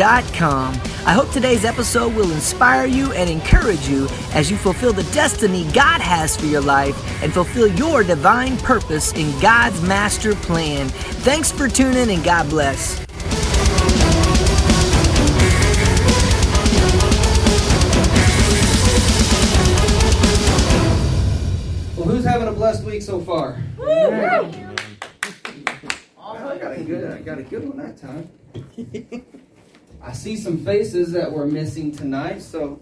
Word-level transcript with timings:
I 0.00 1.12
hope 1.12 1.28
today's 1.32 1.64
episode 1.64 2.14
will 2.14 2.30
inspire 2.30 2.86
you 2.86 3.12
and 3.14 3.28
encourage 3.28 3.88
you 3.88 4.06
as 4.32 4.48
you 4.48 4.56
fulfill 4.56 4.92
the 4.92 5.02
destiny 5.12 5.64
God 5.72 6.00
has 6.00 6.36
for 6.36 6.46
your 6.46 6.60
life 6.60 6.96
and 7.20 7.32
fulfill 7.32 7.66
your 7.66 8.04
divine 8.04 8.56
purpose 8.58 9.12
in 9.14 9.36
God's 9.40 9.82
master 9.82 10.36
plan. 10.36 10.88
Thanks 10.88 11.50
for 11.50 11.66
tuning 11.66 12.10
and 12.10 12.22
God 12.22 12.48
bless. 12.48 13.04
Well, 21.96 22.06
who's 22.06 22.24
having 22.24 22.46
a 22.46 22.52
blessed 22.52 22.84
week 22.84 23.02
so 23.02 23.20
far? 23.20 23.60
I 26.48 26.56
got 26.56 26.78
a 26.78 26.84
good, 26.84 27.12
I 27.12 27.20
got 27.20 27.38
a 27.38 27.42
good 27.42 27.68
one 27.68 27.78
that 27.78 27.96
time. 27.96 28.30
I 30.00 30.12
see 30.12 30.36
some 30.36 30.64
faces 30.64 31.12
that 31.12 31.30
we're 31.30 31.46
missing 31.46 31.92
tonight, 31.92 32.40
so 32.40 32.80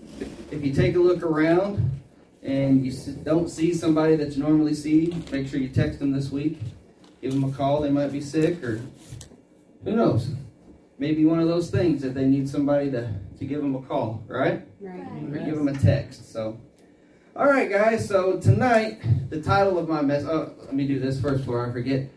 if 0.50 0.64
you 0.64 0.72
take 0.72 0.96
a 0.96 0.98
look 0.98 1.22
around 1.22 2.00
and 2.42 2.86
you 2.86 2.92
don't 3.24 3.48
see 3.48 3.74
somebody 3.74 4.16
that 4.16 4.36
you 4.36 4.42
normally 4.42 4.74
see, 4.74 5.16
make 5.32 5.48
sure 5.48 5.58
you 5.58 5.68
text 5.68 5.98
them 5.98 6.12
this 6.12 6.30
week. 6.30 6.60
Give 7.22 7.32
them 7.32 7.44
a 7.44 7.52
call. 7.52 7.80
They 7.80 7.90
might 7.90 8.12
be 8.12 8.20
sick, 8.20 8.62
or 8.62 8.80
who 9.84 9.96
knows? 9.96 10.30
Maybe 10.98 11.24
one 11.24 11.40
of 11.40 11.48
those 11.48 11.70
things 11.70 12.02
that 12.02 12.14
they 12.14 12.26
need 12.26 12.48
somebody 12.48 12.90
to, 12.90 13.12
to 13.38 13.44
give 13.44 13.60
them 13.62 13.74
a 13.74 13.82
call, 13.82 14.22
right? 14.28 14.66
Right. 14.80 15.32
Or 15.32 15.38
give 15.44 15.56
them 15.56 15.68
a 15.68 15.74
text. 15.74 16.32
So, 16.32 16.60
all 17.34 17.46
right, 17.46 17.70
guys. 17.70 18.06
So 18.06 18.38
tonight, 18.38 19.00
the 19.30 19.40
title 19.40 19.78
of 19.78 19.88
my 19.88 20.02
message. 20.02 20.28
Oh, 20.28 20.52
let 20.60 20.74
me 20.74 20.86
do 20.86 21.00
this 21.00 21.20
first 21.20 21.40
before 21.40 21.68
I 21.68 21.72
forget. 21.72 22.10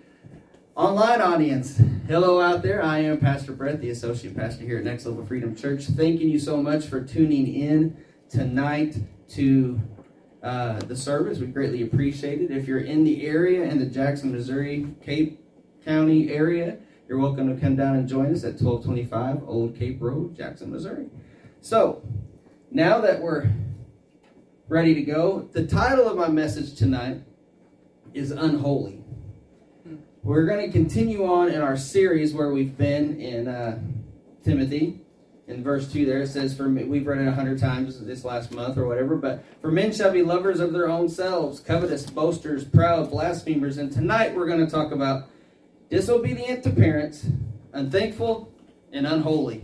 Online 0.79 1.19
audience, 1.19 1.81
hello 2.07 2.39
out 2.39 2.61
there. 2.61 2.81
I 2.81 2.99
am 2.99 3.17
Pastor 3.17 3.51
Brett, 3.51 3.81
the 3.81 3.89
associate 3.89 4.33
pastor 4.33 4.63
here 4.63 4.77
at 4.77 4.85
Next 4.85 5.05
Level 5.05 5.25
Freedom 5.25 5.53
Church. 5.53 5.83
Thanking 5.83 6.29
you 6.29 6.39
so 6.39 6.55
much 6.63 6.85
for 6.85 7.03
tuning 7.03 7.53
in 7.53 7.97
tonight 8.29 8.95
to 9.31 9.77
uh, 10.41 10.79
the 10.79 10.95
service. 10.95 11.39
We 11.39 11.47
greatly 11.47 11.81
appreciate 11.81 12.39
it. 12.39 12.49
If 12.49 12.65
you're 12.65 12.79
in 12.79 13.03
the 13.03 13.27
area, 13.27 13.63
in 13.63 13.79
the 13.79 13.87
Jackson, 13.87 14.31
Missouri, 14.31 14.87
Cape 15.03 15.45
County 15.83 16.31
area, 16.31 16.77
you're 17.09 17.19
welcome 17.19 17.53
to 17.53 17.59
come 17.59 17.75
down 17.75 17.97
and 17.97 18.07
join 18.07 18.27
us 18.27 18.45
at 18.45 18.61
1225 18.61 19.49
Old 19.49 19.77
Cape 19.77 19.97
Road, 20.01 20.37
Jackson, 20.37 20.71
Missouri. 20.71 21.07
So, 21.59 22.01
now 22.71 23.01
that 23.01 23.21
we're 23.21 23.51
ready 24.69 24.95
to 24.95 25.01
go, 25.01 25.49
the 25.51 25.67
title 25.67 26.07
of 26.07 26.15
my 26.15 26.29
message 26.29 26.73
tonight 26.75 27.21
is 28.13 28.31
Unholy. 28.31 28.98
We're 30.21 30.45
going 30.45 30.65
to 30.65 30.71
continue 30.71 31.25
on 31.25 31.49
in 31.49 31.61
our 31.61 31.77
series 31.77 32.33
where 32.33 32.51
we've 32.51 32.77
been 32.77 33.21
in 33.21 33.47
uh, 33.47 33.79
Timothy. 34.43 34.99
In 35.47 35.63
verse 35.63 35.89
2 35.91 36.05
there, 36.05 36.21
it 36.21 36.27
says, 36.27 36.55
"For 36.55 36.63
me, 36.63 36.83
we've 36.83 37.07
read 37.07 37.21
it 37.21 37.27
a 37.27 37.31
hundred 37.31 37.57
times 37.57 38.03
this 38.03 38.25
last 38.25 38.51
month 38.51 38.77
or 38.77 38.85
whatever, 38.85 39.15
but 39.15 39.45
for 39.61 39.71
men 39.71 39.93
shall 39.93 40.11
be 40.11 40.21
lovers 40.21 40.59
of 40.59 40.73
their 40.73 40.89
own 40.89 41.07
selves, 41.07 41.61
covetous, 41.61 42.05
boasters, 42.07 42.65
proud, 42.65 43.09
blasphemers. 43.09 43.77
And 43.77 43.91
tonight 43.91 44.35
we're 44.35 44.45
going 44.45 44.63
to 44.63 44.69
talk 44.69 44.91
about 44.91 45.29
disobedient 45.89 46.63
to 46.65 46.69
parents, 46.69 47.25
unthankful, 47.71 48.51
and 48.91 49.07
unholy. 49.07 49.63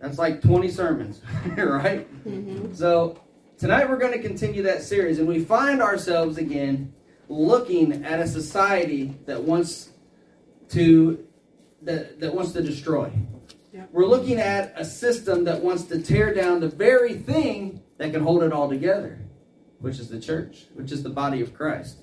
That's 0.00 0.18
like 0.18 0.40
20 0.40 0.70
sermons, 0.70 1.20
right? 1.56 2.08
Mm-hmm. 2.26 2.72
So 2.74 3.20
tonight 3.58 3.90
we're 3.90 3.98
going 3.98 4.14
to 4.14 4.22
continue 4.26 4.62
that 4.62 4.82
series, 4.82 5.18
and 5.18 5.28
we 5.28 5.44
find 5.44 5.82
ourselves 5.82 6.38
again 6.38 6.94
looking 7.28 8.04
at 8.04 8.20
a 8.20 8.26
society 8.26 9.14
that 9.26 9.42
wants 9.42 9.90
to 10.70 11.26
that, 11.82 12.20
that 12.20 12.34
wants 12.34 12.52
to 12.52 12.62
destroy. 12.62 13.12
Yep. 13.72 13.88
We're 13.92 14.06
looking 14.06 14.38
at 14.38 14.72
a 14.76 14.84
system 14.84 15.44
that 15.44 15.62
wants 15.62 15.84
to 15.84 16.00
tear 16.00 16.32
down 16.34 16.60
the 16.60 16.68
very 16.68 17.14
thing 17.14 17.82
that 17.98 18.12
can 18.12 18.22
hold 18.22 18.42
it 18.42 18.52
all 18.52 18.68
together, 18.68 19.18
which 19.80 19.98
is 19.98 20.08
the 20.08 20.20
church, 20.20 20.66
which 20.74 20.92
is 20.92 21.02
the 21.02 21.10
body 21.10 21.40
of 21.40 21.54
Christ. 21.54 21.98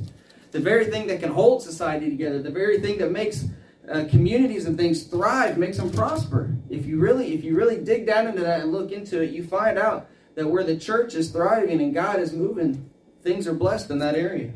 The 0.52 0.60
very 0.60 0.86
thing 0.86 1.08
that 1.08 1.20
can 1.20 1.32
hold 1.32 1.64
society 1.64 2.10
together, 2.10 2.42
the 2.42 2.52
very 2.52 2.80
thing 2.80 3.00
that 3.00 3.12
makes 3.12 3.46
uh, 3.92 4.06
communities 4.10 4.66
and 4.66 4.78
things 4.78 5.04
thrive, 5.04 5.58
makes 5.58 5.78
them 5.78 5.92
prosper. 5.92 6.56
If 6.70 6.86
you 6.86 7.00
really, 7.00 7.34
if 7.34 7.44
you 7.44 7.56
really 7.56 7.78
dig 7.78 8.06
down 8.06 8.28
into 8.28 8.42
that 8.42 8.62
and 8.62 8.72
look 8.72 8.92
into 8.92 9.22
it, 9.22 9.32
you 9.32 9.44
find 9.44 9.78
out 9.78 10.10
that 10.36 10.48
where 10.48 10.64
the 10.64 10.78
church 10.78 11.16
is 11.16 11.32
thriving 11.32 11.82
and 11.82 11.94
God 11.94 12.20
is 12.20 12.34
moving, 12.34 12.90
things 13.24 13.48
are 13.48 13.54
blessed 13.54 13.90
in 13.90 14.00
that 14.00 14.16
area. 14.16 14.52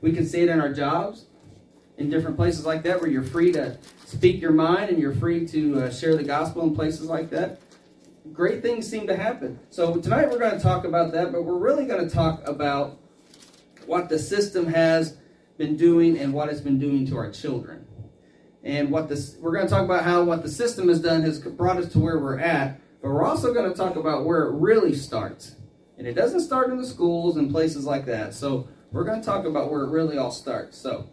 We 0.00 0.12
can 0.12 0.26
see 0.26 0.40
it 0.40 0.48
in 0.48 0.60
our 0.60 0.72
jobs, 0.72 1.26
in 1.96 2.08
different 2.08 2.36
places 2.36 2.64
like 2.64 2.82
that, 2.84 3.00
where 3.00 3.10
you're 3.10 3.22
free 3.22 3.52
to 3.52 3.76
speak 4.04 4.40
your 4.40 4.52
mind 4.52 4.90
and 4.90 4.98
you're 4.98 5.14
free 5.14 5.46
to 5.48 5.82
uh, 5.82 5.90
share 5.90 6.16
the 6.16 6.22
gospel 6.22 6.62
in 6.62 6.74
places 6.74 7.06
like 7.06 7.30
that. 7.30 7.60
Great 8.32 8.62
things 8.62 8.88
seem 8.88 9.06
to 9.06 9.16
happen. 9.16 9.58
So 9.70 9.96
tonight 9.96 10.30
we're 10.30 10.38
going 10.38 10.56
to 10.56 10.60
talk 10.60 10.84
about 10.84 11.12
that, 11.12 11.32
but 11.32 11.44
we're 11.44 11.58
really 11.58 11.86
going 11.86 12.06
to 12.06 12.14
talk 12.14 12.46
about 12.46 12.98
what 13.86 14.08
the 14.08 14.18
system 14.18 14.66
has 14.66 15.16
been 15.56 15.76
doing 15.76 16.18
and 16.18 16.32
what 16.32 16.48
it's 16.48 16.60
been 16.60 16.78
doing 16.78 17.06
to 17.06 17.16
our 17.16 17.30
children. 17.30 17.86
And 18.62 18.90
what 18.90 19.08
this 19.08 19.36
we're 19.40 19.52
going 19.52 19.66
to 19.66 19.70
talk 19.70 19.84
about 19.84 20.04
how 20.04 20.24
what 20.24 20.42
the 20.42 20.48
system 20.48 20.88
has 20.88 21.00
done 21.00 21.22
has 21.22 21.38
brought 21.38 21.78
us 21.78 21.90
to 21.92 21.98
where 21.98 22.18
we're 22.18 22.38
at, 22.38 22.80
but 23.00 23.10
we're 23.10 23.24
also 23.24 23.54
going 23.54 23.70
to 23.70 23.76
talk 23.76 23.96
about 23.96 24.24
where 24.24 24.44
it 24.44 24.52
really 24.52 24.94
starts. 24.94 25.54
And 25.96 26.06
it 26.06 26.14
doesn't 26.14 26.40
start 26.40 26.70
in 26.70 26.76
the 26.76 26.86
schools 26.86 27.36
and 27.36 27.50
places 27.50 27.84
like 27.84 28.04
that. 28.06 28.34
So 28.34 28.68
we're 28.90 29.04
going 29.04 29.20
to 29.20 29.26
talk 29.26 29.44
about 29.44 29.70
where 29.70 29.82
it 29.82 29.90
really 29.90 30.18
all 30.18 30.30
starts. 30.30 30.78
So, 30.78 31.08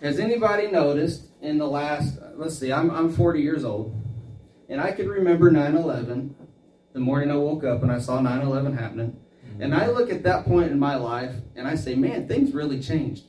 has 0.00 0.18
anybody 0.18 0.68
noticed 0.70 1.26
in 1.40 1.58
the 1.58 1.66
last, 1.66 2.18
let's 2.34 2.58
see, 2.58 2.72
I'm, 2.72 2.90
I'm 2.90 3.12
40 3.12 3.40
years 3.40 3.64
old, 3.64 3.94
and 4.68 4.80
I 4.80 4.92
can 4.92 5.08
remember 5.08 5.50
9 5.50 5.76
11, 5.76 6.34
the 6.92 7.00
morning 7.00 7.30
I 7.30 7.36
woke 7.36 7.64
up 7.64 7.82
and 7.82 7.90
I 7.90 7.98
saw 7.98 8.20
9 8.20 8.42
11 8.42 8.76
happening. 8.76 9.16
And 9.60 9.74
I 9.74 9.88
look 9.88 10.10
at 10.10 10.22
that 10.24 10.44
point 10.44 10.72
in 10.72 10.78
my 10.78 10.96
life 10.96 11.34
and 11.56 11.68
I 11.68 11.74
say, 11.74 11.94
man, 11.94 12.26
things 12.26 12.52
really 12.52 12.80
changed. 12.80 13.24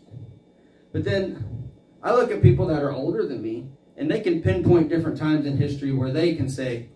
But 0.92 1.04
then 1.04 1.70
I 2.02 2.14
look 2.14 2.32
at 2.32 2.42
people 2.42 2.68
that 2.68 2.82
are 2.82 2.92
older 2.92 3.28
than 3.28 3.42
me 3.42 3.68
and 3.98 4.10
they 4.10 4.22
can 4.22 4.42
pinpoint 4.42 4.90
different 4.90 5.18
times 5.18 5.46
in 5.46 5.58
history 5.58 5.92
where 5.92 6.12
they 6.12 6.36
can 6.36 6.50
say, 6.50 6.90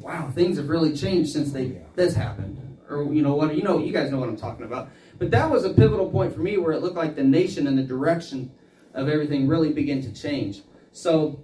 wow, 0.00 0.30
things 0.30 0.56
have 0.58 0.68
really 0.68 0.94
changed 0.94 1.32
since 1.32 1.52
they 1.52 1.80
this 1.94 2.14
happened. 2.14 2.65
Or 2.88 3.12
you 3.12 3.22
know 3.22 3.34
what, 3.34 3.54
you 3.56 3.62
know, 3.62 3.78
you 3.78 3.92
guys 3.92 4.10
know 4.10 4.18
what 4.18 4.28
I'm 4.28 4.36
talking 4.36 4.64
about. 4.64 4.90
But 5.18 5.30
that 5.30 5.50
was 5.50 5.64
a 5.64 5.70
pivotal 5.70 6.10
point 6.10 6.34
for 6.34 6.40
me 6.40 6.56
where 6.56 6.72
it 6.72 6.82
looked 6.82 6.96
like 6.96 7.16
the 7.16 7.24
nation 7.24 7.66
and 7.66 7.78
the 7.78 7.82
direction 7.82 8.52
of 8.94 9.08
everything 9.08 9.46
really 9.46 9.72
began 9.72 10.00
to 10.02 10.12
change. 10.12 10.62
So, 10.92 11.40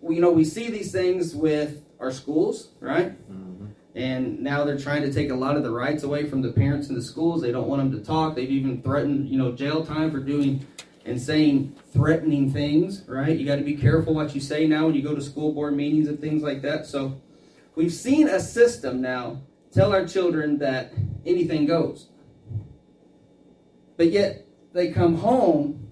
we, 0.00 0.16
you 0.16 0.20
know, 0.20 0.30
we 0.30 0.44
see 0.44 0.70
these 0.70 0.92
things 0.92 1.34
with 1.34 1.82
our 1.98 2.10
schools, 2.10 2.70
right? 2.80 3.10
Mm-hmm. 3.30 3.66
And 3.94 4.40
now 4.40 4.64
they're 4.64 4.78
trying 4.78 5.02
to 5.02 5.12
take 5.12 5.30
a 5.30 5.34
lot 5.34 5.56
of 5.56 5.62
the 5.62 5.70
rights 5.70 6.04
away 6.04 6.28
from 6.28 6.42
the 6.42 6.52
parents 6.52 6.88
in 6.88 6.94
the 6.94 7.02
schools. 7.02 7.42
They 7.42 7.52
don't 7.52 7.68
want 7.68 7.82
them 7.82 7.98
to 7.98 8.04
talk. 8.04 8.36
They've 8.36 8.50
even 8.50 8.82
threatened, 8.82 9.28
you 9.28 9.36
know, 9.36 9.52
jail 9.52 9.84
time 9.84 10.10
for 10.10 10.20
doing 10.20 10.66
and 11.04 11.20
saying 11.20 11.76
threatening 11.92 12.52
things, 12.52 13.04
right? 13.08 13.36
You 13.36 13.44
got 13.46 13.56
to 13.56 13.64
be 13.64 13.74
careful 13.74 14.14
what 14.14 14.34
you 14.34 14.40
say 14.40 14.66
now 14.66 14.86
when 14.86 14.94
you 14.94 15.02
go 15.02 15.14
to 15.14 15.20
school 15.20 15.52
board 15.52 15.74
meetings 15.74 16.08
and 16.08 16.20
things 16.20 16.42
like 16.42 16.62
that. 16.62 16.86
So 16.86 17.20
we've 17.74 17.92
seen 17.92 18.28
a 18.28 18.38
system 18.38 19.00
now 19.00 19.40
tell 19.72 19.92
our 19.92 20.06
children 20.06 20.58
that 20.58 20.92
anything 21.24 21.66
goes. 21.66 22.08
But 23.96 24.10
yet 24.10 24.46
they 24.72 24.92
come 24.92 25.16
home, 25.16 25.88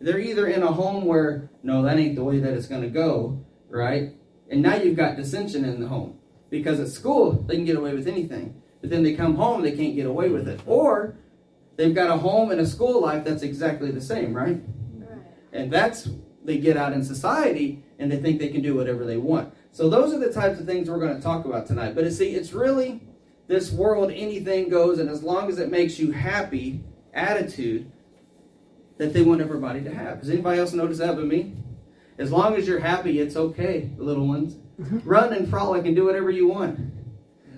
they're 0.00 0.18
either 0.18 0.46
in 0.46 0.62
a 0.62 0.72
home 0.72 1.04
where, 1.04 1.50
no, 1.62 1.82
that 1.82 1.98
ain't 1.98 2.16
the 2.16 2.24
way 2.24 2.38
that 2.40 2.52
it's 2.52 2.66
going 2.66 2.82
to 2.82 2.88
go, 2.88 3.44
right? 3.68 4.14
And 4.50 4.62
now 4.62 4.76
you've 4.76 4.96
got 4.96 5.16
dissension 5.16 5.64
in 5.64 5.80
the 5.80 5.88
home. 5.88 6.18
Because 6.50 6.80
at 6.80 6.88
school, 6.88 7.32
they 7.32 7.54
can 7.54 7.64
get 7.64 7.76
away 7.76 7.94
with 7.94 8.08
anything. 8.08 8.60
But 8.80 8.90
then 8.90 9.02
they 9.02 9.14
come 9.14 9.36
home, 9.36 9.62
they 9.62 9.72
can't 9.72 9.94
get 9.94 10.06
away 10.06 10.30
with 10.30 10.48
it. 10.48 10.60
Or 10.66 11.16
they've 11.76 11.94
got 11.94 12.10
a 12.10 12.16
home 12.16 12.50
and 12.50 12.60
a 12.60 12.66
school 12.66 13.00
life 13.00 13.24
that's 13.24 13.42
exactly 13.42 13.90
the 13.90 14.00
same, 14.00 14.34
right? 14.34 14.60
And 15.52 15.72
that's, 15.72 16.08
they 16.44 16.58
get 16.58 16.76
out 16.76 16.92
in 16.92 17.04
society 17.04 17.84
and 17.98 18.10
they 18.10 18.16
think 18.16 18.40
they 18.40 18.48
can 18.48 18.62
do 18.62 18.74
whatever 18.74 19.04
they 19.04 19.16
want. 19.16 19.54
So 19.72 19.88
those 19.88 20.12
are 20.12 20.18
the 20.18 20.32
types 20.32 20.58
of 20.60 20.66
things 20.66 20.90
we're 20.90 20.98
going 20.98 21.16
to 21.16 21.22
talk 21.22 21.44
about 21.44 21.66
tonight. 21.66 21.94
But 21.94 22.10
see, 22.12 22.34
it's 22.34 22.52
really 22.52 23.00
this 23.46 23.70
world, 23.70 24.10
anything 24.10 24.68
goes, 24.68 24.98
and 24.98 25.08
as 25.08 25.22
long 25.22 25.48
as 25.48 25.58
it 25.58 25.70
makes 25.70 25.98
you 25.98 26.12
happy 26.12 26.84
attitude 27.12 27.90
that 28.98 29.12
they 29.12 29.22
want 29.22 29.40
everybody 29.40 29.82
to 29.82 29.94
have. 29.94 30.20
Does 30.20 30.30
anybody 30.30 30.60
else 30.60 30.72
notice 30.72 30.98
that 30.98 31.16
but 31.16 31.26
me? 31.26 31.56
As 32.18 32.30
long 32.30 32.54
as 32.54 32.68
you're 32.68 32.80
happy, 32.80 33.18
it's 33.18 33.34
okay, 33.34 33.90
little 33.96 34.28
ones. 34.28 34.56
Mm-hmm. 34.78 35.08
Run 35.08 35.32
and 35.32 35.48
frolic 35.48 35.86
and 35.86 35.96
do 35.96 36.04
whatever 36.04 36.30
you 36.30 36.48
want. 36.48 36.78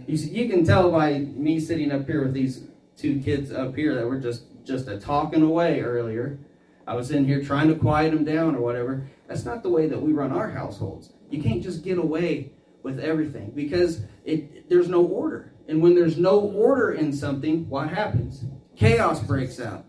You, 0.07 0.17
you 0.17 0.49
can 0.49 0.65
tell 0.65 0.91
by 0.91 1.19
me 1.19 1.59
sitting 1.59 1.91
up 1.91 2.07
here 2.07 2.23
with 2.23 2.33
these 2.33 2.65
two 2.97 3.21
kids 3.21 3.53
up 3.53 3.75
here 3.75 3.95
that 3.95 4.07
were 4.07 4.19
just 4.19 4.45
just 4.65 4.87
a 4.87 4.99
talking 4.99 5.43
away 5.43 5.81
earlier. 5.81 6.39
I 6.87 6.95
was 6.95 7.11
in 7.11 7.25
here 7.25 7.43
trying 7.43 7.69
to 7.69 7.75
quiet 7.75 8.13
them 8.13 8.25
down 8.25 8.55
or 8.55 8.61
whatever. 8.61 9.09
That's 9.27 9.45
not 9.45 9.63
the 9.63 9.69
way 9.69 9.89
that 9.89 10.01
we 10.01 10.13
run 10.13 10.31
our 10.31 10.51
households. 10.51 11.13
You 11.33 11.43
can't 11.43 11.63
just 11.63 11.83
get 11.83 11.99
away 11.99 12.53
with 12.83 13.01
everything 13.01 13.53
because 13.55 14.03
it, 14.25 14.69
there's 14.69 14.89
no 14.89 15.05
order. 15.05 15.53
And 15.69 15.81
when 15.83 15.95
there's 15.95 16.19
no 16.19 16.41
order 16.41 16.93
in 16.93 17.13
something, 17.13 17.69
what 17.69 17.89
happens? 17.89 18.45
Chaos 18.77 19.21
breaks 19.21 19.61
out. 19.61 19.85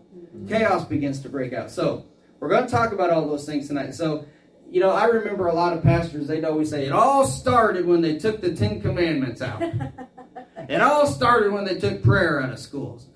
Chaos 0.48 0.84
begins 0.84 1.20
to 1.20 1.28
break 1.28 1.52
out. 1.52 1.70
So, 1.70 2.06
we're 2.44 2.50
going 2.50 2.66
to 2.66 2.70
talk 2.70 2.92
about 2.92 3.08
all 3.08 3.26
those 3.26 3.46
things 3.46 3.68
tonight. 3.68 3.94
So, 3.94 4.26
you 4.70 4.78
know, 4.78 4.90
I 4.90 5.06
remember 5.06 5.46
a 5.46 5.54
lot 5.54 5.72
of 5.72 5.82
pastors, 5.82 6.26
they'd 6.26 6.44
always 6.44 6.68
say, 6.68 6.84
it 6.84 6.92
all 6.92 7.26
started 7.26 7.86
when 7.86 8.02
they 8.02 8.18
took 8.18 8.42
the 8.42 8.54
Ten 8.54 8.82
Commandments 8.82 9.40
out. 9.40 9.62
it 10.68 10.80
all 10.80 11.06
started 11.06 11.52
when 11.52 11.64
they 11.64 11.78
took 11.78 12.02
prayer 12.02 12.42
out 12.42 12.50
of 12.50 12.58
schools. 12.58 13.06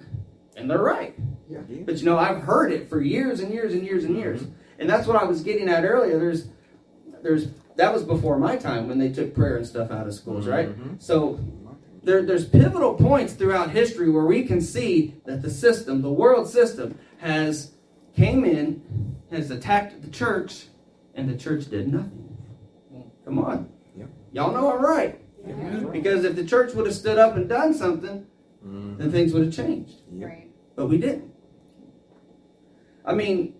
And 0.56 0.70
they're 0.70 0.82
right. 0.82 1.14
Yeah. 1.48 1.58
But 1.84 1.98
you 1.98 2.06
know, 2.06 2.18
I've 2.18 2.42
heard 2.42 2.72
it 2.72 2.88
for 2.88 3.02
years 3.02 3.40
and 3.40 3.52
years 3.52 3.74
and 3.74 3.84
years 3.84 4.04
and 4.04 4.16
years. 4.16 4.42
Mm-hmm. 4.42 4.52
And 4.78 4.88
that's 4.88 5.06
what 5.06 5.16
I 5.16 5.24
was 5.24 5.42
getting 5.42 5.68
at 5.68 5.84
earlier. 5.84 6.18
There's 6.18 6.48
there's 7.22 7.48
that 7.78 7.94
was 7.94 8.02
before 8.02 8.38
my 8.38 8.56
time 8.56 8.88
when 8.88 8.98
they 8.98 9.08
took 9.08 9.34
prayer 9.34 9.56
and 9.56 9.66
stuff 9.66 9.92
out 9.92 10.06
of 10.06 10.12
schools, 10.12 10.48
right? 10.48 10.68
Mm-hmm. 10.68 10.94
So 10.98 11.38
there, 12.02 12.22
there's 12.24 12.44
pivotal 12.44 12.94
points 12.94 13.34
throughout 13.34 13.70
history 13.70 14.10
where 14.10 14.24
we 14.24 14.42
can 14.44 14.60
see 14.60 15.14
that 15.26 15.42
the 15.42 15.50
system, 15.50 16.02
the 16.02 16.12
world 16.12 16.48
system, 16.48 16.98
has 17.18 17.70
came 18.16 18.44
in, 18.44 19.16
has 19.30 19.52
attacked 19.52 20.02
the 20.02 20.10
church, 20.10 20.66
and 21.14 21.28
the 21.28 21.36
church 21.36 21.70
did 21.70 21.92
nothing. 21.92 22.36
Come 23.24 23.38
on. 23.38 23.70
Yep. 23.96 24.08
Y'all 24.32 24.52
know 24.52 24.74
I'm 24.74 24.84
right. 24.84 25.20
Yeah. 25.46 25.84
Because 25.92 26.24
if 26.24 26.34
the 26.34 26.44
church 26.44 26.74
would 26.74 26.86
have 26.86 26.96
stood 26.96 27.18
up 27.18 27.36
and 27.36 27.48
done 27.48 27.74
something, 27.74 28.26
mm-hmm. 28.66 28.96
then 28.96 29.12
things 29.12 29.32
would 29.32 29.44
have 29.44 29.54
changed. 29.54 30.00
Yep. 30.12 30.28
Right. 30.28 30.50
But 30.74 30.86
we 30.86 30.98
didn't. 30.98 31.32
I 33.04 33.14
mean, 33.14 33.54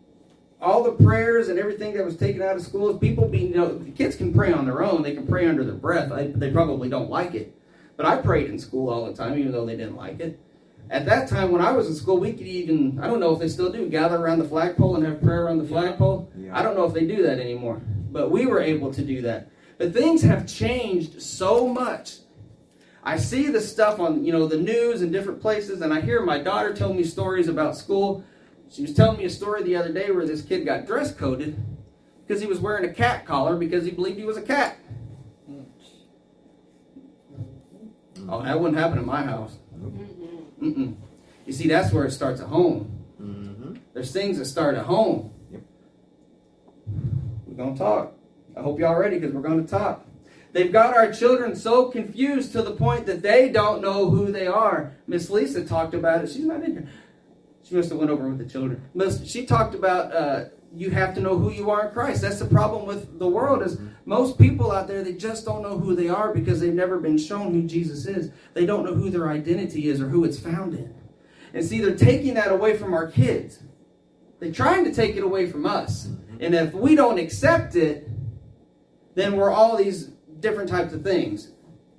all 0.60 0.82
the 0.82 0.92
prayers 0.92 1.48
and 1.48 1.58
everything 1.58 1.94
that 1.94 2.04
was 2.04 2.16
taken 2.16 2.42
out 2.42 2.56
of 2.56 2.62
schools, 2.62 2.98
people 2.98 3.28
being, 3.28 3.48
you 3.48 3.56
know, 3.56 3.80
kids 3.94 4.16
can 4.16 4.34
pray 4.34 4.52
on 4.52 4.64
their 4.64 4.82
own. 4.82 5.02
They 5.02 5.14
can 5.14 5.26
pray 5.26 5.46
under 5.46 5.64
their 5.64 5.74
breath. 5.74 6.10
I, 6.10 6.32
they 6.34 6.50
probably 6.50 6.88
don't 6.88 7.10
like 7.10 7.34
it. 7.34 7.54
But 7.96 8.06
I 8.06 8.16
prayed 8.16 8.50
in 8.50 8.58
school 8.58 8.90
all 8.90 9.06
the 9.06 9.12
time, 9.12 9.38
even 9.38 9.52
though 9.52 9.66
they 9.66 9.76
didn't 9.76 9.96
like 9.96 10.20
it. 10.20 10.40
At 10.90 11.04
that 11.06 11.28
time, 11.28 11.52
when 11.52 11.60
I 11.60 11.72
was 11.72 11.86
in 11.88 11.94
school, 11.94 12.18
we 12.18 12.32
could 12.32 12.46
even, 12.46 12.98
I 13.00 13.06
don't 13.06 13.20
know 13.20 13.32
if 13.32 13.38
they 13.38 13.48
still 13.48 13.70
do, 13.70 13.88
gather 13.88 14.16
around 14.16 14.38
the 14.38 14.48
flagpole 14.48 14.96
and 14.96 15.04
have 15.04 15.20
prayer 15.20 15.44
around 15.44 15.58
the 15.58 15.68
flagpole. 15.68 16.32
Yeah. 16.36 16.58
I 16.58 16.62
don't 16.62 16.76
know 16.76 16.84
if 16.84 16.94
they 16.94 17.06
do 17.06 17.22
that 17.22 17.38
anymore. 17.38 17.82
But 18.10 18.30
we 18.30 18.46
were 18.46 18.60
able 18.60 18.92
to 18.94 19.02
do 19.02 19.22
that. 19.22 19.50
But 19.76 19.92
things 19.92 20.22
have 20.22 20.46
changed 20.46 21.22
so 21.22 21.68
much. 21.68 22.18
I 23.04 23.16
see 23.16 23.48
the 23.48 23.60
stuff 23.60 24.00
on, 24.00 24.24
you 24.24 24.32
know, 24.32 24.46
the 24.46 24.56
news 24.56 25.02
and 25.02 25.12
different 25.12 25.40
places, 25.40 25.82
and 25.82 25.94
I 25.94 26.00
hear 26.00 26.22
my 26.22 26.38
daughter 26.38 26.74
tell 26.74 26.92
me 26.92 27.04
stories 27.04 27.48
about 27.48 27.76
school 27.76 28.24
she 28.70 28.82
was 28.82 28.94
telling 28.94 29.18
me 29.18 29.24
a 29.24 29.30
story 29.30 29.62
the 29.62 29.76
other 29.76 29.92
day 29.92 30.10
where 30.10 30.26
this 30.26 30.42
kid 30.42 30.64
got 30.64 30.86
dress 30.86 31.14
coded 31.14 31.56
because 32.26 32.40
he 32.40 32.46
was 32.46 32.58
wearing 32.58 32.88
a 32.88 32.92
cat 32.92 33.24
collar 33.24 33.56
because 33.56 33.84
he 33.84 33.90
believed 33.90 34.18
he 34.18 34.24
was 34.24 34.36
a 34.36 34.42
cat. 34.42 34.78
Oh, 38.28 38.42
that 38.42 38.60
wouldn't 38.60 38.78
happen 38.78 38.98
in 38.98 39.06
my 39.06 39.22
house. 39.22 39.56
Mm-mm. 40.60 40.96
You 41.46 41.52
see, 41.52 41.68
that's 41.68 41.92
where 41.92 42.04
it 42.04 42.10
starts 42.10 42.40
at 42.42 42.48
home. 42.48 43.04
Mm-hmm. 43.20 43.76
There's 43.94 44.12
things 44.12 44.38
that 44.38 44.44
start 44.44 44.76
at 44.76 44.84
home. 44.84 45.32
Yep. 45.50 45.62
We're 47.46 47.56
going 47.56 47.72
to 47.74 47.78
talk. 47.78 48.12
I 48.54 48.60
hope 48.60 48.78
y'all 48.78 48.96
ready 48.96 49.18
because 49.18 49.34
we're 49.34 49.40
going 49.40 49.64
to 49.64 49.70
talk. 49.70 50.04
They've 50.52 50.72
got 50.72 50.94
our 50.96 51.12
children 51.12 51.54
so 51.56 51.86
confused 51.90 52.52
to 52.52 52.62
the 52.62 52.72
point 52.72 53.06
that 53.06 53.22
they 53.22 53.48
don't 53.48 53.80
know 53.80 54.10
who 54.10 54.30
they 54.30 54.46
are. 54.46 54.94
Miss 55.06 55.30
Lisa 55.30 55.64
talked 55.64 55.94
about 55.94 56.24
it. 56.24 56.30
She's 56.30 56.44
not 56.44 56.62
in 56.62 56.72
here. 56.72 56.88
She 57.68 57.74
must 57.74 57.90
have 57.90 57.98
went 57.98 58.10
over 58.10 58.26
with 58.28 58.38
the 58.38 58.46
children. 58.46 58.82
She 59.26 59.44
talked 59.44 59.74
about 59.74 60.12
uh, 60.14 60.44
you 60.74 60.90
have 60.90 61.14
to 61.14 61.20
know 61.20 61.36
who 61.36 61.50
you 61.50 61.70
are 61.70 61.86
in 61.86 61.92
Christ. 61.92 62.22
That's 62.22 62.38
the 62.38 62.46
problem 62.46 62.86
with 62.86 63.18
the 63.18 63.28
world 63.28 63.62
is 63.62 63.78
most 64.06 64.38
people 64.38 64.72
out 64.72 64.88
there 64.88 65.02
they 65.02 65.12
just 65.12 65.44
don't 65.44 65.62
know 65.62 65.78
who 65.78 65.94
they 65.94 66.08
are 66.08 66.32
because 66.32 66.60
they've 66.60 66.72
never 66.72 66.98
been 66.98 67.18
shown 67.18 67.52
who 67.52 67.62
Jesus 67.64 68.06
is. 68.06 68.30
They 68.54 68.64
don't 68.64 68.84
know 68.84 68.94
who 68.94 69.10
their 69.10 69.28
identity 69.28 69.88
is 69.88 70.00
or 70.00 70.08
who 70.08 70.24
it's 70.24 70.38
found 70.38 70.74
in. 70.74 70.94
And 71.52 71.64
see, 71.64 71.80
they're 71.80 71.96
taking 71.96 72.34
that 72.34 72.52
away 72.52 72.76
from 72.76 72.94
our 72.94 73.06
kids. 73.06 73.62
They're 74.40 74.52
trying 74.52 74.84
to 74.84 74.94
take 74.94 75.16
it 75.16 75.22
away 75.22 75.50
from 75.50 75.66
us. 75.66 76.08
And 76.40 76.54
if 76.54 76.72
we 76.72 76.94
don't 76.94 77.18
accept 77.18 77.76
it, 77.76 78.08
then 79.14 79.36
we're 79.36 79.50
all 79.50 79.76
these 79.76 80.04
different 80.40 80.70
types 80.70 80.92
of 80.94 81.02
things 81.02 81.52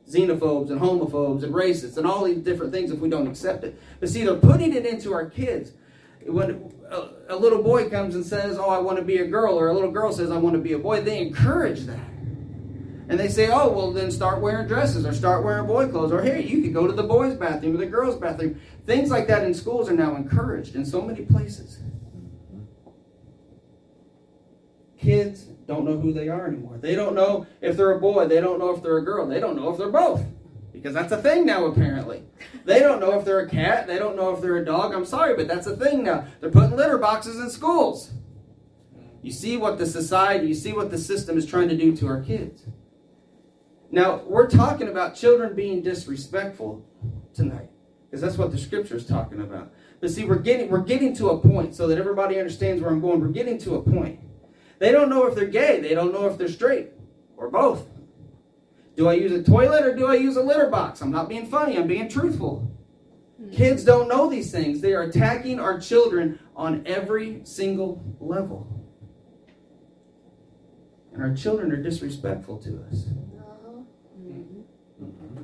xenophobes 0.10 0.72
and 0.72 0.82
homophobes 0.82 1.44
and 1.44 1.54
racists 1.54 1.98
and 1.98 2.08
all 2.08 2.24
these 2.24 2.40
different 2.40 2.72
things 2.72 2.92
if 2.92 3.00
we 3.00 3.10
don't 3.10 3.28
accept 3.28 3.64
it. 3.64 3.80
But 4.00 4.10
see, 4.10 4.24
they're 4.24 4.36
putting 4.36 4.74
it 4.74 4.86
into 4.86 5.14
our 5.14 5.30
kids. 5.30 5.72
When 6.26 6.74
a, 6.90 7.10
a 7.30 7.36
little 7.36 7.62
boy 7.62 7.90
comes 7.90 8.16
and 8.16 8.26
says, 8.26 8.58
Oh, 8.58 8.70
I 8.70 8.80
want 8.80 8.98
to 8.98 9.04
be 9.04 9.18
a 9.18 9.28
girl, 9.28 9.58
or 9.58 9.70
a 9.70 9.74
little 9.74 9.92
girl 9.92 10.12
says, 10.12 10.32
I 10.32 10.38
want 10.38 10.56
to 10.56 10.62
be 10.62 10.74
a 10.74 10.80
boy, 10.80 11.02
they 11.02 11.20
encourage 11.20 11.82
that. 11.82 12.10
And 13.08 13.20
they 13.20 13.28
say, 13.28 13.50
Oh, 13.52 13.72
well, 13.72 13.92
then 13.92 14.12
start 14.12 14.42
wearing 14.42 14.68
dresses 14.68 15.06
or 15.06 15.14
start 15.14 15.44
wearing 15.44 15.68
boy 15.68 15.88
clothes, 15.88 16.12
or 16.12 16.22
hey, 16.22 16.44
you 16.44 16.62
could 16.62 16.74
go 16.74 16.88
to 16.88 16.94
the 16.94 17.04
boys' 17.04 17.36
bathroom 17.36 17.76
or 17.76 17.78
the 17.78 17.86
girls' 17.86 18.18
bathroom. 18.18 18.60
Things 18.86 19.10
like 19.10 19.28
that 19.28 19.44
in 19.44 19.54
schools 19.54 19.90
are 19.90 19.96
now 19.96 20.16
encouraged 20.16 20.76
in 20.76 20.86
so 20.86 21.02
many 21.02 21.24
places. 21.26 21.80
Kids 25.10 25.46
don't 25.66 25.86
know 25.86 26.00
who 26.00 26.14
they 26.14 26.30
are 26.30 26.46
anymore. 26.46 26.78
They 26.78 26.94
don't 26.94 27.16
know 27.16 27.48
if 27.62 27.76
they're 27.76 27.94
a 27.94 28.00
boy. 28.00 28.28
They 28.28 28.40
don't 28.40 28.60
know 28.60 28.76
if 28.76 28.84
they're 28.84 29.00
a 29.00 29.04
girl. 29.04 29.26
They 29.26 29.40
don't 29.40 29.56
know 29.56 29.72
if 29.72 29.78
they're 29.80 29.90
both. 29.90 30.24
Because 30.72 30.94
that's 30.94 31.12
a 31.12 31.18
thing 31.18 31.48
now, 31.48 31.66
apparently. 31.66 32.22
They 32.64 32.80
don't 32.80 33.00
know 33.00 33.18
if 33.18 33.26
they're 33.26 33.40
a 33.40 33.50
cat. 33.50 33.88
They 33.88 33.98
don't 33.98 34.16
know 34.16 34.36
if 34.36 34.40
they're 34.40 34.58
a 34.58 34.66
dog. 34.66 34.94
I'm 34.94 35.08
sorry, 35.08 35.36
but 35.36 35.48
that's 35.48 35.66
a 35.66 35.76
thing 35.76 36.04
now. 36.04 36.28
They're 36.40 36.52
putting 36.52 36.76
litter 36.76 37.00
boxes 37.00 37.40
in 37.40 37.50
schools. 37.50 38.12
You 39.24 39.32
see 39.32 39.58
what 39.58 39.80
the 39.80 39.88
society, 39.88 40.46
you 40.46 40.54
see 40.54 40.74
what 40.74 40.92
the 40.92 40.98
system 41.00 41.40
is 41.40 41.48
trying 41.48 41.70
to 41.70 41.76
do 41.76 41.96
to 41.98 42.08
our 42.08 42.22
kids. 42.22 42.68
Now, 43.90 44.22
we're 44.28 44.48
talking 44.48 44.90
about 44.90 45.16
children 45.16 45.56
being 45.56 45.82
disrespectful 45.82 46.86
tonight. 47.34 47.72
Because 48.06 48.22
that's 48.22 48.38
what 48.38 48.52
the 48.52 48.60
scripture 48.60 48.96
is 48.96 49.08
talking 49.08 49.42
about. 49.42 49.74
But 50.02 50.12
see, 50.12 50.26
we're 50.26 50.38
getting 50.38 50.70
we're 50.70 50.84
getting 50.84 51.16
to 51.16 51.30
a 51.30 51.40
point 51.40 51.76
so 51.76 51.88
that 51.88 51.98
everybody 51.98 52.38
understands 52.38 52.82
where 52.82 52.92
I'm 52.92 53.02
going. 53.02 53.20
We're 53.22 53.28
getting 53.30 53.58
to 53.60 53.76
a 53.76 53.82
point 53.82 54.20
they 54.80 54.92
don't 54.92 55.10
know 55.10 55.26
if 55.28 55.36
they're 55.36 55.46
gay. 55.46 55.80
They 55.82 55.94
don't 55.94 56.14
know 56.14 56.26
if 56.28 56.38
they're 56.38 56.48
straight 56.48 56.90
or 57.38 57.50
both. 57.50 57.88
Do 58.96 59.08
I 59.08 59.14
use 59.14 59.32
a 59.32 59.44
toilet 59.44 59.86
or 59.86 59.96
do 59.96 60.08
I 60.08 60.16
use 60.16 60.36
a 60.36 60.42
litter 60.42 60.68
box? 60.68 61.02
I'm 61.02 61.12
not 61.12 61.30
being 61.30 61.46
funny, 61.46 61.78
I'm 61.78 61.88
being 61.88 62.10
truthful. 62.10 62.70
Hmm. 63.38 63.50
Kids 63.52 63.84
don't 63.84 64.10
know 64.10 64.30
these 64.30 64.52
things. 64.52 64.82
They 64.82 64.94
are 64.94 65.04
attacking 65.04 65.60
our 65.60 65.80
children 65.80 66.40
on 66.56 66.84
every 66.86 67.42
single 67.46 68.04
level. 68.20 68.68
And 71.14 71.24
our 71.24 71.34
children 71.34 71.72
are 71.72 71.82
disrespectful 71.82 72.58
to 72.60 72.84
us. 72.90 73.06
Mm-hmm. 74.20 75.44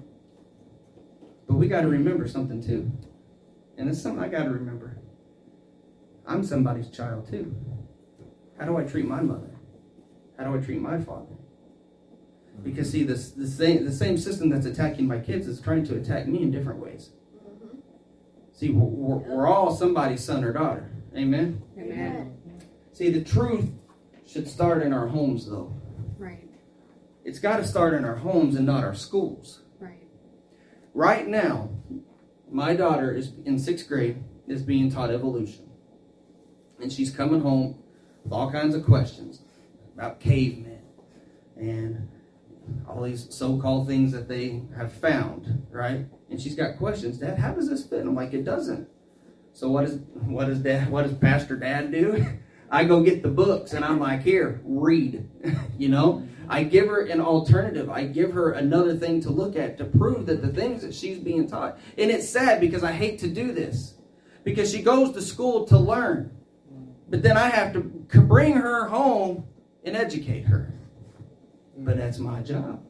But 1.47 1.55
we 1.55 1.67
got 1.67 1.81
to 1.81 1.87
remember 1.87 2.27
something 2.27 2.61
too. 2.61 2.91
And 3.77 3.89
it's 3.89 4.01
something 4.01 4.23
I 4.23 4.27
got 4.27 4.43
to 4.43 4.51
remember. 4.51 4.97
I'm 6.27 6.43
somebody's 6.43 6.89
child 6.89 7.29
too. 7.29 7.55
How 8.57 8.65
do 8.65 8.77
I 8.77 8.83
treat 8.83 9.05
my 9.05 9.21
mother? 9.21 9.55
How 10.37 10.45
do 10.45 10.57
I 10.57 10.61
treat 10.61 10.81
my 10.81 10.99
father? 10.99 11.35
Because 12.63 12.91
see, 12.91 13.03
this 13.03 13.31
the 13.31 13.47
same 13.47 13.83
the 13.83 13.91
same 13.91 14.17
system 14.17 14.49
that's 14.49 14.65
attacking 14.65 15.07
my 15.07 15.19
kids 15.19 15.47
is 15.47 15.59
trying 15.59 15.83
to 15.85 15.97
attack 15.97 16.27
me 16.27 16.41
in 16.41 16.51
different 16.51 16.79
ways. 16.79 17.11
See, 18.53 18.69
we're, 18.69 19.17
we're, 19.17 19.47
all 19.47 19.75
somebody's 19.75 20.23
son 20.23 20.45
or 20.45 20.53
daughter. 20.53 20.89
Amen. 21.15 21.61
Amen. 21.77 22.37
See, 22.93 23.09
the 23.09 23.21
truth 23.21 23.69
should 24.25 24.47
start 24.47 24.81
in 24.81 24.93
our 24.93 25.07
homes, 25.07 25.49
though. 25.49 25.73
Right. 26.17 26.49
It's 27.25 27.39
got 27.39 27.57
to 27.57 27.67
start 27.67 27.93
in 27.93 28.05
our 28.05 28.15
homes 28.15 28.55
and 28.55 28.65
not 28.65 28.85
our 28.85 28.95
schools. 28.95 29.63
Right. 29.77 30.07
Right 30.93 31.27
now, 31.27 31.69
my 32.49 32.77
daughter 32.77 33.13
is 33.13 33.33
in 33.43 33.59
sixth 33.59 33.89
grade 33.89 34.23
is 34.47 34.63
being 34.63 34.89
taught 34.89 35.11
evolution, 35.11 35.69
and 36.81 36.93
she's 36.93 37.11
coming 37.11 37.41
home 37.41 37.83
with 38.25 38.33
all 38.33 38.51
kinds 38.51 38.75
of 38.75 38.83
questions 38.83 39.39
about 39.95 40.19
cavemen 40.19 40.81
and 41.55 42.09
all 42.89 43.03
these 43.03 43.27
so-called 43.29 43.87
things 43.87 44.11
that 44.11 44.27
they 44.27 44.63
have 44.75 44.91
found, 44.91 45.65
right? 45.71 46.05
And 46.29 46.41
she's 46.41 46.55
got 46.55 46.77
questions. 46.77 47.19
Dad, 47.19 47.37
how 47.37 47.53
does 47.53 47.69
this 47.69 47.85
fit? 47.85 48.01
I'm 48.01 48.15
like, 48.15 48.33
it 48.33 48.43
doesn't. 48.43 48.89
So 49.53 49.69
what 49.69 49.85
is 49.85 49.99
what 50.25 50.47
does 50.47 50.59
dad 50.59 50.89
what 50.89 51.03
does 51.03 51.13
Pastor 51.13 51.55
Dad 51.55 51.91
do? 51.91 52.25
I 52.71 52.83
go 52.83 53.03
get 53.03 53.21
the 53.21 53.29
books 53.29 53.73
and 53.73 53.85
I'm 53.85 53.99
like, 53.99 54.23
here, 54.23 54.59
read. 54.65 55.29
you 55.77 55.87
know? 55.87 56.27
I 56.49 56.63
give 56.63 56.87
her 56.87 57.05
an 57.05 57.21
alternative. 57.21 57.89
I 57.89 58.05
give 58.05 58.33
her 58.33 58.51
another 58.51 58.97
thing 58.97 59.21
to 59.21 59.29
look 59.29 59.55
at 59.55 59.77
to 59.77 59.85
prove 59.85 60.25
that 60.25 60.41
the 60.41 60.49
things 60.49 60.81
that 60.81 60.93
she's 60.93 61.19
being 61.19 61.47
taught. 61.47 61.79
And 61.97 62.11
it's 62.11 62.27
sad 62.27 62.59
because 62.59 62.83
I 62.83 62.91
hate 62.91 63.19
to 63.19 63.27
do 63.27 63.51
this. 63.51 63.93
Because 64.43 64.71
she 64.71 64.81
goes 64.81 65.13
to 65.13 65.21
school 65.21 65.65
to 65.67 65.77
learn. 65.77 66.35
But 67.09 67.21
then 67.23 67.37
I 67.37 67.49
have 67.49 67.73
to 67.73 67.79
bring 67.79 68.53
her 68.53 68.87
home 68.87 69.45
and 69.83 69.95
educate 69.95 70.43
her. 70.43 70.73
But 71.77 71.97
that's 71.97 72.19
my 72.19 72.41
job. 72.41 72.83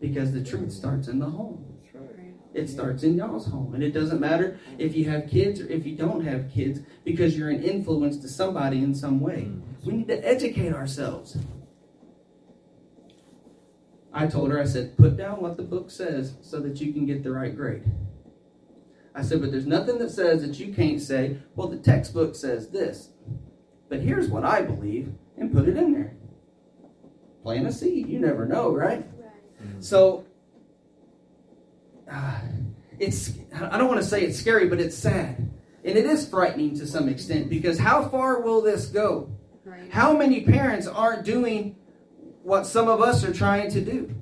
Because 0.00 0.32
the 0.32 0.42
truth 0.42 0.72
starts 0.72 1.08
in 1.08 1.18
the 1.18 1.26
home. 1.26 1.72
It 2.54 2.68
starts 2.68 3.02
in 3.02 3.16
y'all's 3.16 3.46
home. 3.46 3.74
And 3.74 3.82
it 3.82 3.92
doesn't 3.92 4.20
matter 4.20 4.58
if 4.78 4.94
you 4.94 5.08
have 5.08 5.28
kids 5.28 5.60
or 5.60 5.68
if 5.68 5.86
you 5.86 5.96
don't 5.96 6.24
have 6.24 6.50
kids 6.50 6.80
because 7.04 7.36
you're 7.36 7.48
an 7.48 7.62
influence 7.62 8.18
to 8.18 8.28
somebody 8.28 8.78
in 8.78 8.94
some 8.94 9.20
way. 9.20 9.48
Mm. 9.48 9.62
We 9.84 9.92
need 9.94 10.08
to 10.08 10.26
educate 10.26 10.72
ourselves. 10.72 11.38
I 14.12 14.26
told 14.26 14.50
her, 14.50 14.60
I 14.60 14.64
said, 14.64 14.98
put 14.98 15.16
down 15.16 15.40
what 15.40 15.56
the 15.56 15.62
book 15.62 15.90
says 15.90 16.34
so 16.42 16.60
that 16.60 16.80
you 16.80 16.92
can 16.92 17.06
get 17.06 17.22
the 17.22 17.32
right 17.32 17.56
grade. 17.56 17.84
I 19.14 19.22
said, 19.22 19.40
but 19.40 19.50
there's 19.50 19.66
nothing 19.66 19.98
that 19.98 20.10
says 20.10 20.42
that 20.42 20.58
you 20.58 20.72
can't 20.72 21.00
say, 21.00 21.38
well, 21.54 21.68
the 21.68 21.76
textbook 21.76 22.34
says 22.34 22.70
this. 22.70 23.10
But 23.88 24.00
here's 24.00 24.28
what 24.28 24.44
I 24.44 24.62
believe, 24.62 25.12
and 25.36 25.52
put 25.52 25.68
it 25.68 25.76
in 25.76 25.92
there. 25.92 26.14
Plant 27.42 27.66
a 27.66 27.72
seed. 27.72 28.08
You 28.08 28.20
never 28.20 28.46
know, 28.46 28.74
right? 28.74 29.04
right. 29.18 29.84
So, 29.84 30.24
uh, 32.10 32.40
it's, 32.98 33.32
I 33.54 33.76
don't 33.76 33.88
want 33.88 34.00
to 34.00 34.06
say 34.06 34.22
it's 34.22 34.38
scary, 34.38 34.68
but 34.68 34.80
it's 34.80 34.96
sad. 34.96 35.50
And 35.84 35.98
it 35.98 36.06
is 36.06 36.26
frightening 36.26 36.78
to 36.78 36.86
some 36.86 37.08
extent 37.08 37.50
because 37.50 37.78
how 37.78 38.08
far 38.08 38.40
will 38.40 38.62
this 38.62 38.86
go? 38.86 39.30
Right. 39.64 39.90
How 39.90 40.16
many 40.16 40.42
parents 40.42 40.86
aren't 40.86 41.24
doing 41.24 41.76
what 42.42 42.66
some 42.66 42.88
of 42.88 43.00
us 43.00 43.24
are 43.24 43.32
trying 43.32 43.70
to 43.72 43.80
do? 43.80 44.14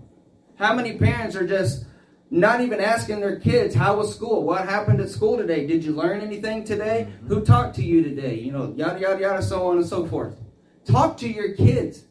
How 0.56 0.74
many 0.74 0.96
parents 0.96 1.36
are 1.36 1.46
just 1.46 1.84
not 2.30 2.60
even 2.60 2.80
asking 2.80 3.20
their 3.20 3.40
kids, 3.40 3.74
how 3.74 3.96
was 3.96 4.14
school? 4.14 4.44
What 4.44 4.68
happened 4.68 5.00
at 5.00 5.08
school 5.08 5.36
today? 5.36 5.66
Did 5.66 5.84
you 5.84 5.92
learn 5.92 6.20
anything 6.20 6.64
today? 6.64 7.08
Who 7.26 7.44
talked 7.44 7.74
to 7.76 7.82
you 7.82 8.02
today? 8.04 8.36
You 8.36 8.52
know, 8.52 8.72
yada, 8.76 9.00
yada, 9.00 9.20
yada, 9.20 9.42
so 9.42 9.68
on 9.68 9.78
and 9.78 9.86
so 9.86 10.06
forth. 10.06 10.36
Talk 10.84 11.16
to 11.18 11.28
your 11.28 11.54
kids. 11.54 12.04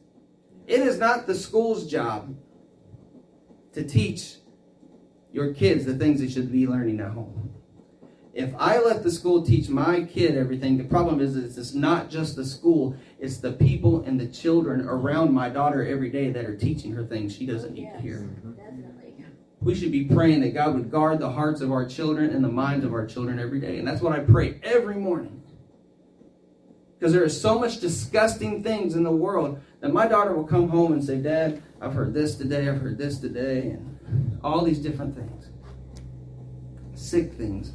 It 0.67 0.81
is 0.81 0.99
not 0.99 1.25
the 1.25 1.35
school's 1.35 1.87
job 1.87 2.35
to 3.73 3.83
teach 3.83 4.35
your 5.31 5.53
kids 5.53 5.85
the 5.85 5.95
things 5.95 6.19
they 6.19 6.27
should 6.27 6.51
be 6.51 6.67
learning 6.67 6.99
at 6.99 7.11
home. 7.11 7.53
If 8.33 8.53
I 8.57 8.79
let 8.79 9.03
the 9.03 9.11
school 9.11 9.43
teach 9.43 9.69
my 9.69 10.03
kid 10.03 10.37
everything, 10.37 10.77
the 10.77 10.83
problem 10.83 11.19
is 11.19 11.35
it's 11.35 11.73
not 11.73 12.09
just 12.09 12.35
the 12.35 12.45
school, 12.45 12.95
it's 13.19 13.37
the 13.37 13.53
people 13.53 14.03
and 14.03 14.19
the 14.19 14.27
children 14.27 14.81
around 14.81 15.33
my 15.33 15.49
daughter 15.49 15.85
every 15.85 16.09
day 16.09 16.29
that 16.31 16.45
are 16.45 16.55
teaching 16.55 16.91
her 16.93 17.05
things 17.05 17.35
she 17.35 17.45
doesn't 17.45 17.73
need 17.73 17.91
to 17.93 17.99
hear. 17.99 18.29
We 19.61 19.75
should 19.75 19.91
be 19.91 20.05
praying 20.05 20.41
that 20.41 20.53
God 20.53 20.73
would 20.75 20.89
guard 20.89 21.19
the 21.19 21.31
hearts 21.31 21.61
of 21.61 21.71
our 21.71 21.85
children 21.85 22.29
and 22.29 22.43
the 22.43 22.49
minds 22.49 22.85
of 22.85 22.93
our 22.93 23.05
children 23.05 23.39
every 23.39 23.59
day. 23.59 23.77
And 23.77 23.87
that's 23.87 24.01
what 24.01 24.17
I 24.17 24.19
pray 24.19 24.59
every 24.63 24.95
morning. 24.95 25.41
Because 26.97 27.13
there 27.13 27.23
is 27.23 27.39
so 27.39 27.59
much 27.59 27.79
disgusting 27.79 28.63
things 28.63 28.95
in 28.95 29.03
the 29.03 29.11
world 29.11 29.61
that 29.81 29.93
my 29.93 30.07
daughter 30.07 30.33
will 30.33 30.45
come 30.45 30.69
home 30.69 30.93
and 30.93 31.03
say, 31.03 31.17
Dad, 31.17 31.61
I've 31.81 31.93
heard 31.93 32.13
this 32.13 32.35
today, 32.35 32.67
I've 32.67 32.81
heard 32.81 32.97
this 32.97 33.19
today, 33.19 33.69
and 33.69 34.39
all 34.43 34.63
these 34.63 34.79
different 34.79 35.15
things. 35.15 35.49
Sick 36.93 37.33
things. 37.33 37.73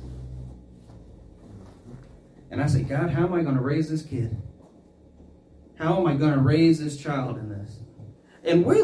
And 2.50 2.62
I 2.62 2.66
say, 2.66 2.82
God, 2.82 3.10
how 3.10 3.24
am 3.24 3.34
I 3.34 3.42
going 3.42 3.56
to 3.56 3.62
raise 3.62 3.90
this 3.90 4.02
kid? 4.02 4.36
How 5.76 5.98
am 5.98 6.06
I 6.06 6.14
going 6.14 6.34
to 6.34 6.40
raise 6.40 6.78
this 6.78 6.96
child 6.96 7.38
in 7.38 7.48
this? 7.48 7.78
And 8.44 8.64
we 8.64 8.82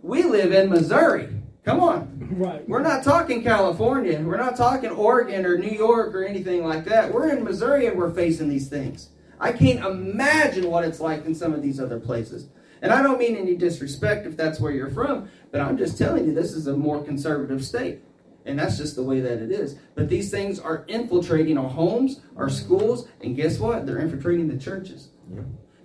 we 0.00 0.22
live 0.22 0.52
in 0.52 0.70
Missouri. 0.70 1.41
Come 1.64 1.80
on. 1.80 2.28
Right. 2.32 2.68
We're 2.68 2.82
not 2.82 3.04
talking 3.04 3.42
California. 3.42 4.20
We're 4.20 4.36
not 4.36 4.56
talking 4.56 4.90
Oregon 4.90 5.46
or 5.46 5.58
New 5.58 5.70
York 5.70 6.14
or 6.14 6.24
anything 6.24 6.66
like 6.66 6.84
that. 6.86 7.12
We're 7.12 7.28
in 7.28 7.44
Missouri 7.44 7.86
and 7.86 7.96
we're 7.96 8.12
facing 8.12 8.48
these 8.48 8.68
things. 8.68 9.10
I 9.38 9.52
can't 9.52 9.84
imagine 9.84 10.70
what 10.70 10.84
it's 10.84 10.98
like 11.00 11.24
in 11.24 11.34
some 11.34 11.52
of 11.52 11.62
these 11.62 11.78
other 11.78 12.00
places. 12.00 12.48
And 12.80 12.92
I 12.92 13.00
don't 13.00 13.18
mean 13.18 13.36
any 13.36 13.54
disrespect 13.54 14.26
if 14.26 14.36
that's 14.36 14.58
where 14.58 14.72
you're 14.72 14.90
from, 14.90 15.28
but 15.52 15.60
I'm 15.60 15.78
just 15.78 15.96
telling 15.96 16.26
you 16.26 16.34
this 16.34 16.52
is 16.52 16.66
a 16.66 16.76
more 16.76 17.02
conservative 17.04 17.64
state. 17.64 18.00
And 18.44 18.58
that's 18.58 18.76
just 18.76 18.96
the 18.96 19.04
way 19.04 19.20
that 19.20 19.40
it 19.40 19.52
is. 19.52 19.76
But 19.94 20.08
these 20.08 20.32
things 20.32 20.58
are 20.58 20.84
infiltrating 20.88 21.56
our 21.58 21.68
homes, 21.68 22.22
our 22.36 22.48
schools, 22.48 23.06
and 23.20 23.36
guess 23.36 23.60
what? 23.60 23.86
They're 23.86 24.00
infiltrating 24.00 24.48
the 24.48 24.58
churches. 24.58 25.10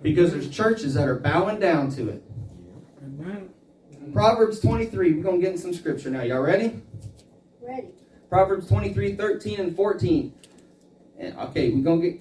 Because 0.02 0.32
there's 0.32 0.50
churches 0.50 0.94
that 0.94 1.06
are 1.06 1.18
bowing 1.20 1.60
down 1.60 1.90
to 1.92 2.08
it. 2.08 2.24
Proverbs 4.12 4.60
23. 4.60 5.14
We're 5.14 5.22
going 5.22 5.40
to 5.40 5.42
get 5.42 5.52
in 5.52 5.58
some 5.58 5.74
scripture 5.74 6.10
now. 6.10 6.22
Y'all 6.22 6.40
ready? 6.40 6.80
Ready. 7.60 7.88
Proverbs 8.28 8.68
23, 8.68 9.16
13, 9.16 9.60
and 9.60 9.76
14. 9.76 10.34
And, 11.18 11.38
okay, 11.38 11.70
we're 11.70 11.82
going 11.82 12.00
to 12.02 12.10
get 12.10 12.20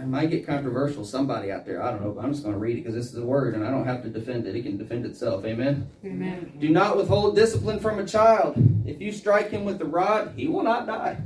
I 0.00 0.04
might 0.04 0.30
get 0.30 0.46
controversial, 0.46 1.04
somebody 1.04 1.52
out 1.52 1.66
there, 1.66 1.82
I 1.82 1.90
don't 1.90 2.02
know, 2.02 2.12
but 2.12 2.24
I'm 2.24 2.32
just 2.32 2.42
going 2.42 2.54
to 2.54 2.58
read 2.58 2.78
it 2.78 2.82
because 2.82 2.94
this 2.94 3.12
is 3.12 3.18
a 3.18 3.24
word 3.24 3.54
and 3.54 3.64
I 3.64 3.70
don't 3.70 3.86
have 3.86 4.02
to 4.02 4.08
defend 4.08 4.46
it. 4.46 4.56
It 4.56 4.62
can 4.62 4.76
defend 4.76 5.04
itself. 5.04 5.44
Amen? 5.44 5.88
Amen. 6.04 6.52
Do 6.58 6.68
not 6.70 6.96
withhold 6.96 7.36
discipline 7.36 7.80
from 7.80 7.98
a 7.98 8.06
child. 8.06 8.54
If 8.86 9.00
you 9.00 9.12
strike 9.12 9.50
him 9.50 9.64
with 9.64 9.78
the 9.78 9.84
rod, 9.84 10.32
he 10.36 10.48
will 10.48 10.62
not 10.62 10.86
die. 10.86 11.18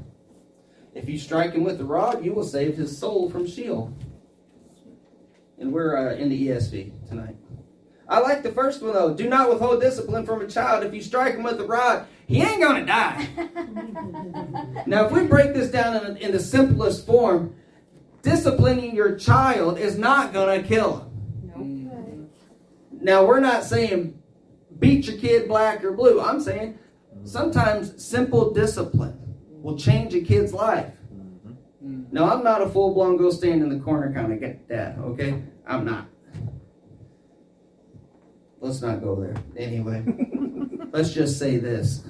If 0.95 1.09
you 1.09 1.18
strike 1.18 1.52
him 1.52 1.64
with 1.64 1.78
the 1.78 1.85
rod, 1.85 2.25
you 2.25 2.33
will 2.33 2.45
save 2.45 2.76
his 2.76 2.97
soul 2.97 3.30
from 3.30 3.47
Sheol. 3.47 3.95
And 5.59 5.73
we're 5.73 5.97
uh, 5.97 6.14
in 6.14 6.28
the 6.28 6.49
ESV 6.49 7.09
tonight. 7.09 7.37
I 8.08 8.20
like 8.20 8.42
the 8.42 8.52
first 8.52 8.82
one 8.82 8.94
though. 8.94 9.14
Do 9.14 9.28
not 9.28 9.50
withhold 9.50 9.80
discipline 9.80 10.24
from 10.24 10.40
a 10.40 10.46
child. 10.46 10.84
If 10.84 10.94
you 10.94 11.02
strike 11.02 11.34
him 11.34 11.42
with 11.42 11.60
a 11.60 11.66
rod, 11.66 12.06
he 12.26 12.42
ain't 12.42 12.60
going 12.60 12.80
to 12.80 12.86
die. 12.86 13.28
now, 14.86 15.06
if 15.06 15.12
we 15.12 15.24
break 15.24 15.54
this 15.54 15.70
down 15.70 16.04
in, 16.04 16.16
in 16.16 16.32
the 16.32 16.40
simplest 16.40 17.06
form, 17.06 17.54
disciplining 18.22 18.94
your 18.94 19.16
child 19.16 19.78
is 19.78 19.98
not 19.98 20.32
going 20.32 20.62
to 20.62 20.66
kill 20.66 21.00
him. 21.00 21.08
Nope. 21.56 22.30
Now, 22.92 23.26
we're 23.26 23.40
not 23.40 23.64
saying 23.64 24.20
beat 24.78 25.06
your 25.06 25.18
kid 25.18 25.48
black 25.48 25.84
or 25.84 25.92
blue. 25.92 26.20
I'm 26.20 26.40
saying 26.40 26.78
sometimes 27.24 28.02
simple 28.02 28.52
discipline 28.52 29.18
will 29.50 29.78
change 29.78 30.14
a 30.14 30.20
kid's 30.20 30.54
life. 30.54 30.92
Mm-hmm. 31.14 32.04
Now, 32.10 32.30
I'm 32.30 32.42
not 32.42 32.62
a 32.62 32.68
full 32.68 32.94
blown 32.94 33.16
go 33.16 33.30
stand 33.30 33.62
in 33.62 33.68
the 33.68 33.80
corner 33.80 34.12
kind 34.14 34.32
of 34.32 34.68
dad, 34.68 34.98
okay? 34.98 35.42
I'm 35.66 35.84
not. 35.84 36.06
Let's 38.60 38.82
not 38.82 39.02
go 39.02 39.16
there. 39.16 39.36
Anyway, 39.56 40.04
let's 40.92 41.12
just 41.12 41.38
say 41.38 41.58
this. 41.58 42.04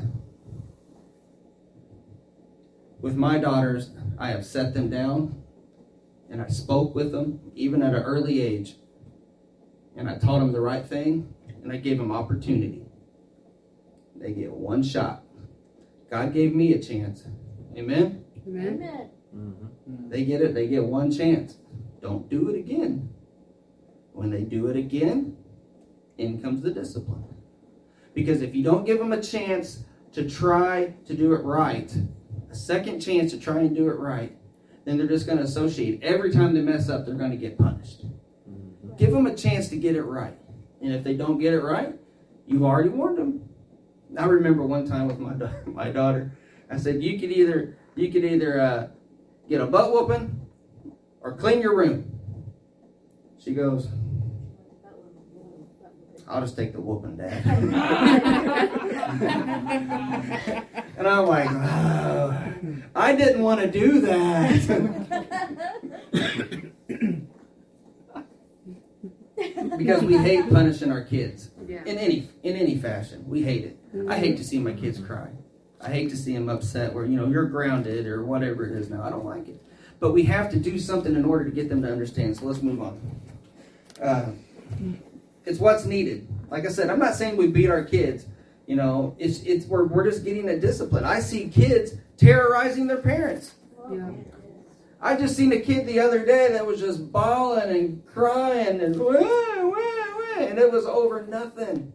With 3.01 3.17
my 3.17 3.39
daughters, 3.39 3.91
I 4.19 4.31
have 4.31 4.45
set 4.45 4.75
them 4.75 4.91
down 4.91 5.43
and 6.31 6.43
I 6.43 6.49
spoke 6.49 6.95
with 6.95 7.13
them, 7.13 7.41
even 7.55 7.83
at 7.83 7.95
an 7.95 8.03
early 8.03 8.41
age. 8.41 8.77
And 9.97 10.09
I 10.09 10.19
taught 10.19 10.41
them 10.41 10.53
the 10.53 10.61
right 10.61 10.87
thing, 10.87 11.35
and 11.63 11.73
I 11.73 11.77
gave 11.77 11.99
them 11.99 12.13
opportunity. 12.13 12.83
They 14.15 14.33
get 14.33 14.53
one 14.53 14.83
shot. 14.83 15.25
God 16.11 16.33
gave 16.33 16.55
me 16.55 16.75
a 16.75 16.79
chance. 16.79 17.25
Amen? 17.77 18.25
Amen. 18.47 19.11
Mm-hmm. 19.35 20.11
They 20.11 20.25
get 20.25 20.41
it, 20.41 20.55
they 20.55 20.69
get 20.69 20.85
one 20.85 21.11
chance. 21.11 21.57
Don't 22.01 22.29
do 22.29 22.49
it 22.51 22.59
again. 22.59 23.11
When 24.13 24.31
they 24.31 24.43
do 24.43 24.67
it 24.69 24.77
again, 24.77 25.38
in 26.19 26.43
comes 26.43 26.61
the 26.63 26.71
discipline. 26.71 27.25
Because 28.15 28.43
if 28.43 28.55
you 28.55 28.63
don't 28.63 28.85
give 28.85 28.99
them 28.99 29.13
a 29.13 29.23
chance 29.23 29.85
to 30.13 30.29
try 30.29 30.95
to 31.07 31.15
do 31.15 31.33
it 31.35 31.43
right, 31.45 31.95
a 32.51 32.55
second 32.55 33.01
chance 33.01 33.31
to 33.31 33.39
try 33.39 33.61
and 33.61 33.75
do 33.75 33.89
it 33.89 33.99
right, 33.99 34.37
then 34.85 34.99
they're 34.99 35.07
just 35.07 35.27
going 35.27 35.39
to 35.39 35.45
associate. 35.45 36.03
Every 36.03 36.33
time 36.33 36.55
they 36.55 36.63
mess 36.63 36.89
up, 36.89 37.07
they're 37.07 37.15
going 37.15 37.31
to 37.31 37.37
get 37.37 37.59
punished. 37.59 38.05
Give 38.97 39.13
them 39.13 39.27
a 39.27 39.35
chance 39.35 39.69
to 39.69 39.77
get 39.77 39.95
it 39.97 40.03
right. 40.03 40.37
And 40.81 40.93
if 40.93 41.05
they 41.05 41.15
don't 41.15 41.39
get 41.39 41.53
it 41.53 41.61
right, 41.61 41.95
you've 42.47 42.65
already 42.65 42.89
warned 42.89 43.19
them. 43.19 43.49
I 44.19 44.25
remember 44.25 44.63
one 44.63 44.87
time 44.87 45.07
with 45.07 45.19
my 45.19 45.35
my 45.67 45.91
daughter, 45.91 46.33
I 46.71 46.79
said 46.79 47.03
you 47.03 47.19
could 47.19 47.31
either 47.31 47.77
you 47.95 48.11
could 48.11 48.25
either 48.25 48.61
uh, 48.61 48.89
get 49.49 49.61
a 49.61 49.67
butt 49.67 49.93
whooping 49.93 50.41
or 51.21 51.37
clean 51.37 51.61
your 51.61 51.77
room. 51.77 52.19
She 53.39 53.53
goes, 53.53 53.89
I'll 56.29 56.43
just 56.43 56.57
take 56.57 56.73
the 56.73 56.81
whooping, 56.81 57.17
Dad. 57.17 57.45
and 60.99 61.09
I'm 61.09 61.27
like, 61.27 61.51
oh, 61.51 62.37
I 62.95 63.15
didn't 63.15 63.43
want 63.43 63.61
to 63.61 63.71
do 63.71 64.01
that. 64.03 65.03
because 69.79 70.03
we 70.03 70.19
hate 70.19 70.51
punishing 70.51 70.93
our 70.93 71.03
kids 71.03 71.51
yeah. 71.67 71.83
in 71.85 71.97
any 71.97 72.29
in 72.43 72.57
any 72.57 72.77
fashion. 72.77 73.25
We 73.27 73.43
hate 73.43 73.65
it. 73.65 73.97
Mm-hmm. 73.97 74.11
I 74.11 74.17
hate 74.17 74.37
to 74.37 74.45
see 74.45 74.59
my 74.59 74.73
kids 74.73 74.99
cry. 74.99 75.29
I 75.81 75.91
hate 75.91 76.11
to 76.11 76.17
see 76.17 76.35
them 76.35 76.49
upset 76.49 76.93
where 76.93 77.05
you 77.05 77.17
know 77.17 77.29
you're 77.29 77.47
grounded 77.47 78.07
or 78.07 78.25
whatever 78.25 78.67
it 78.67 78.77
is 78.77 78.91
now. 78.91 79.03
I 79.03 79.11
don't 79.11 79.25
like 79.25 79.49
it. 79.49 79.63
But 80.01 80.13
we 80.13 80.25
have 80.25 80.51
to 80.51 80.59
do 80.59 80.79
something 80.79 81.15
in 81.15 81.25
order 81.25 81.45
to 81.45 81.51
get 81.51 81.69
them 81.69 81.83
to 81.83 81.91
understand. 81.91 82.37
So 82.37 82.47
let's 82.47 82.63
move 82.63 82.83
on. 82.83 83.01
Uh, 84.01 84.31
it's 85.49 85.59
what's 85.59 85.87
needed. 85.87 86.29
Like 86.51 86.67
I 86.67 86.69
said, 86.69 86.91
I'm 86.91 86.99
not 86.99 87.15
saying 87.15 87.37
we 87.37 87.47
beat 87.47 87.71
our 87.71 87.83
kids. 87.83 88.27
You 88.67 88.77
know, 88.77 89.17
it's 89.19 89.41
it's 89.45 89.65
we're, 89.65 89.87
we're 89.87 90.05
just 90.05 90.25
getting 90.25 90.49
a 90.51 90.61
discipline. 90.61 91.05
I 91.05 91.21
see 91.21 91.49
kids 91.49 91.95
terrorizing 92.19 92.87
their 92.87 92.99
parents. 93.01 93.55
Yeah. 93.91 94.11
I 95.01 95.17
just 95.17 95.37
seen 95.37 95.53
a 95.53 95.61
kid 95.61 95.87
the 95.87 96.01
other 96.01 96.27
day 96.27 96.53
that 96.53 96.67
was 96.67 96.81
just 96.81 97.11
bawling 97.11 97.71
and 97.71 98.07
crying 98.07 98.81
and 98.81 98.99
wah, 98.99 99.13
wah, 99.13 99.71
wah, 99.71 100.39
and 100.39 100.59
it 100.59 100.71
was 100.71 100.85
over 100.85 101.27
nothing. 101.27 101.95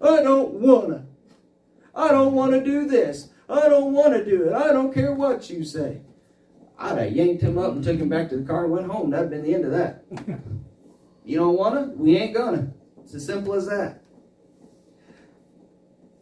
I 0.00 0.22
don't 0.22 0.54
wanna. 0.54 1.04
I 1.94 2.08
don't 2.08 2.32
want 2.32 2.52
to 2.52 2.64
do 2.64 2.88
this. 2.88 3.28
I 3.48 3.68
don't 3.68 3.92
want 3.92 4.14
to 4.14 4.24
do 4.24 4.48
it. 4.48 4.54
I 4.54 4.72
don't 4.72 4.92
care 4.92 5.12
what 5.12 5.50
you 5.50 5.64
say. 5.64 6.00
I'd 6.78 6.98
have 6.98 7.12
yanked 7.12 7.42
him 7.42 7.58
up 7.58 7.72
and 7.72 7.84
took 7.84 7.98
him 7.98 8.08
back 8.08 8.30
to 8.30 8.38
the 8.38 8.44
car 8.44 8.64
and 8.64 8.72
went 8.72 8.90
home. 8.90 9.10
That'd 9.10 9.30
been 9.30 9.44
the 9.44 9.54
end 9.54 9.64
of 9.66 9.70
that. 9.72 10.04
you 11.24 11.38
don't 11.38 11.56
want 11.56 11.74
to? 11.74 11.96
We 11.96 12.16
ain't 12.16 12.34
gonna. 12.34 12.72
It's 13.02 13.14
as 13.14 13.26
simple 13.26 13.54
as 13.54 13.66
that. 13.66 14.02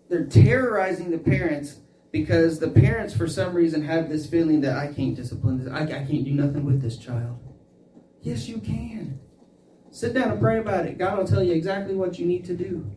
They're 0.08 0.26
terrorizing 0.26 1.10
the 1.10 1.18
parents 1.18 1.80
because 2.10 2.60
the 2.60 2.68
parents, 2.68 3.16
for 3.16 3.26
some 3.26 3.54
reason, 3.54 3.82
have 3.82 4.08
this 4.08 4.26
feeling 4.26 4.60
that 4.60 4.76
I 4.76 4.92
can't 4.92 5.16
discipline 5.16 5.64
this. 5.64 5.72
I, 5.72 5.84
I 5.84 6.04
can't 6.04 6.24
do 6.24 6.32
nothing 6.32 6.64
with 6.64 6.82
this 6.82 6.98
child. 6.98 7.38
Yes, 8.20 8.48
you 8.48 8.58
can. 8.58 9.18
Sit 9.90 10.14
down 10.14 10.30
and 10.30 10.40
pray 10.40 10.58
about 10.58 10.86
it. 10.86 10.98
God 10.98 11.18
will 11.18 11.26
tell 11.26 11.42
you 11.42 11.52
exactly 11.52 11.94
what 11.94 12.18
you 12.18 12.26
need 12.26 12.44
to 12.44 12.54
do. 12.54 12.90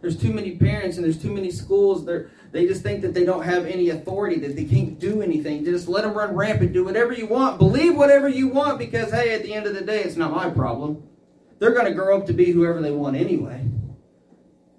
There's 0.00 0.16
too 0.16 0.32
many 0.32 0.56
parents 0.56 0.96
and 0.96 1.04
there's 1.04 1.20
too 1.20 1.32
many 1.32 1.50
schools. 1.50 2.04
They're, 2.04 2.30
they 2.52 2.66
just 2.66 2.82
think 2.82 3.00
that 3.02 3.14
they 3.14 3.24
don't 3.24 3.42
have 3.42 3.64
any 3.64 3.90
authority, 3.90 4.38
that 4.40 4.54
they 4.54 4.64
can't 4.64 4.98
do 4.98 5.22
anything. 5.22 5.64
Just 5.64 5.88
let 5.88 6.04
them 6.04 6.12
run 6.12 6.34
rampant, 6.34 6.72
do 6.72 6.84
whatever 6.84 7.12
you 7.12 7.26
want, 7.26 7.58
believe 7.58 7.96
whatever 7.96 8.28
you 8.28 8.48
want, 8.48 8.78
because 8.78 9.10
hey, 9.10 9.34
at 9.34 9.42
the 9.42 9.54
end 9.54 9.66
of 9.66 9.74
the 9.74 9.80
day, 9.80 10.02
it's 10.02 10.16
not 10.16 10.30
my 10.30 10.50
problem. 10.50 11.02
They're 11.64 11.72
going 11.72 11.86
to 11.86 11.94
grow 11.94 12.18
up 12.18 12.26
to 12.26 12.34
be 12.34 12.52
whoever 12.52 12.82
they 12.82 12.90
want 12.90 13.16
anyway. 13.16 13.66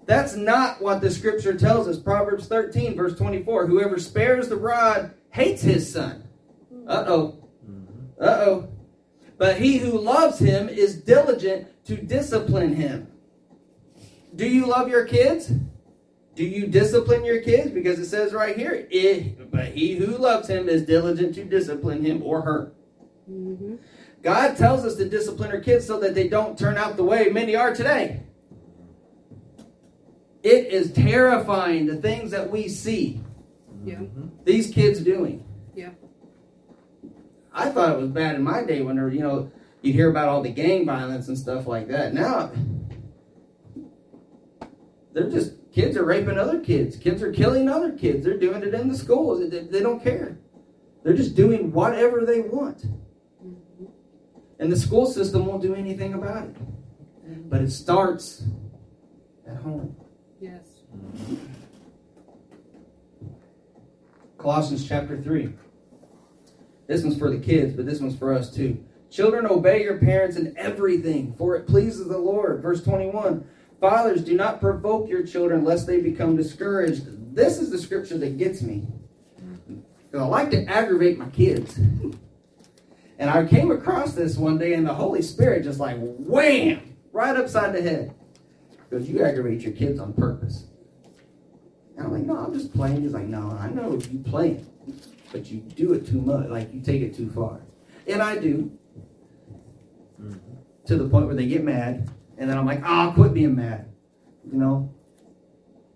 That's 0.04 0.36
not 0.36 0.80
what 0.80 1.00
the 1.00 1.10
scripture 1.10 1.58
tells 1.58 1.88
us. 1.88 1.98
Proverbs 1.98 2.46
13, 2.46 2.94
verse 2.94 3.18
24. 3.18 3.66
Whoever 3.66 3.98
spares 3.98 4.48
the 4.48 4.54
rod 4.54 5.12
hates 5.30 5.62
his 5.62 5.92
son. 5.92 6.28
Uh 6.86 7.04
oh. 7.08 7.48
Uh 8.20 8.24
oh. 8.24 8.68
But 9.36 9.58
he 9.58 9.78
who 9.78 9.98
loves 9.98 10.38
him 10.38 10.68
is 10.68 10.94
diligent 10.94 11.66
to 11.86 11.96
discipline 11.96 12.76
him. 12.76 13.08
Do 14.36 14.46
you 14.48 14.66
love 14.66 14.88
your 14.88 15.06
kids? 15.06 15.50
Do 16.36 16.44
you 16.44 16.68
discipline 16.68 17.24
your 17.24 17.42
kids? 17.42 17.72
Because 17.72 17.98
it 17.98 18.06
says 18.06 18.32
right 18.32 18.56
here, 18.56 18.86
it, 18.92 19.50
but 19.50 19.72
he 19.72 19.96
who 19.96 20.16
loves 20.18 20.48
him 20.48 20.68
is 20.68 20.82
diligent 20.82 21.34
to 21.34 21.44
discipline 21.44 22.04
him 22.04 22.22
or 22.22 22.42
her. 22.42 22.72
Mm-hmm. 23.28 23.74
God 24.26 24.56
tells 24.56 24.84
us 24.84 24.96
to 24.96 25.08
discipline 25.08 25.52
our 25.52 25.60
kids 25.60 25.86
so 25.86 26.00
that 26.00 26.16
they 26.16 26.26
don't 26.26 26.58
turn 26.58 26.76
out 26.76 26.96
the 26.96 27.04
way 27.04 27.28
many 27.28 27.54
are 27.54 27.72
today. 27.72 28.24
It 30.42 30.66
is 30.66 30.92
terrifying 30.92 31.86
the 31.86 31.94
things 31.94 32.32
that 32.32 32.50
we 32.50 32.66
see 32.66 33.20
yeah. 33.84 34.00
these 34.42 34.74
kids 34.74 34.98
doing. 34.98 35.46
Yeah. 35.76 35.90
I 37.52 37.70
thought 37.70 37.92
it 37.92 38.00
was 38.00 38.10
bad 38.10 38.34
in 38.34 38.42
my 38.42 38.64
day 38.64 38.82
when 38.82 38.96
you 38.96 39.20
know 39.20 39.52
you'd 39.80 39.94
hear 39.94 40.10
about 40.10 40.28
all 40.28 40.42
the 40.42 40.50
gang 40.50 40.84
violence 40.84 41.28
and 41.28 41.38
stuff 41.38 41.68
like 41.68 41.86
that. 41.86 42.12
Now 42.12 42.50
they're 45.12 45.30
just 45.30 45.52
kids 45.70 45.96
are 45.96 46.04
raping 46.04 46.36
other 46.36 46.58
kids. 46.58 46.96
Kids 46.96 47.22
are 47.22 47.30
killing 47.30 47.68
other 47.68 47.92
kids. 47.92 48.24
They're 48.24 48.36
doing 48.36 48.64
it 48.64 48.74
in 48.74 48.88
the 48.88 48.98
schools. 48.98 49.48
They, 49.48 49.60
they 49.60 49.82
don't 49.82 50.02
care. 50.02 50.36
They're 51.04 51.14
just 51.14 51.36
doing 51.36 51.70
whatever 51.70 52.26
they 52.26 52.40
want. 52.40 52.84
And 54.58 54.72
the 54.72 54.76
school 54.76 55.06
system 55.06 55.46
won't 55.46 55.62
do 55.62 55.74
anything 55.74 56.14
about 56.14 56.44
it. 56.44 56.56
But 57.50 57.60
it 57.60 57.70
starts 57.70 58.44
at 59.46 59.56
home. 59.56 59.96
Yes. 60.40 60.62
Colossians 64.38 64.86
chapter 64.86 65.20
3. 65.20 65.52
This 66.86 67.02
one's 67.02 67.18
for 67.18 67.30
the 67.30 67.38
kids, 67.38 67.74
but 67.74 67.84
this 67.84 68.00
one's 68.00 68.16
for 68.16 68.32
us 68.32 68.54
too. 68.54 68.82
Children, 69.10 69.46
obey 69.46 69.82
your 69.82 69.98
parents 69.98 70.36
in 70.36 70.56
everything, 70.56 71.34
for 71.34 71.56
it 71.56 71.66
pleases 71.66 72.06
the 72.08 72.18
Lord. 72.18 72.62
Verse 72.62 72.82
21. 72.82 73.44
Fathers, 73.80 74.22
do 74.24 74.34
not 74.36 74.60
provoke 74.60 75.08
your 75.08 75.24
children 75.26 75.64
lest 75.64 75.86
they 75.86 76.00
become 76.00 76.36
discouraged. 76.36 77.34
This 77.34 77.58
is 77.58 77.70
the 77.70 77.78
scripture 77.78 78.18
that 78.18 78.38
gets 78.38 78.62
me. 78.62 78.86
Because 79.36 80.24
I 80.24 80.26
like 80.26 80.50
to 80.50 80.64
aggravate 80.66 81.18
my 81.18 81.28
kids. 81.30 81.78
And 83.18 83.30
I 83.30 83.46
came 83.46 83.70
across 83.70 84.14
this 84.14 84.36
one 84.36 84.58
day, 84.58 84.74
and 84.74 84.86
the 84.86 84.94
Holy 84.94 85.22
Spirit 85.22 85.64
just 85.64 85.80
like 85.80 85.96
wham, 85.98 86.96
right 87.12 87.36
upside 87.36 87.74
the 87.74 87.82
head. 87.82 88.14
Because 88.88 89.08
you 89.08 89.24
aggravate 89.24 89.62
your 89.62 89.72
kids 89.72 89.98
on 89.98 90.12
purpose. 90.12 90.66
And 91.96 92.06
I'm 92.06 92.12
like, 92.12 92.22
no, 92.22 92.36
I'm 92.36 92.52
just 92.52 92.74
playing. 92.74 93.02
He's 93.02 93.12
like, 93.12 93.26
no, 93.26 93.56
I 93.58 93.68
know 93.70 93.98
you 94.10 94.18
playing, 94.18 94.66
but 95.32 95.46
you 95.50 95.58
do 95.58 95.94
it 95.94 96.06
too 96.06 96.20
much. 96.20 96.48
Like 96.48 96.72
you 96.72 96.80
take 96.80 97.02
it 97.02 97.16
too 97.16 97.30
far. 97.30 97.60
And 98.06 98.22
I 98.22 98.38
do. 98.38 98.70
Mm-hmm. 100.20 100.38
To 100.86 100.96
the 100.96 101.08
point 101.08 101.26
where 101.26 101.34
they 101.34 101.46
get 101.46 101.64
mad 101.64 102.08
and 102.38 102.50
then 102.50 102.58
I'm 102.58 102.66
like, 102.66 102.82
ah, 102.84 103.08
oh, 103.08 103.12
quit 103.12 103.34
being 103.34 103.56
mad. 103.56 103.88
You 104.50 104.58
know? 104.58 104.94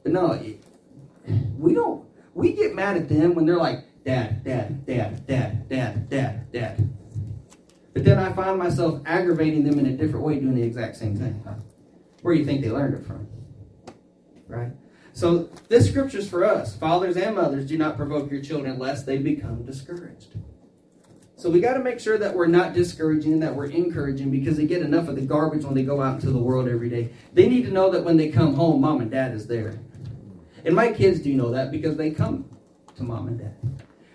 But 0.03 0.13
no, 0.13 0.43
we 1.59 1.75
don't, 1.75 2.05
we 2.35 2.53
get 2.53 2.75
mad 2.75 2.97
at 2.97 3.09
them 3.09 3.35
when 3.35 3.45
they're 3.45 3.57
like, 3.57 3.85
dad, 4.05 4.43
dad, 4.43 4.87
dad, 4.87 5.27
dad, 5.27 5.69
dad, 5.69 6.09
dad, 6.09 6.53
dad. 6.53 6.91
But 7.93 8.05
then 8.05 8.19
I 8.19 8.33
find 8.33 8.59
myself 8.59 9.01
aggravating 9.05 9.65
them 9.65 9.79
in 9.79 9.87
a 9.87 9.93
different 9.93 10.25
way 10.25 10.39
doing 10.39 10.55
the 10.55 10.63
exact 10.63 10.97
same 10.97 11.17
thing. 11.17 11.45
Where 12.23 12.35
do 12.35 12.41
you 12.41 12.47
think 12.47 12.63
they 12.63 12.71
learned 12.71 12.95
it 12.95 13.07
from? 13.07 13.27
Right? 14.47 14.71
So 15.13 15.51
this 15.69 15.89
scripture's 15.89 16.29
for 16.29 16.45
us. 16.45 16.77
Fathers 16.77 17.17
and 17.17 17.35
mothers, 17.35 17.67
do 17.67 17.77
not 17.77 17.97
provoke 17.97 18.31
your 18.31 18.41
children 18.43 18.79
lest 18.79 19.07
they 19.07 19.19
become 19.19 19.65
discouraged. 19.65 20.37
So 21.37 21.49
we 21.49 21.61
got 21.61 21.75
to 21.75 21.81
make 21.81 21.99
sure 21.99 22.19
that 22.19 22.35
we're 22.35 22.47
not 22.47 22.75
discouraging, 22.75 23.41
that 23.41 23.55
we're 23.55 23.71
encouraging, 23.71 24.31
because 24.31 24.57
they 24.57 24.67
get 24.67 24.83
enough 24.83 25.09
of 25.09 25.17
the 25.17 25.23
garbage 25.23 25.65
when 25.65 25.75
they 25.75 25.83
go 25.83 26.03
out 26.03 26.17
into 26.17 26.31
the 26.31 26.39
world 26.39 26.69
every 26.69 26.91
day. 26.91 27.11
They 27.33 27.49
need 27.49 27.65
to 27.65 27.71
know 27.71 27.91
that 27.91 28.05
when 28.05 28.19
they 28.19 28.29
come 28.29 28.55
home, 28.55 28.83
mom 28.83 29.01
and 29.01 29.11
dad 29.11 29.35
is 29.35 29.47
there. 29.47 29.81
And 30.65 30.77
my 30.77 30.93
kids 30.93 31.21
do 31.21 31.33
know 31.35 31.51
that 31.51 31.71
because 31.71 31.97
they 31.97 32.11
come 32.11 32.45
to 32.97 33.03
mom 33.03 33.29
and 33.29 33.39
dad. 33.39 33.57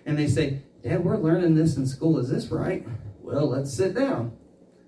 And 0.06 0.16
they 0.16 0.28
say, 0.28 0.62
Dad, 0.82 1.04
we're 1.04 1.16
learning 1.16 1.56
this 1.56 1.76
in 1.76 1.84
school. 1.84 2.18
Is 2.18 2.28
this 2.28 2.46
right? 2.46 2.86
Well, 3.26 3.48
let's 3.48 3.74
sit 3.74 3.96
down. 3.96 4.30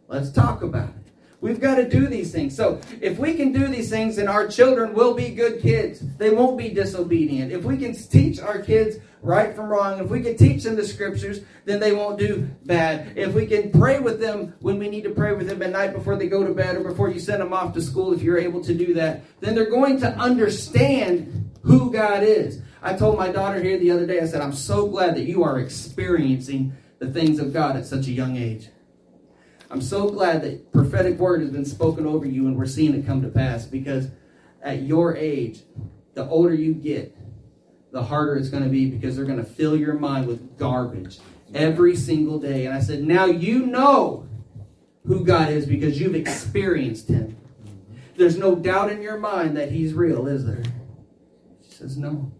Let's 0.07 0.31
talk 0.31 0.62
about 0.62 0.90
it. 0.90 1.12
We've 1.40 1.61
got 1.61 1.74
to 1.74 1.88
do 1.88 2.07
these 2.07 2.31
things. 2.31 2.55
So, 2.55 2.81
if 3.01 3.18
we 3.18 3.35
can 3.35 3.53
do 3.53 3.66
these 3.66 3.90
things, 3.90 4.14
then 4.14 4.29
our 4.29 4.46
children 4.46 4.94
will 4.94 5.12
be 5.12 5.31
good 5.31 5.61
kids. 5.61 6.01
They 6.18 6.31
won't 6.31 6.57
be 6.57 6.68
disobedient. 6.68 7.51
If 7.51 7.64
we 7.64 7.77
can 7.77 7.94
teach 7.94 8.38
our 8.38 8.61
kids 8.61 8.98
right 9.22 9.57
from 9.57 9.66
wrong. 9.66 9.98
If 9.98 10.09
we 10.09 10.20
can 10.20 10.37
teach 10.37 10.62
them 10.62 10.77
the 10.77 10.87
scriptures, 10.87 11.40
then 11.64 11.81
they 11.81 11.92
won't 11.92 12.18
do 12.18 12.48
bad. 12.64 13.16
If 13.16 13.35
we 13.35 13.46
can 13.46 13.72
pray 13.72 13.98
with 13.98 14.20
them 14.20 14.55
when 14.61 14.79
we 14.79 14.88
need 14.88 15.03
to 15.05 15.11
pray 15.11 15.33
with 15.35 15.48
them 15.48 15.61
at 15.62 15.70
night 15.70 15.92
before 15.92 16.14
they 16.14 16.29
go 16.29 16.46
to 16.46 16.55
bed 16.55 16.77
or 16.77 16.85
before 16.85 17.11
you 17.11 17.18
send 17.18 17.40
them 17.40 17.53
off 17.53 17.74
to 17.74 17.83
school, 17.83 18.12
if 18.12 18.22
you're 18.22 18.38
able 18.38 18.62
to 18.62 18.74
do 18.74 18.94
that, 18.94 19.22
then 19.40 19.57
they're 19.57 19.70
going 19.70 19.98
to 20.01 20.09
understand 20.16 21.51
who 21.62 21.90
God 21.92 22.22
is. 22.22 22.62
I 22.81 22.94
told 22.94 23.18
my 23.18 23.33
daughter 23.33 23.61
here 23.61 23.77
the 23.77 23.90
other 23.90 24.07
day, 24.07 24.20
I 24.20 24.27
said, 24.27 24.40
I'm 24.40 24.53
so 24.53 24.87
glad 24.87 25.16
that 25.16 25.24
you 25.24 25.42
are 25.42 25.59
experiencing 25.59 26.72
the 26.98 27.11
things 27.11 27.38
of 27.38 27.52
God 27.52 27.76
at 27.76 27.87
such 27.87 28.06
a 28.06 28.12
young 28.12 28.37
age. 28.37 28.68
I'm 29.70 29.82
so 29.82 30.08
glad 30.08 30.42
that 30.42 30.72
prophetic 30.72 31.18
word 31.18 31.40
has 31.42 31.50
been 31.50 31.64
spoken 31.64 32.06
over 32.06 32.26
you 32.26 32.46
and 32.46 32.56
we're 32.56 32.66
seeing 32.66 32.94
it 32.94 33.06
come 33.06 33.22
to 33.22 33.28
pass 33.28 33.66
because 33.66 34.08
at 34.62 34.82
your 34.82 35.16
age, 35.16 35.61
the 36.14 36.26
older 36.26 36.54
you 36.54 36.74
get, 36.74 37.16
the 37.92 38.02
harder 38.02 38.37
it's 38.37 38.48
going 38.48 38.64
to 38.64 38.68
be 38.68 38.90
because 38.90 39.16
they're 39.16 39.24
going 39.24 39.38
to 39.38 39.44
fill 39.44 39.76
your 39.76 39.94
mind 39.94 40.26
with 40.26 40.58
garbage 40.58 41.18
every 41.54 41.96
single 41.96 42.38
day. 42.38 42.66
And 42.66 42.74
I 42.74 42.80
said, 42.80 43.02
now 43.02 43.26
you 43.26 43.66
know 43.66 44.26
who 45.06 45.24
God 45.24 45.50
is 45.50 45.66
because 45.66 46.00
you've 46.00 46.14
experienced 46.14 47.08
him. 47.08 47.37
There's 48.16 48.37
no 48.37 48.54
doubt 48.54 48.90
in 48.90 49.00
your 49.00 49.18
mind 49.18 49.56
that 49.56 49.70
he's 49.70 49.94
real, 49.94 50.26
is 50.26 50.44
there? 50.44 50.62
She 51.62 51.74
says, 51.76 51.96
no. 51.96 52.32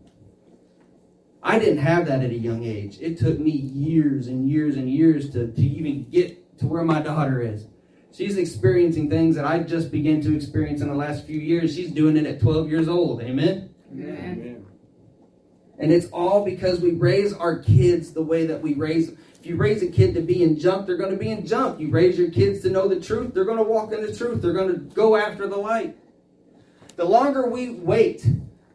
I 1.42 1.59
didn't 1.59 1.79
have 1.79 2.07
that 2.07 2.22
at 2.22 2.31
a 2.31 2.38
young 2.38 2.64
age. 2.64 2.98
It 3.01 3.18
took 3.18 3.38
me 3.38 3.51
years 3.51 4.27
and 4.27 4.51
years 4.51 4.77
and 4.77 4.90
years 4.90 5.31
to, 5.31 5.48
to 5.48 5.62
even 5.62 6.09
get 6.11 6.59
to 6.59 6.66
where 6.66 6.85
my 6.85 7.01
daughter 7.01 7.40
is. 7.40 7.66
She's 8.12 8.37
experiencing 8.37 9.09
things 9.11 9.37
that 9.37 9.44
I 9.44 9.61
just 9.61 9.92
began 9.92 10.20
to 10.22 10.35
experience 10.35 10.81
in 10.81 10.88
the 10.88 10.94
last 10.94 11.27
few 11.27 11.38
years. 11.38 11.74
She's 11.74 11.92
doing 11.92 12.16
it 12.16 12.27
at 12.27 12.40
12 12.40 12.68
years 12.68 12.88
old. 12.88 13.22
Amen? 13.22 13.70
Amen. 13.92 14.66
And 15.79 15.92
it's 15.92 16.07
all 16.07 16.44
because 16.44 16.81
we 16.81 16.92
raise 16.92 17.33
our 17.33 17.59
kids 17.61 18.12
the 18.12 18.22
way 18.22 18.46
that 18.46 18.61
we 18.61 18.74
raise 18.74 19.07
them. 19.07 19.18
If 19.38 19.46
you 19.46 19.57
raise 19.57 19.83
a 19.83 19.87
kid 19.87 20.14
to 20.14 20.20
be 20.20 20.42
in 20.42 20.59
junk, 20.59 20.87
they're 20.87 20.96
going 20.96 21.12
to 21.12 21.16
be 21.16 21.31
in 21.31 21.46
junk. 21.46 21.79
You 21.79 21.90
raise 21.90 22.18
your 22.18 22.31
kids 22.31 22.61
to 22.62 22.70
know 22.70 22.88
the 22.88 23.01
truth, 23.01 23.35
they're 23.35 23.44
going 23.44 23.59
to 23.59 23.62
walk 23.62 23.92
in 23.92 24.05
the 24.05 24.12
truth. 24.12 24.42
They're 24.42 24.53
going 24.53 24.72
to 24.72 24.81
go 24.94 25.16
after 25.16 25.46
the 25.46 25.57
light. 25.57 25.96
The 26.96 27.05
longer 27.05 27.48
we 27.48 27.70
wait 27.70 28.27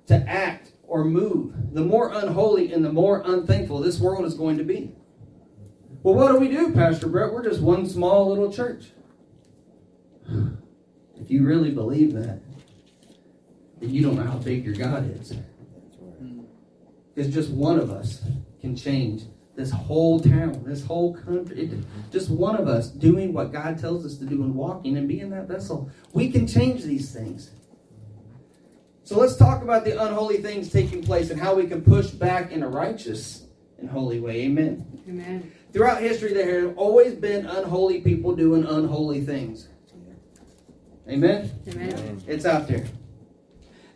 to 0.08 0.16
act 0.16 0.72
or 0.94 1.04
move, 1.04 1.56
the 1.74 1.84
more 1.84 2.14
unholy 2.14 2.72
and 2.72 2.86
the 2.86 2.94
more 2.94 3.24
unthankful 3.26 3.80
this 3.80 4.00
world 4.00 4.26
is 4.26 4.36
going 4.36 4.60
to 4.60 4.64
be. 4.64 4.92
Well, 6.04 6.14
what 6.14 6.32
do 6.32 6.38
we 6.38 6.50
do, 6.50 6.72
Pastor 6.72 7.08
Brett? 7.08 7.34
We're 7.34 7.44
just 7.44 7.62
one 7.62 7.90
small 7.90 8.30
little 8.30 8.54
church. 8.54 8.92
If 11.20 11.32
you 11.32 11.44
really 11.46 11.72
believe 11.72 12.14
that, 12.14 12.42
then 13.80 13.90
you 13.90 14.04
don't 14.04 14.18
know 14.18 14.24
how 14.24 14.38
big 14.38 14.64
your 14.66 14.76
God 14.76 15.20
is 15.20 15.34
is 17.16 17.34
just 17.34 17.50
one 17.50 17.80
of 17.80 17.90
us 17.90 18.22
can 18.62 18.76
change 18.76 19.24
this 19.56 19.72
whole 19.72 20.20
town, 20.20 20.64
this 20.64 20.86
whole 20.86 21.16
country. 21.16 21.72
Just 22.12 22.30
one 22.30 22.56
of 22.56 22.68
us 22.68 22.90
doing 22.90 23.34
what 23.34 23.52
God 23.52 23.80
tells 23.80 24.06
us 24.06 24.18
to 24.18 24.26
do 24.26 24.44
and 24.44 24.54
walking 24.54 24.98
and 24.98 25.08
being 25.08 25.32
that 25.32 25.48
vessel. 25.48 25.90
We 26.12 26.32
can 26.32 26.46
change 26.48 26.84
these 26.84 27.12
things. 27.12 27.52
So 29.06 29.20
let's 29.20 29.36
talk 29.36 29.62
about 29.62 29.84
the 29.84 30.02
unholy 30.02 30.38
things 30.38 30.72
taking 30.72 31.04
place 31.04 31.30
and 31.30 31.40
how 31.40 31.56
we 31.56 31.68
can 31.68 31.82
push 31.82 32.08
back 32.08 32.52
in 32.52 32.64
a 32.64 32.68
righteous 32.70 33.46
and 33.78 33.90
holy 33.90 34.22
way. 34.22 34.44
Amen. 34.44 35.02
Amen. 35.10 35.52
Throughout 35.74 36.02
history, 36.02 36.34
there 36.34 36.68
have 36.68 36.78
always 36.78 37.14
been 37.14 37.46
unholy 37.46 38.00
people 38.00 38.34
doing 38.34 38.64
unholy 38.66 39.22
things. 39.22 39.68
Amen. 41.10 41.52
Amen. 41.68 42.24
It's 42.28 42.46
out 42.46 42.68
there. 42.70 42.86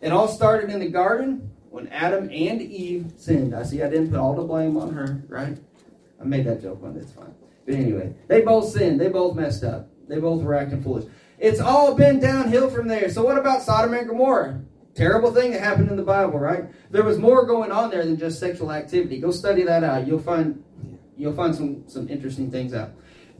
It 0.02 0.12
all 0.12 0.28
started 0.28 0.68
in 0.68 0.78
the 0.78 0.88
garden 0.88 1.50
when 1.70 1.88
Adam 1.88 2.24
and 2.24 2.60
Eve 2.60 3.12
sinned. 3.16 3.54
I 3.54 3.62
see 3.62 3.82
I 3.82 3.88
didn't 3.88 4.10
put 4.10 4.18
all 4.18 4.34
the 4.34 4.42
blame 4.42 4.76
on 4.76 4.92
her, 4.92 5.22
right? 5.26 5.56
I 6.20 6.24
made 6.24 6.44
that 6.46 6.60
joke 6.60 6.82
one, 6.82 6.96
it's 6.96 7.12
fine. 7.12 7.34
But 7.64 7.74
anyway, 7.74 8.14
they 8.26 8.42
both 8.42 8.70
sinned. 8.70 9.00
They 9.00 9.08
both 9.08 9.36
messed 9.36 9.64
up. 9.64 9.88
They 10.06 10.18
both 10.18 10.42
were 10.42 10.54
acting 10.54 10.82
foolish. 10.82 11.06
It's 11.38 11.60
all 11.60 11.94
been 11.94 12.20
downhill 12.20 12.68
from 12.68 12.88
there. 12.88 13.08
So 13.10 13.24
what 13.24 13.38
about 13.38 13.62
Sodom 13.62 13.94
and 13.94 14.06
Gomorrah? 14.06 14.60
Terrible 14.98 15.32
thing 15.32 15.52
that 15.52 15.60
happened 15.60 15.92
in 15.92 15.96
the 15.96 16.02
Bible, 16.02 16.40
right? 16.40 16.64
There 16.90 17.04
was 17.04 17.18
more 17.18 17.46
going 17.46 17.70
on 17.70 17.88
there 17.88 18.04
than 18.04 18.18
just 18.18 18.40
sexual 18.40 18.72
activity. 18.72 19.20
Go 19.20 19.30
study 19.30 19.62
that 19.62 19.84
out. 19.84 20.08
You'll 20.08 20.18
find 20.18 20.64
you'll 21.16 21.36
find 21.36 21.54
some 21.54 21.88
some 21.88 22.08
interesting 22.08 22.50
things 22.50 22.74
out. 22.74 22.90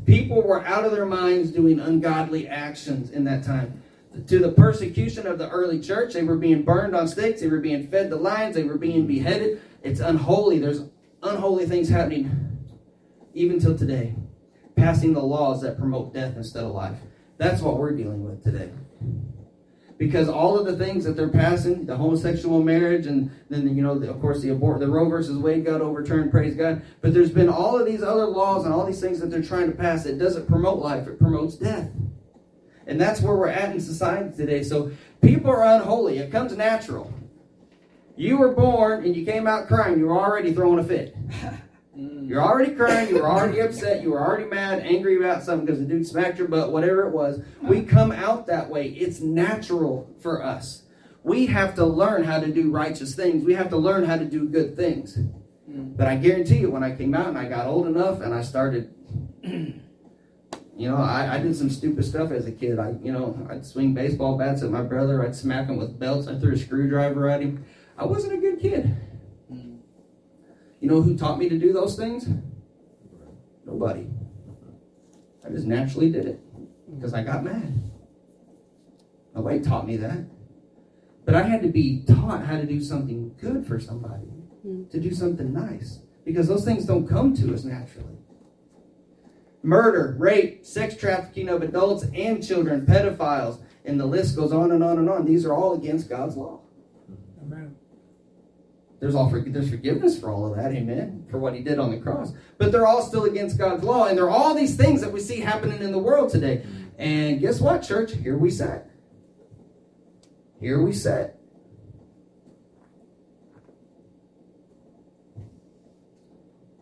People 0.06 0.40
were 0.40 0.64
out 0.64 0.84
of 0.84 0.92
their 0.92 1.04
minds 1.04 1.50
doing 1.50 1.80
ungodly 1.80 2.46
actions 2.46 3.10
in 3.10 3.24
that 3.24 3.42
time. 3.42 3.82
To 4.28 4.38
the 4.38 4.52
persecution 4.52 5.26
of 5.26 5.38
the 5.38 5.48
early 5.48 5.80
church, 5.80 6.14
they 6.14 6.22
were 6.22 6.36
being 6.36 6.62
burned 6.62 6.94
on 6.94 7.08
stakes, 7.08 7.40
they 7.40 7.48
were 7.48 7.58
being 7.58 7.88
fed 7.88 8.08
to 8.10 8.16
lions, 8.16 8.54
they 8.54 8.62
were 8.62 8.78
being 8.78 9.08
beheaded. 9.08 9.60
It's 9.82 9.98
unholy. 9.98 10.60
There's 10.60 10.84
unholy 11.24 11.66
things 11.66 11.88
happening 11.88 12.30
even 13.34 13.58
till 13.58 13.76
today. 13.76 14.14
Passing 14.76 15.12
the 15.12 15.22
laws 15.22 15.62
that 15.62 15.76
promote 15.76 16.14
death 16.14 16.36
instead 16.36 16.62
of 16.62 16.70
life. 16.70 16.98
That's 17.36 17.60
what 17.60 17.78
we're 17.78 17.96
dealing 17.96 18.22
with 18.22 18.44
today. 18.44 18.70
Because 19.98 20.28
all 20.28 20.56
of 20.56 20.64
the 20.64 20.76
things 20.76 21.04
that 21.04 21.16
they're 21.16 21.28
passing, 21.28 21.84
the 21.84 21.96
homosexual 21.96 22.62
marriage, 22.62 23.06
and 23.06 23.30
then 23.50 23.76
you 23.76 23.82
know, 23.82 23.98
the, 23.98 24.08
of 24.08 24.20
course, 24.20 24.40
the 24.40 24.50
abort, 24.50 24.78
the 24.78 24.88
Roe 24.88 25.08
versus 25.08 25.36
Wade 25.36 25.64
got 25.64 25.80
overturned. 25.80 26.30
Praise 26.30 26.54
God. 26.54 26.82
But 27.00 27.12
there's 27.12 27.32
been 27.32 27.48
all 27.48 27.78
of 27.78 27.84
these 27.84 28.02
other 28.02 28.26
laws 28.26 28.64
and 28.64 28.72
all 28.72 28.86
these 28.86 29.00
things 29.00 29.18
that 29.20 29.26
they're 29.26 29.42
trying 29.42 29.68
to 29.70 29.76
pass. 29.76 30.06
It 30.06 30.18
doesn't 30.18 30.46
promote 30.46 30.78
life; 30.78 31.08
it 31.08 31.18
promotes 31.18 31.56
death. 31.56 31.90
And 32.86 32.98
that's 32.98 33.20
where 33.20 33.34
we're 33.34 33.48
at 33.48 33.74
in 33.74 33.80
society 33.80 34.34
today. 34.36 34.62
So 34.62 34.92
people 35.20 35.50
are 35.50 35.64
unholy. 35.64 36.18
It 36.18 36.30
comes 36.30 36.56
natural. 36.56 37.12
You 38.16 38.38
were 38.38 38.52
born 38.52 39.04
and 39.04 39.14
you 39.14 39.24
came 39.24 39.46
out 39.46 39.68
crying. 39.68 39.98
You 39.98 40.06
were 40.06 40.18
already 40.18 40.52
throwing 40.54 40.78
a 40.78 40.84
fit. 40.84 41.14
Mm. 41.98 42.28
You're 42.28 42.42
already 42.42 42.74
crying. 42.74 43.08
You 43.08 43.16
were 43.16 43.28
already 43.28 43.60
upset. 43.60 44.02
You 44.02 44.12
were 44.12 44.20
already 44.20 44.44
mad, 44.44 44.80
angry 44.80 45.16
about 45.16 45.42
something 45.42 45.66
because 45.66 45.80
the 45.80 45.86
dude 45.86 46.06
smacked 46.06 46.38
your 46.38 46.46
butt, 46.46 46.70
whatever 46.70 47.08
it 47.08 47.12
was. 47.12 47.40
We 47.60 47.78
uh-huh. 47.78 47.86
come 47.88 48.12
out 48.12 48.46
that 48.46 48.70
way. 48.70 48.88
It's 48.88 49.20
natural 49.20 50.14
for 50.20 50.44
us. 50.44 50.84
We 51.24 51.46
have 51.46 51.74
to 51.74 51.84
learn 51.84 52.24
how 52.24 52.38
to 52.38 52.46
do 52.52 52.70
righteous 52.70 53.14
things. 53.14 53.44
We 53.44 53.54
have 53.54 53.70
to 53.70 53.76
learn 53.76 54.04
how 54.04 54.16
to 54.16 54.24
do 54.24 54.48
good 54.48 54.76
things. 54.76 55.18
Mm. 55.68 55.96
But 55.96 56.06
I 56.06 56.16
guarantee 56.16 56.58
you, 56.58 56.70
when 56.70 56.84
I 56.84 56.94
came 56.94 57.14
out 57.14 57.26
and 57.26 57.38
I 57.38 57.48
got 57.48 57.66
old 57.66 57.88
enough 57.88 58.20
and 58.20 58.32
I 58.32 58.42
started, 58.42 58.94
you 59.42 59.82
know, 60.78 60.96
I, 60.96 61.34
I 61.34 61.38
did 61.38 61.56
some 61.56 61.68
stupid 61.68 62.04
stuff 62.04 62.30
as 62.30 62.46
a 62.46 62.52
kid. 62.52 62.78
I, 62.78 62.94
you 63.02 63.10
know, 63.10 63.44
I'd 63.50 63.66
swing 63.66 63.92
baseball 63.92 64.38
bats 64.38 64.62
at 64.62 64.70
my 64.70 64.82
brother. 64.82 65.26
I'd 65.26 65.34
smack 65.34 65.66
him 65.66 65.76
with 65.76 65.98
belts. 65.98 66.28
I 66.28 66.38
threw 66.38 66.52
a 66.52 66.56
screwdriver 66.56 67.28
at 67.28 67.40
him. 67.40 67.64
I 67.98 68.06
wasn't 68.06 68.34
a 68.34 68.36
good 68.36 68.60
kid. 68.60 68.96
You 70.80 70.88
know 70.88 71.02
who 71.02 71.16
taught 71.16 71.38
me 71.38 71.48
to 71.48 71.58
do 71.58 71.72
those 71.72 71.96
things? 71.96 72.28
Nobody. 73.66 74.06
I 75.44 75.50
just 75.50 75.66
naturally 75.66 76.10
did 76.10 76.26
it 76.26 76.40
because 76.94 77.14
I 77.14 77.22
got 77.22 77.44
mad. 77.44 77.90
Nobody 79.34 79.60
taught 79.60 79.86
me 79.86 79.96
that. 79.98 80.24
But 81.24 81.34
I 81.34 81.42
had 81.42 81.62
to 81.62 81.68
be 81.68 82.04
taught 82.06 82.44
how 82.44 82.56
to 82.56 82.66
do 82.66 82.80
something 82.80 83.34
good 83.40 83.66
for 83.66 83.78
somebody, 83.78 84.24
hmm. 84.62 84.88
to 84.88 84.98
do 84.98 85.12
something 85.12 85.52
nice, 85.52 86.00
because 86.24 86.48
those 86.48 86.64
things 86.64 86.86
don't 86.86 87.06
come 87.06 87.34
to 87.36 87.52
us 87.52 87.64
naturally. 87.64 88.16
Murder, 89.62 90.16
rape, 90.18 90.64
sex 90.64 90.96
trafficking 90.96 91.48
of 91.48 91.62
adults 91.62 92.04
and 92.14 92.46
children, 92.46 92.86
pedophiles, 92.86 93.60
and 93.84 94.00
the 94.00 94.06
list 94.06 94.36
goes 94.36 94.52
on 94.52 94.72
and 94.72 94.82
on 94.82 94.98
and 94.98 95.10
on. 95.10 95.26
These 95.26 95.44
are 95.44 95.52
all 95.52 95.74
against 95.74 96.08
God's 96.08 96.36
law. 96.36 96.60
There's 99.00 99.14
all 99.14 99.30
for, 99.30 99.40
there's 99.40 99.70
forgiveness 99.70 100.18
for 100.18 100.30
all 100.30 100.50
of 100.50 100.56
that, 100.56 100.72
amen, 100.72 101.26
for 101.30 101.38
what 101.38 101.54
he 101.54 101.62
did 101.62 101.78
on 101.78 101.90
the 101.90 101.98
cross. 101.98 102.32
But 102.58 102.72
they're 102.72 102.86
all 102.86 103.02
still 103.02 103.24
against 103.24 103.56
God's 103.56 103.84
law, 103.84 104.06
and 104.06 104.18
there 104.18 104.24
are 104.24 104.30
all 104.30 104.54
these 104.54 104.76
things 104.76 105.00
that 105.02 105.12
we 105.12 105.20
see 105.20 105.40
happening 105.40 105.80
in 105.80 105.92
the 105.92 105.98
world 105.98 106.30
today. 106.30 106.64
And 106.98 107.40
guess 107.40 107.60
what, 107.60 107.82
church? 107.82 108.12
Here 108.12 108.36
we 108.36 108.50
sat. 108.50 108.90
Here 110.60 110.82
we 110.82 110.92
sat. 110.92 111.38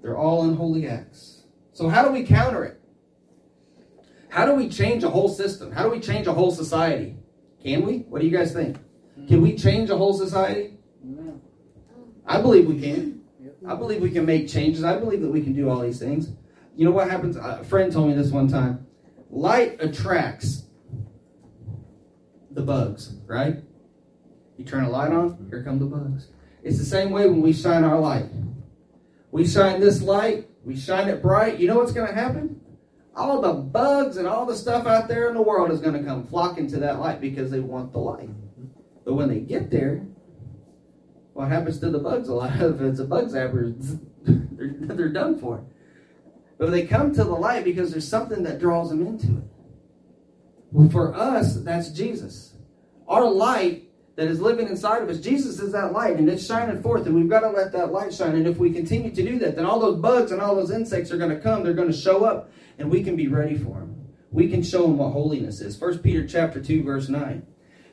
They're 0.00 0.16
all 0.16 0.44
unholy 0.48 0.88
acts. 0.88 1.42
So 1.72 1.88
how 1.88 2.02
do 2.02 2.11
we 2.11 2.24
counter 2.24 2.64
it? 2.64 2.81
How 4.31 4.46
do 4.46 4.55
we 4.55 4.68
change 4.68 5.05
a 5.05 5.11
whole 5.11 5.29
system? 5.29 5.72
How 5.72 5.83
do 5.83 5.90
we 5.90 6.00
change 6.00 6.26
a 6.26 6.33
whole 6.33 6.50
society? 6.50 7.16
Can 7.62 7.85
we? 7.85 7.98
What 7.98 8.20
do 8.20 8.26
you 8.26 8.37
guys 8.37 8.52
think? 8.52 8.79
Can 9.29 9.42
we 9.42 9.57
change 9.57 9.90
a 9.90 9.96
whole 9.96 10.14
society? 10.14 10.79
I 12.27 12.41
believe 12.41 12.67
we 12.67 12.81
can. 12.81 13.23
I 13.67 13.75
believe 13.75 14.01
we 14.01 14.11
can 14.11 14.27
make 14.27 14.49
changes. 14.49 14.85
I 14.85 14.97
believe 14.97 15.23
that 15.23 15.31
we 15.31 15.43
can 15.43 15.53
do 15.53 15.69
all 15.69 15.81
these 15.81 15.99
things. 15.99 16.31
You 16.77 16.85
know 16.85 16.91
what 16.91 17.11
happens? 17.11 17.37
A 17.37 17.65
friend 17.65 17.93
told 17.93 18.09
me 18.09 18.15
this 18.15 18.31
one 18.31 18.49
time. 18.49 18.87
Light 19.31 19.77
attracts 19.81 20.65
the 22.51 22.62
bugs, 22.62 23.15
right? 23.27 23.62
You 24.57 24.65
turn 24.65 24.85
a 24.85 24.91
light 24.91 25.12
on, 25.12 25.47
here 25.51 25.62
come 25.62 25.79
the 25.79 25.87
bugs. 25.87 26.29
It's 26.62 26.79
the 26.79 26.85
same 26.85 27.11
way 27.11 27.29
when 27.29 27.43
we 27.43 27.53
shine 27.53 27.85
our 27.85 27.99
light. 27.99 28.27
We 29.31 29.47
shine 29.47 29.81
this 29.81 30.03
light, 30.03 30.49
we 30.65 30.77
shine 30.77 31.09
it 31.09 31.23
bright. 31.23 31.59
You 31.59 31.69
know 31.69 31.77
what's 31.77 31.93
going 31.93 32.09
to 32.09 32.15
happen? 32.15 32.61
All 33.15 33.41
the 33.41 33.53
bugs 33.53 34.17
and 34.17 34.27
all 34.27 34.47
the 34.47 34.57
stuff 34.57 34.87
out 34.87 35.09
there 35.09 35.29
in 35.29 35.35
the 35.35 35.43
world 35.43 35.71
is 35.71 35.81
going 35.81 35.95
to 35.95 36.03
come 36.03 36.27
flocking 36.27 36.69
to 36.69 36.79
that 36.79 36.99
light 36.99 37.21
because 37.21 37.51
they 37.51 37.61
want 37.61 37.93
the 37.93 37.99
light. 37.99 38.31
But 39.05 39.15
when 39.15 39.29
they 39.29 39.41
get 39.41 39.71
there, 39.71 40.07
what 41.37 41.49
happens 41.49 41.79
to 41.81 41.90
the 41.90 41.99
bugs? 41.99 42.31
A 42.31 42.35
lot 42.35 42.62
of 42.62 42.81
it's 42.81 42.99
a 42.99 43.05
bug 43.05 43.29
zapper 43.29 43.77
they're, 44.22 44.96
they're 44.96 45.09
done 45.11 45.38
for. 45.38 45.62
But 46.57 46.70
they 46.70 46.87
come 46.87 47.12
to 47.12 47.25
the 47.25 47.35
light 47.35 47.62
because 47.62 47.90
there's 47.90 48.09
something 48.09 48.42
that 48.44 48.59
draws 48.59 48.88
them 48.88 49.07
into 49.07 49.27
it. 49.27 49.44
Well 50.72 50.88
for 50.88 51.14
us 51.14 51.57
that's 51.57 51.90
jesus. 51.90 52.55
Our 53.07 53.29
light 53.29 53.90
that 54.16 54.29
is 54.29 54.40
living 54.40 54.66
inside 54.66 55.03
of 55.03 55.11
us 55.11 55.20
jesus 55.20 55.61
is 55.61 55.72
that 55.72 55.92
light 55.92 56.16
and 56.16 56.27
it's 56.31 56.46
shining 56.46 56.81
forth 56.81 57.05
and 57.05 57.14
we've 57.14 57.29
got 57.29 57.40
to 57.40 57.51
let 57.51 57.70
that 57.72 57.92
light 57.92 58.14
shine. 58.14 58.35
And 58.35 58.46
if 58.46 58.57
we 58.57 58.72
continue 58.72 59.14
to 59.14 59.22
do 59.22 59.38
that 59.40 59.57
then 59.57 59.66
all 59.66 59.79
those 59.79 60.01
bugs 60.01 60.33
and 60.33 60.40
all 60.40 60.57
those 60.57 60.70
insects 60.70 61.12
are 61.12 61.18
going 61.18 61.37
to 61.37 61.38
come. 61.40 61.62
They're 61.62 61.75
going 61.75 61.92
to 61.92 61.96
show 61.96 62.25
up 62.25 62.51
and 62.79 62.90
we 62.90 63.03
can 63.03 63.14
be 63.14 63.29
ready 63.29 63.59
for 63.59 63.81
them 63.81 64.07
we 64.31 64.49
can 64.49 64.62
show 64.62 64.83
them 64.83 64.96
what 64.96 65.12
holiness 65.12 65.61
is. 65.61 65.77
First 65.77 66.03
peter 66.03 66.27
chapter 66.27 66.62
2 66.62 66.83
verse 66.83 67.11
9 67.11 67.46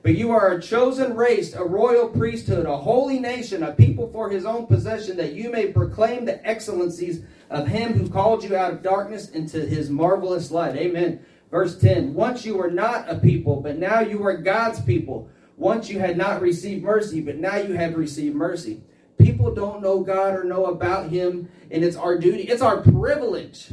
but 0.03 0.15
you 0.15 0.31
are 0.31 0.51
a 0.51 0.61
chosen 0.61 1.15
race, 1.15 1.53
a 1.53 1.63
royal 1.63 2.09
priesthood, 2.09 2.65
a 2.65 2.75
holy 2.75 3.19
nation, 3.19 3.63
a 3.63 3.71
people 3.71 4.11
for 4.11 4.29
his 4.29 4.45
own 4.45 4.67
possession, 4.67 5.15
that 5.15 5.31
you 5.31 5.49
may 5.49 5.67
proclaim 5.67 6.25
the 6.25 6.45
excellencies 6.45 7.23
of 7.49 7.67
him 7.67 7.93
who 7.93 8.09
called 8.09 8.43
you 8.43 8.53
out 8.53 8.73
of 8.73 8.83
darkness 8.83 9.29
into 9.29 9.61
his 9.61 9.89
marvelous 9.89 10.51
light. 10.51 10.75
Amen. 10.75 11.25
Verse 11.49 11.79
10 11.79 12.13
Once 12.13 12.45
you 12.45 12.57
were 12.57 12.69
not 12.69 13.09
a 13.09 13.15
people, 13.15 13.61
but 13.61 13.77
now 13.77 14.01
you 14.01 14.21
are 14.25 14.35
God's 14.35 14.81
people. 14.81 15.29
Once 15.55 15.89
you 15.89 15.99
had 15.99 16.17
not 16.17 16.41
received 16.41 16.83
mercy, 16.83 17.21
but 17.21 17.37
now 17.37 17.55
you 17.55 17.73
have 17.73 17.95
received 17.95 18.35
mercy. 18.35 18.81
People 19.17 19.53
don't 19.53 19.81
know 19.81 20.01
God 20.01 20.33
or 20.33 20.43
know 20.43 20.65
about 20.65 21.11
him, 21.11 21.49
and 21.71 21.81
it's 21.81 21.95
our 21.95 22.17
duty, 22.17 22.43
it's 22.43 22.61
our 22.61 22.81
privilege. 22.81 23.69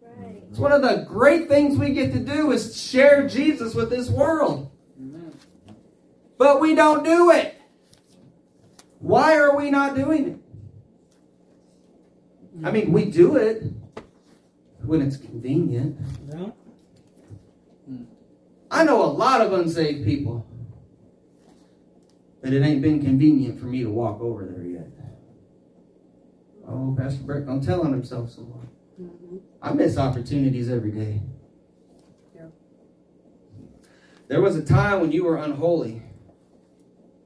Right. 0.00 0.44
It's 0.48 0.60
one 0.60 0.70
of 0.70 0.82
the 0.82 1.06
great 1.08 1.48
things 1.48 1.76
we 1.76 1.92
get 1.92 2.12
to 2.12 2.20
do 2.20 2.52
is 2.52 2.80
share 2.80 3.26
Jesus 3.26 3.74
with 3.74 3.90
this 3.90 4.08
world. 4.08 4.70
But 6.38 6.60
we 6.60 6.74
don't 6.74 7.02
do 7.04 7.30
it. 7.30 7.60
Why 8.98 9.36
are 9.36 9.56
we 9.56 9.70
not 9.70 9.94
doing 9.94 10.28
it? 10.28 10.38
I 12.66 12.70
mean, 12.70 12.92
we 12.92 13.04
do 13.06 13.36
it 13.36 13.62
when 14.82 15.02
it's 15.02 15.16
convenient. 15.16 15.98
I 18.70 18.84
know 18.84 19.04
a 19.04 19.06
lot 19.06 19.40
of 19.40 19.52
unsaved 19.52 20.04
people, 20.04 20.46
but 22.42 22.52
it 22.52 22.62
ain't 22.62 22.82
been 22.82 23.02
convenient 23.02 23.60
for 23.60 23.66
me 23.66 23.82
to 23.82 23.90
walk 23.90 24.20
over 24.20 24.44
there 24.44 24.64
yet. 24.64 24.88
Oh, 26.68 26.94
Pastor 26.98 27.22
Brett, 27.22 27.46
don't 27.46 27.62
tell 27.62 27.82
on 27.82 27.92
himself 27.92 28.30
so 28.30 28.42
much. 28.42 29.10
I 29.62 29.72
miss 29.72 29.96
opportunities 29.98 30.68
every 30.68 30.90
day. 30.90 31.22
Yeah. 32.34 32.46
There 34.28 34.40
was 34.40 34.56
a 34.56 34.64
time 34.64 35.00
when 35.00 35.12
you 35.12 35.24
were 35.24 35.36
unholy, 35.36 36.02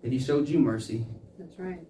and 0.03 0.13
he 0.13 0.19
showed 0.19 0.49
you 0.49 0.59
mercy. 0.59 1.07
That's 1.39 1.59
right. 1.59 1.81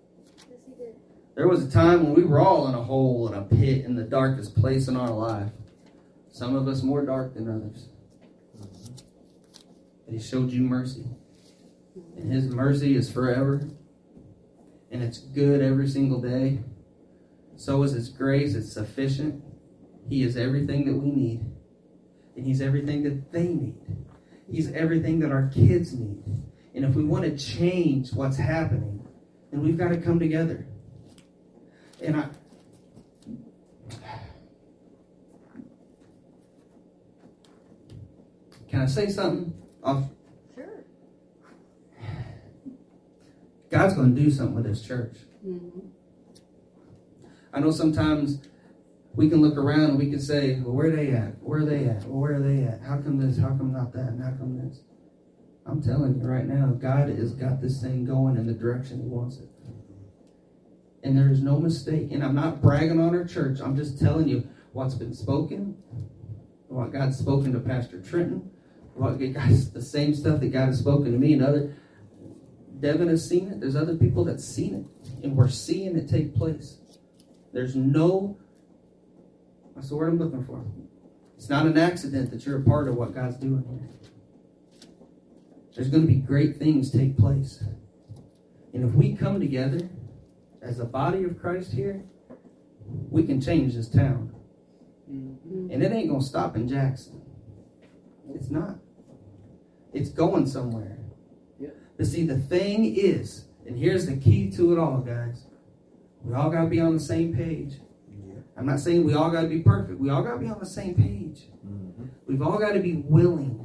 Yes, 0.49 0.59
he 0.67 0.73
did. 0.73 0.97
There 1.35 1.49
was 1.49 1.65
a 1.65 1.71
time 1.71 2.05
when 2.05 2.15
we 2.15 2.25
were 2.25 2.41
all 2.41 2.69
in 2.69 2.75
a 2.75 2.83
hole, 2.83 3.29
in 3.29 3.35
a 3.35 3.43
pit, 3.43 3.85
in 3.85 3.95
the 3.95 4.05
darkest 4.05 4.55
place 4.55 4.89
in 4.89 4.97
our 4.97 5.11
life. 5.11 5.51
Some 6.33 6.55
of 6.55 6.69
us 6.69 6.83
more 6.83 7.05
dark 7.05 7.35
than 7.35 7.49
others. 7.49 7.89
Mm-hmm. 8.57 8.95
But 10.05 10.15
he 10.15 10.21
showed 10.21 10.51
you 10.51 10.63
mercy. 10.63 11.05
And 12.17 12.33
His 12.33 12.47
mercy 12.47 12.97
is 12.97 13.11
forever. 13.11 13.69
And 14.91 15.03
it's 15.03 15.19
good 15.19 15.63
every 15.63 15.89
single 15.89 16.21
day. 16.21 16.61
So 17.57 17.83
is 17.83 17.93
His 17.93 18.09
grace. 18.09 18.55
It's 18.55 18.73
sufficient. 18.73 19.43
He 20.09 20.23
is 20.23 20.37
everything 20.37 20.87
that 20.87 20.95
we 20.95 21.11
need. 21.11 21.45
And 22.37 22.47
He's 22.47 22.61
everything 22.61 23.03
that 23.05 23.33
they 23.33 23.49
need. 23.49 23.77
He's 24.51 24.73
everything 24.73 25.21
that 25.21 25.31
our 25.31 25.49
kids 25.49 25.93
need. 25.93 26.23
And 26.75 26.85
if 26.85 26.95
we 26.95 27.05
want 27.05 27.25
to 27.25 27.37
change 27.37 28.13
what's 28.13 28.37
happening, 28.37 29.07
then 29.51 29.63
we've 29.63 29.77
got 29.77 29.89
to 29.89 29.97
come 29.97 30.19
together. 30.19 30.67
And 32.03 32.17
I. 32.17 32.29
Can 38.69 38.83
I 38.83 38.87
say 38.87 39.09
something? 39.09 39.53
Off? 39.83 40.05
Sure. 40.55 40.85
God's 43.69 43.95
going 43.95 44.15
to 44.15 44.21
do 44.21 44.31
something 44.31 44.55
with 44.55 44.67
His 44.67 44.83
church. 44.83 45.17
Mm-hmm. 45.45 45.89
I 47.53 47.59
know 47.59 47.73
sometimes 47.73 48.39
we 49.15 49.29
can 49.29 49.41
look 49.41 49.57
around 49.57 49.91
and 49.91 49.99
we 49.99 50.09
can 50.09 50.21
say, 50.21 50.61
well, 50.61 50.73
where 50.73 50.87
are 50.87 50.95
they 50.95 51.11
at? 51.11 51.43
Where 51.43 51.61
are 51.61 51.65
they 51.65 51.87
at? 51.87 52.05
Well, 52.05 52.21
where 52.21 52.35
are 52.37 52.41
they 52.41 52.63
at? 52.63 52.81
How 52.81 52.99
come 52.99 53.19
this? 53.19 53.39
How 53.39 53.49
come 53.49 53.73
not 53.73 53.93
that? 53.93 54.07
And 54.07 54.23
how 54.23 54.31
come 54.31 54.57
this? 54.57 54.83
I'm 55.67 55.83
telling 55.83 56.19
you 56.19 56.27
right 56.27 56.47
now, 56.47 56.67
God 56.67 57.09
has 57.11 57.33
got 57.33 57.61
this 57.61 57.81
thing 57.83 58.05
going 58.05 58.37
in 58.37 58.47
the 58.47 58.53
direction 58.53 59.01
He 59.03 59.09
wants 59.09 59.39
it. 59.39 59.49
And 61.03 61.17
there 61.17 61.31
is 61.31 61.43
no 61.43 61.59
mistake. 61.59 62.13
And 62.13 62.25
I'm 62.25 62.35
not 62.35 62.61
bragging 62.61 63.01
on 63.01 63.15
our 63.15 63.25
church. 63.25 63.61
I'm 63.61 63.77
just 63.77 63.99
telling 63.99 64.29
you 64.29 64.49
what's 64.73 64.95
been 64.95 65.15
spoken, 65.15 65.77
what 66.69 66.93
God's 66.93 67.19
spoken 67.19 67.53
to 67.53 67.61
Pastor 67.61 68.01
Trenton, 68.01 68.51
what 68.95 69.19
God's 69.19 69.71
the 69.71 69.83
same 69.83 70.15
stuff 70.15 70.41
that 70.41 70.53
God 70.53 70.67
has 70.67 70.79
spoken 70.79 71.13
to 71.13 71.19
me 71.19 71.33
and 71.33 71.43
other. 71.43 71.77
Devin 72.81 73.09
has 73.09 73.27
seen 73.27 73.49
it. 73.49 73.61
There's 73.61 73.77
other 73.77 73.97
people 73.97 74.25
that's 74.25 74.45
seen 74.45 74.75
it, 74.75 75.25
and 75.25 75.37
we're 75.37 75.49
seeing 75.49 75.97
it 75.97 76.09
take 76.09 76.35
place. 76.35 76.79
There's 77.53 77.77
no. 77.77 78.39
That's 79.75 79.91
the 79.91 79.97
word 79.97 80.09
I'm 80.09 80.19
looking 80.19 80.45
for. 80.45 80.65
It's 81.37 81.49
not 81.49 81.67
an 81.67 81.79
accident 81.79 82.31
that 82.31 82.47
you're 82.47 82.59
a 82.59 82.63
part 82.63 82.89
of 82.89 82.97
what 82.97 83.15
God's 83.15 83.37
doing 83.37 83.65
here. 83.69 84.10
There's 85.81 85.89
going 85.91 86.07
to 86.07 86.13
be 86.13 86.21
great 86.21 86.59
things 86.59 86.91
take 86.91 87.17
place. 87.17 87.65
And 88.75 88.85
if 88.85 88.93
we 88.93 89.17
come 89.17 89.41
together 89.41 89.89
as 90.61 90.79
a 90.79 90.85
body 90.85 91.25
of 91.25 91.41
Christ 91.41 91.73
here, 91.73 92.05
we 93.09 93.23
can 93.23 93.41
change 93.41 93.73
this 93.73 93.89
town. 93.89 94.31
Mm-hmm. 95.11 95.71
And 95.71 95.83
it 95.83 95.91
ain't 95.91 96.11
going 96.11 96.21
to 96.21 96.27
stop 96.27 96.55
in 96.55 96.69
Jackson. 96.69 97.23
It's 98.35 98.51
not. 98.51 98.77
It's 99.95 100.11
going 100.11 100.47
somewhere. 100.47 100.99
Yep. 101.59 101.75
But 101.97 102.07
see, 102.07 102.27
the 102.27 102.37
thing 102.37 102.95
is, 102.95 103.47
and 103.67 103.75
here's 103.79 104.05
the 104.05 104.19
key 104.19 104.51
to 104.51 104.75
it 104.75 104.79
all, 104.79 104.99
guys. 104.99 105.47
We 106.23 106.35
all 106.35 106.51
got 106.51 106.65
to 106.65 106.69
be 106.69 106.81
on 106.81 106.93
the 106.93 107.01
same 107.01 107.35
page. 107.35 107.77
I'm 108.55 108.67
not 108.67 108.81
saying 108.81 109.07
we 109.07 109.15
all 109.15 109.31
got 109.31 109.41
to 109.41 109.49
be 109.49 109.61
perfect. 109.61 109.99
We 109.99 110.11
all 110.11 110.23
got 110.23 110.33
to 110.33 110.41
be 110.41 110.49
on 110.49 110.59
the 110.59 110.67
same 110.67 110.95
page. 110.95 111.49
We've 112.27 112.43
all 112.43 112.59
got 112.59 112.73
to 112.73 112.81
be 112.81 112.97
willing 112.97 113.65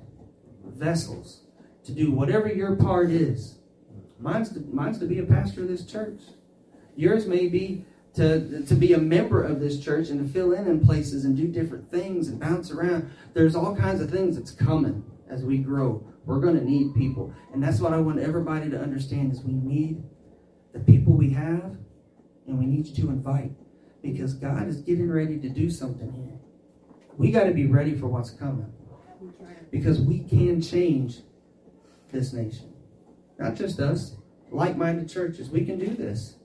vessels 0.64 1.45
to 1.86 1.92
do 1.92 2.12
whatever 2.12 2.52
your 2.52 2.76
part 2.76 3.12
is. 3.12 3.60
Mine's 4.20 4.50
to, 4.54 4.60
mine's 4.72 4.98
to 5.00 5.06
be 5.06 5.20
a 5.20 5.24
pastor 5.24 5.62
of 5.62 5.68
this 5.68 5.86
church. 5.86 6.22
Yours 6.96 7.28
may 7.28 7.48
be 7.48 7.86
to, 8.16 8.64
to 8.66 8.76
be 8.76 8.94
a 8.94 8.98
member 8.98 9.44
of 9.44 9.60
this 9.60 9.80
church 9.80 10.10
and 10.10 10.26
to 10.26 10.34
fill 10.34 10.54
in 10.54 10.68
in 10.68 10.86
places 10.86 11.26
and 11.26 11.36
do 11.36 11.48
different 11.48 11.92
things 11.92 12.30
and 12.30 12.40
bounce 12.40 12.72
around. 12.72 13.12
There's 13.34 13.56
all 13.56 13.76
kinds 13.76 14.02
of 14.02 14.10
things 14.10 14.38
that's 14.38 14.52
coming 14.52 15.04
as 15.30 15.44
we 15.44 15.58
grow. 15.58 16.06
We're 16.26 16.40
going 16.40 16.58
to 16.58 16.64
need 16.64 16.96
people. 16.96 17.34
And 17.54 17.62
that's 17.62 17.80
what 17.80 17.94
I 17.94 17.98
want 17.98 18.20
everybody 18.20 18.70
to 18.70 18.80
understand 18.80 19.34
is 19.34 19.44
we 19.44 19.54
need 19.54 20.04
the 20.74 20.80
people 20.80 21.14
we 21.14 21.30
have 21.32 21.78
and 22.48 22.58
we 22.58 22.66
need 22.66 22.88
you 22.88 22.96
to 23.04 23.10
invite 23.10 23.52
because 24.02 24.34
God 24.34 24.68
is 24.68 24.78
getting 24.78 25.12
ready 25.12 25.38
to 25.40 25.50
do 25.50 25.70
something 25.70 26.12
here. 26.12 26.40
We 27.18 27.32
got 27.32 27.46
to 27.46 27.54
be 27.54 27.66
ready 27.66 27.96
for 27.96 28.08
what's 28.08 28.30
coming 28.30 28.72
because 29.72 30.00
we 30.00 30.20
can 30.20 30.62
change 30.62 31.20
this 32.16 32.34
nation. 32.34 32.74
Not 33.38 33.56
just 33.56 33.80
us, 33.80 34.16
like 34.50 34.78
minded 34.78 35.10
churches. 35.10 35.50
We 35.50 35.66
can 35.66 35.78
do 35.78 35.88
this. 35.88 36.36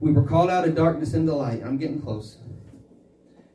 We 0.00 0.12
were 0.12 0.24
called 0.24 0.50
out 0.50 0.66
of 0.66 0.74
darkness 0.74 1.14
into 1.14 1.34
light. 1.34 1.62
I'm 1.64 1.76
getting 1.76 2.00
close. 2.00 2.38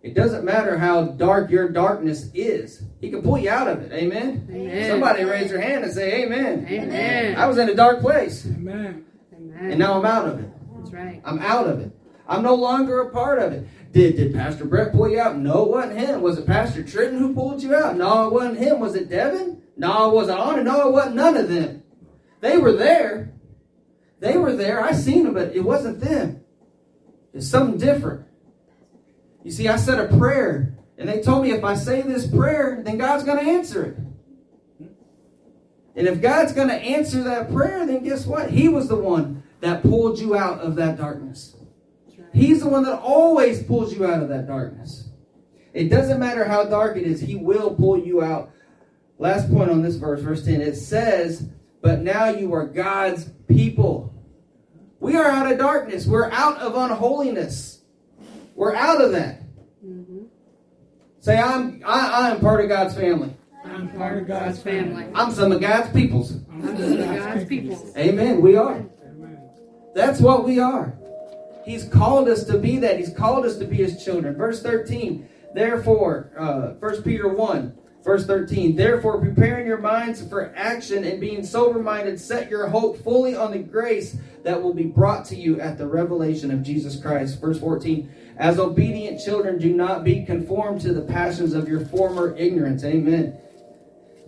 It 0.03 0.15
doesn't 0.15 0.43
matter 0.43 0.77
how 0.77 1.05
dark 1.05 1.51
your 1.51 1.69
darkness 1.69 2.31
is, 2.33 2.83
He 2.99 3.11
can 3.11 3.21
pull 3.21 3.37
you 3.37 3.51
out 3.51 3.67
of 3.67 3.81
it. 3.81 3.91
Amen? 3.91 4.47
Amen. 4.49 4.89
Somebody 4.89 5.23
raise 5.23 5.51
their 5.51 5.61
hand 5.61 5.83
and 5.83 5.93
say, 5.93 6.23
Amen. 6.23 6.65
Amen. 6.67 7.35
I 7.35 7.45
was 7.45 7.59
in 7.59 7.69
a 7.69 7.75
dark 7.75 8.01
place, 8.01 8.45
Amen. 8.47 9.05
and 9.31 9.77
now 9.77 9.99
I'm 9.99 10.05
out 10.05 10.27
of 10.27 10.39
it. 10.39 10.49
That's 10.77 10.91
right. 10.91 11.21
I'm 11.23 11.37
out 11.39 11.67
of 11.67 11.81
it. 11.81 11.91
I'm 12.27 12.41
no 12.41 12.55
longer 12.55 13.01
a 13.01 13.11
part 13.11 13.39
of 13.39 13.53
it. 13.53 13.67
Did 13.91 14.15
did 14.15 14.33
Pastor 14.33 14.65
Brett 14.65 14.93
pull 14.93 15.09
you 15.09 15.19
out? 15.19 15.37
No, 15.37 15.63
it 15.63 15.69
wasn't 15.69 15.99
him. 15.99 16.21
Was 16.21 16.37
it 16.37 16.47
Pastor 16.47 16.83
Trenton 16.83 17.19
who 17.19 17.33
pulled 17.33 17.61
you 17.61 17.75
out? 17.75 17.97
No, 17.97 18.27
it 18.27 18.33
wasn't 18.33 18.59
him. 18.59 18.79
Was 18.79 18.95
it 18.95 19.09
Devin? 19.09 19.61
No, 19.75 20.09
it 20.09 20.13
wasn't 20.13 20.39
on 20.39 20.59
it. 20.59 20.63
No, 20.63 20.87
it 20.87 20.91
wasn't 20.91 21.15
none 21.15 21.35
of 21.35 21.49
them. 21.49 21.83
They 22.39 22.57
were 22.57 22.71
there. 22.71 23.33
They 24.19 24.37
were 24.37 24.55
there. 24.55 24.81
I 24.81 24.93
seen 24.93 25.25
them, 25.25 25.33
but 25.33 25.55
it 25.55 25.61
wasn't 25.61 25.99
them. 25.99 26.41
It's 27.33 27.47
something 27.47 27.77
different. 27.77 28.25
You 29.43 29.51
see, 29.51 29.67
I 29.67 29.77
said 29.77 29.99
a 29.99 30.15
prayer, 30.17 30.77
and 30.97 31.09
they 31.09 31.21
told 31.21 31.43
me 31.43 31.51
if 31.51 31.63
I 31.63 31.75
say 31.75 32.01
this 32.01 32.27
prayer, 32.27 32.81
then 32.83 32.97
God's 32.97 33.23
going 33.23 33.43
to 33.43 33.51
answer 33.51 33.83
it. 33.83 33.97
And 35.95 36.07
if 36.07 36.21
God's 36.21 36.53
going 36.53 36.69
to 36.69 36.75
answer 36.75 37.23
that 37.23 37.51
prayer, 37.51 37.85
then 37.85 38.03
guess 38.03 38.25
what? 38.25 38.51
He 38.51 38.69
was 38.69 38.87
the 38.87 38.95
one 38.95 39.43
that 39.59 39.81
pulled 39.81 40.19
you 40.19 40.35
out 40.35 40.59
of 40.59 40.75
that 40.75 40.97
darkness. 40.97 41.55
That's 42.33 42.35
right. 42.35 42.43
He's 42.43 42.61
the 42.61 42.69
one 42.69 42.83
that 42.83 42.99
always 42.99 43.63
pulls 43.63 43.93
you 43.93 44.05
out 44.05 44.23
of 44.23 44.29
that 44.29 44.47
darkness. 44.47 45.09
It 45.73 45.89
doesn't 45.89 46.19
matter 46.19 46.43
how 46.43 46.65
dark 46.65 46.97
it 46.97 47.03
is, 47.03 47.21
He 47.21 47.35
will 47.35 47.75
pull 47.75 47.97
you 47.97 48.21
out. 48.21 48.51
Last 49.17 49.51
point 49.51 49.69
on 49.69 49.81
this 49.81 49.95
verse, 49.95 50.21
verse 50.21 50.43
10, 50.43 50.61
it 50.61 50.75
says, 50.75 51.47
But 51.81 52.01
now 52.01 52.29
you 52.29 52.53
are 52.53 52.65
God's 52.65 53.29
people. 53.47 54.13
We 54.99 55.15
are 55.15 55.27
out 55.27 55.51
of 55.51 55.57
darkness. 55.57 56.07
We're 56.07 56.29
out 56.31 56.57
of 56.57 56.75
unholiness. 56.75 57.81
We're 58.55 58.75
out 58.75 59.01
of 59.01 59.11
that. 59.13 59.41
Mm-hmm. 59.85 60.25
Say, 61.19 61.37
I'm 61.37 61.81
I, 61.85 62.07
I 62.07 62.29
am 62.31 62.39
part 62.39 62.61
of 62.61 62.69
God's 62.69 62.95
family. 62.95 63.33
I'm 63.63 63.89
part 63.89 64.17
of 64.17 64.27
God's 64.27 64.61
family. 64.61 65.05
I'm 65.13 65.31
some 65.31 65.51
of 65.51 65.61
God's 65.61 65.91
peoples. 65.91 66.33
I'm 66.51 66.61
one 66.61 66.99
of 66.99 67.15
God's 67.15 67.45
people. 67.45 67.93
Amen. 67.95 68.41
We 68.41 68.55
are. 68.55 68.83
Amen. 69.03 69.49
That's 69.93 70.19
what 70.19 70.45
we 70.45 70.59
are. 70.59 70.97
He's 71.63 71.85
called 71.85 72.27
us 72.27 72.43
to 72.45 72.57
be 72.57 72.77
that. 72.79 72.97
He's 72.97 73.13
called 73.13 73.45
us 73.45 73.57
to 73.57 73.65
be 73.65 73.77
his 73.77 74.03
children. 74.03 74.35
Verse 74.35 74.61
13. 74.61 75.27
Therefore, 75.53 76.31
uh, 76.37 76.73
1 76.79 77.03
Peter 77.03 77.27
1, 77.27 77.73
verse 78.03 78.25
13. 78.25 78.75
Therefore, 78.75 79.19
preparing 79.19 79.67
your 79.67 79.79
minds 79.79 80.25
for 80.27 80.53
action 80.55 81.03
and 81.03 81.19
being 81.19 81.45
sober 81.45 81.81
minded, 81.81 82.19
set 82.19 82.49
your 82.49 82.67
hope 82.67 83.03
fully 83.03 83.35
on 83.35 83.51
the 83.51 83.59
grace 83.59 84.17
that 84.43 84.61
will 84.61 84.73
be 84.73 84.85
brought 84.85 85.25
to 85.25 85.35
you 85.35 85.59
at 85.59 85.77
the 85.77 85.87
revelation 85.87 86.51
of 86.51 86.63
Jesus 86.63 86.99
Christ. 86.99 87.39
Verse 87.39 87.59
14. 87.59 88.09
As 88.37 88.59
obedient 88.59 89.19
children, 89.23 89.59
do 89.59 89.73
not 89.73 90.03
be 90.03 90.25
conformed 90.25 90.81
to 90.81 90.93
the 90.93 91.01
passions 91.01 91.53
of 91.53 91.67
your 91.67 91.85
former 91.85 92.35
ignorance. 92.37 92.83
Amen. 92.83 93.37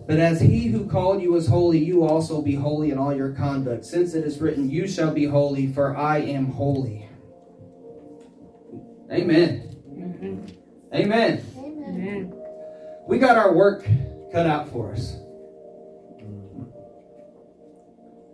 But 0.06 0.18
as 0.18 0.40
he 0.40 0.66
who 0.68 0.86
called 0.86 1.22
you 1.22 1.34
is 1.36 1.46
holy, 1.46 1.78
you 1.78 2.04
also 2.04 2.42
be 2.42 2.54
holy 2.54 2.90
in 2.90 2.98
all 2.98 3.14
your 3.14 3.30
conduct, 3.30 3.86
since 3.86 4.12
it 4.12 4.24
is 4.24 4.38
written, 4.38 4.70
You 4.70 4.86
shall 4.86 5.12
be 5.12 5.24
holy, 5.24 5.72
for 5.72 5.96
I 5.96 6.18
am 6.18 6.52
holy. 6.52 7.08
Amen. 9.12 9.76
Mm-hmm. 9.88 10.94
Amen. 10.94 11.44
Amen. 11.56 11.84
Amen. 11.88 12.32
We 13.06 13.18
got 13.18 13.36
our 13.36 13.54
work 13.54 13.86
cut 14.32 14.46
out 14.46 14.68
for 14.70 14.92
us. 14.92 15.16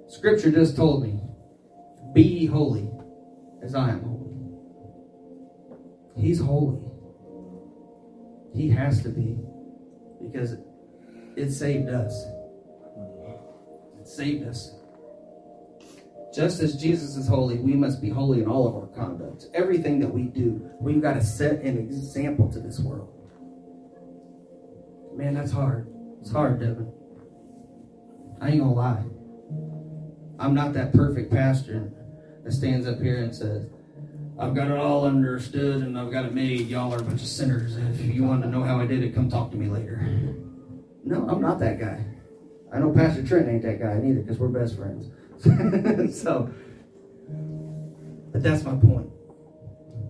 Scripture 0.08 0.50
just 0.50 0.76
told 0.76 1.02
me, 1.02 1.20
Be 2.12 2.46
holy 2.46 2.90
as 3.62 3.74
I 3.74 3.90
am 3.90 4.02
holy. 4.02 4.20
He's 6.16 6.40
holy. 6.40 6.80
He 8.54 8.68
has 8.70 9.02
to 9.02 9.08
be 9.08 9.38
because 10.20 10.56
it 11.36 11.50
saved 11.52 11.88
us. 11.88 12.24
It 14.00 14.06
saved 14.06 14.46
us. 14.46 14.74
Just 16.34 16.60
as 16.60 16.76
Jesus 16.76 17.16
is 17.16 17.26
holy, 17.26 17.58
we 17.58 17.74
must 17.74 18.00
be 18.00 18.08
holy 18.08 18.40
in 18.40 18.46
all 18.46 18.68
of 18.68 18.76
our 18.76 18.86
conduct. 18.86 19.46
Everything 19.52 19.98
that 19.98 20.12
we 20.12 20.22
do, 20.22 20.70
we've 20.80 21.02
got 21.02 21.14
to 21.14 21.22
set 21.22 21.62
an 21.62 21.76
example 21.76 22.50
to 22.52 22.60
this 22.60 22.78
world. 22.78 23.12
Man, 25.16 25.34
that's 25.34 25.50
hard. 25.50 25.92
It's 26.20 26.30
hard, 26.30 26.60
Devin. 26.60 26.92
I 28.40 28.50
ain't 28.50 28.60
gonna 28.60 28.72
lie. 28.72 29.04
I'm 30.38 30.54
not 30.54 30.72
that 30.74 30.92
perfect 30.92 31.32
pastor 31.32 31.92
that 32.44 32.52
stands 32.52 32.86
up 32.86 33.00
here 33.00 33.18
and 33.18 33.34
says, 33.34 33.66
I've 34.38 34.54
got 34.54 34.70
it 34.70 34.78
all 34.78 35.04
understood 35.04 35.82
and 35.82 35.98
I've 35.98 36.10
got 36.10 36.24
it 36.24 36.32
made. 36.32 36.68
Y'all 36.68 36.94
are 36.94 36.98
a 36.98 37.02
bunch 37.02 37.20
of 37.20 37.28
sinners. 37.28 37.76
If 37.76 38.14
you 38.14 38.24
want 38.24 38.42
to 38.42 38.48
know 38.48 38.62
how 38.62 38.80
I 38.80 38.86
did 38.86 39.02
it, 39.02 39.14
come 39.14 39.28
talk 39.28 39.50
to 39.50 39.56
me 39.56 39.68
later. 39.68 40.00
No, 41.04 41.28
I'm 41.28 41.42
not 41.42 41.58
that 41.58 41.78
guy. 41.78 42.04
I 42.72 42.78
know 42.78 42.92
Pastor 42.92 43.26
Trent 43.26 43.48
ain't 43.48 43.62
that 43.62 43.80
guy 43.80 43.98
neither 43.98 44.20
because 44.20 44.38
we're 44.38 44.48
best 44.48 44.76
friends. 44.76 45.10
so, 46.12 46.50
but 48.32 48.42
that's 48.42 48.62
my 48.64 48.74
point. 48.76 49.10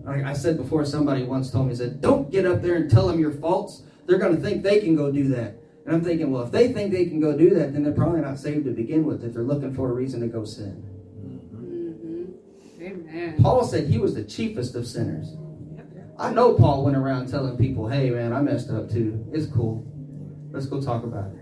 Like 0.03 0.23
I 0.23 0.33
said 0.33 0.57
before, 0.57 0.83
somebody 0.85 1.23
once 1.23 1.51
told 1.51 1.67
me, 1.67 1.75
said, 1.75 2.01
don't 2.01 2.31
get 2.31 2.45
up 2.45 2.61
there 2.61 2.75
and 2.75 2.89
tell 2.89 3.07
them 3.07 3.19
your 3.19 3.31
faults. 3.31 3.83
They're 4.05 4.17
going 4.17 4.35
to 4.35 4.41
think 4.41 4.63
they 4.63 4.79
can 4.79 4.95
go 4.95 5.11
do 5.11 5.27
that. 5.29 5.55
And 5.85 5.95
I'm 5.95 6.03
thinking, 6.03 6.31
well, 6.31 6.43
if 6.43 6.51
they 6.51 6.73
think 6.73 6.91
they 6.91 7.05
can 7.05 7.19
go 7.19 7.37
do 7.37 7.51
that, 7.51 7.73
then 7.73 7.83
they're 7.83 7.93
probably 7.93 8.21
not 8.21 8.39
saved 8.39 8.65
to 8.65 8.71
begin 8.71 9.05
with 9.05 9.23
if 9.23 9.33
they're 9.33 9.43
looking 9.43 9.73
for 9.73 9.89
a 9.89 9.93
reason 9.93 10.21
to 10.21 10.27
go 10.27 10.43
sin. 10.43 10.83
Mm-hmm. 11.55 12.83
Amen. 12.83 13.41
Paul 13.41 13.63
said 13.63 13.87
he 13.87 13.97
was 13.97 14.13
the 14.15 14.23
chiefest 14.23 14.75
of 14.75 14.87
sinners. 14.87 15.35
I 16.19 16.31
know 16.31 16.53
Paul 16.53 16.83
went 16.83 16.97
around 16.97 17.29
telling 17.29 17.57
people, 17.57 17.87
hey, 17.87 18.09
man, 18.09 18.31
I 18.31 18.41
messed 18.41 18.69
up 18.69 18.91
too. 18.91 19.25
It's 19.31 19.47
cool. 19.47 19.85
Let's 20.51 20.67
go 20.67 20.81
talk 20.81 21.03
about 21.03 21.31
it. 21.31 21.41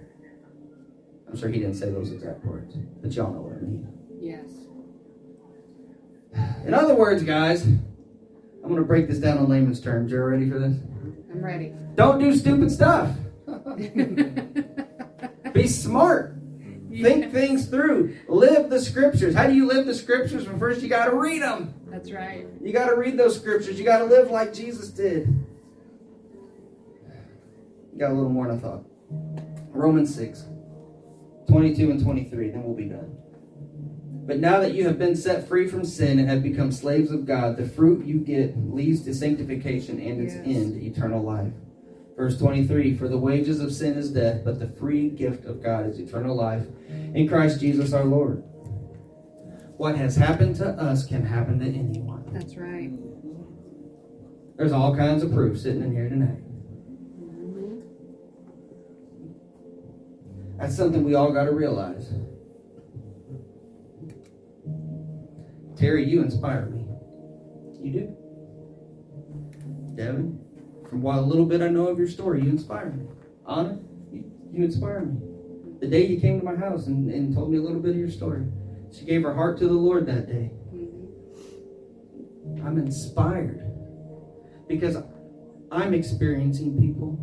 I'm 1.28 1.38
sure 1.38 1.49
he 1.49 1.60
didn't 1.60 1.75
say 1.75 1.89
those 1.91 2.12
exact 2.12 2.45
words, 2.45 2.75
but 3.02 3.12
y'all 3.12 3.34
know 3.34 3.48
Yes. 4.19 4.45
In 6.65 6.74
other 6.74 6.95
words, 6.95 7.24
guys, 7.24 7.63
I'm 7.63 7.82
going 8.63 8.78
to 8.78 8.84
break 8.84 9.08
this 9.08 9.19
down 9.19 9.38
in 9.38 9.50
layman's 9.50 9.82
terms. 9.82 10.12
You're 10.12 10.30
ready 10.30 10.50
for 10.50 10.60
this? 10.60 10.76
I'm 11.32 11.43
ready. 11.43 11.74
Don't 11.95 12.19
do 12.19 12.36
stupid 12.36 12.72
stuff. 12.72 13.15
Be 15.54 15.67
smart. 15.67 16.36
Think 16.91 17.32
things 17.32 17.67
through. 17.67 18.17
Live 18.28 18.69
the 18.69 18.82
scriptures. 18.82 19.36
How 19.36 19.48
do 19.48 19.54
you 19.54 19.67
live 19.67 19.86
the 19.86 19.93
scriptures? 19.93 20.48
Well, 20.48 20.58
first, 20.58 20.82
you 20.82 20.89
got 20.89 21.06
to 21.06 21.15
read 21.15 21.41
them. 21.41 21.74
That's 21.88 22.12
right. 22.12 22.45
You 22.62 22.74
got 22.74 22.89
to 22.89 22.95
read 22.95 23.17
those 23.17 23.36
scriptures. 23.36 23.80
You 23.80 23.86
got 23.86 24.00
to 24.00 24.06
live 24.06 24.32
like 24.32 24.54
Jesus 24.54 24.89
did. 24.89 25.28
You 27.93 28.00
got 28.00 28.12
a 28.12 28.13
little 28.13 28.30
more 28.30 28.48
than 28.48 28.58
I 28.58 28.60
thought. 28.60 28.84
Romans 29.72 30.13
6, 30.15 30.45
22 31.48 31.91
and 31.91 32.04
23. 32.04 32.50
Then 32.50 32.63
we'll 32.63 32.76
be 32.76 32.86
done. 32.86 33.15
But 34.29 34.39
now 34.39 34.59
that 34.59 34.75
you 34.75 34.85
have 34.85 34.99
been 34.99 35.15
set 35.15 35.47
free 35.47 35.67
from 35.67 35.83
sin 35.83 36.19
and 36.19 36.29
have 36.29 36.43
become 36.43 36.71
slaves 36.71 37.09
of 37.09 37.25
God, 37.25 37.57
the 37.57 37.67
fruit 37.67 38.05
you 38.05 38.19
get 38.19 38.55
leads 38.71 39.01
to 39.05 39.15
sanctification 39.15 39.99
and 39.99 40.21
its 40.21 40.35
Yes. 40.35 40.45
end, 40.45 40.83
eternal 40.83 41.23
life. 41.23 41.51
Verse 42.15 42.37
23 42.37 42.93
For 42.93 43.07
the 43.07 43.17
wages 43.17 43.59
of 43.59 43.73
sin 43.73 43.95
is 43.97 44.11
death, 44.11 44.41
but 44.45 44.59
the 44.59 44.67
free 44.67 45.09
gift 45.09 45.45
of 45.45 45.63
God 45.63 45.87
is 45.87 45.99
eternal 45.99 46.35
life 46.35 46.67
in 47.15 47.27
Christ 47.27 47.59
Jesus 47.59 47.91
our 47.91 48.05
Lord. 48.05 48.43
What 49.77 49.95
has 49.95 50.15
happened 50.15 50.57
to 50.57 50.67
us 50.79 51.07
can 51.07 51.25
happen 51.25 51.57
to 51.61 51.65
anyone. 51.65 52.29
That's 52.31 52.55
right. 52.55 52.91
There's 54.57 54.73
all 54.73 54.95
kinds 54.95 55.23
of 55.23 55.33
proof 55.33 55.59
sitting 55.59 55.81
in 55.81 55.91
here 55.91 56.07
tonight. 56.07 56.43
That's 60.59 60.77
something 60.77 61.03
we 61.03 61.15
all 61.15 61.31
got 61.31 61.45
to 61.45 61.51
realize. 61.51 62.13
Terry, 65.79 66.09
you 66.09 66.21
inspire 66.21 66.65
me. 66.65 66.85
You 67.81 67.91
do. 67.93 68.17
Devin, 69.95 70.37
from 70.89 71.01
what 71.01 71.17
a 71.17 71.21
little 71.21 71.45
bit 71.45 71.61
I 71.61 71.69
know 71.69 71.87
of 71.87 71.97
your 71.97 72.07
story, 72.09 72.41
you 72.43 72.49
inspire 72.49 72.89
me. 72.89 73.05
Anna, 73.47 73.79
you, 74.11 74.29
you 74.51 74.65
inspire 74.65 75.01
me. 75.01 75.21
The 75.79 75.87
day 75.87 76.05
you 76.05 76.19
came 76.19 76.37
to 76.39 76.45
my 76.45 76.55
house 76.55 76.87
and, 76.87 77.09
and 77.09 77.33
told 77.33 77.49
me 77.49 77.57
a 77.57 77.61
little 77.61 77.79
bit 77.79 77.91
of 77.91 77.97
your 77.97 78.09
story, 78.09 78.45
she 78.91 79.05
gave 79.05 79.23
her 79.23 79.33
heart 79.33 79.57
to 79.59 79.67
the 79.67 79.73
Lord 79.73 80.05
that 80.07 80.27
day. 80.27 80.51
Mhm. 80.73 82.65
I'm 82.65 82.77
inspired 82.77 83.63
because 84.67 84.97
I'm 85.71 85.93
experiencing 85.93 86.77
people 86.77 87.17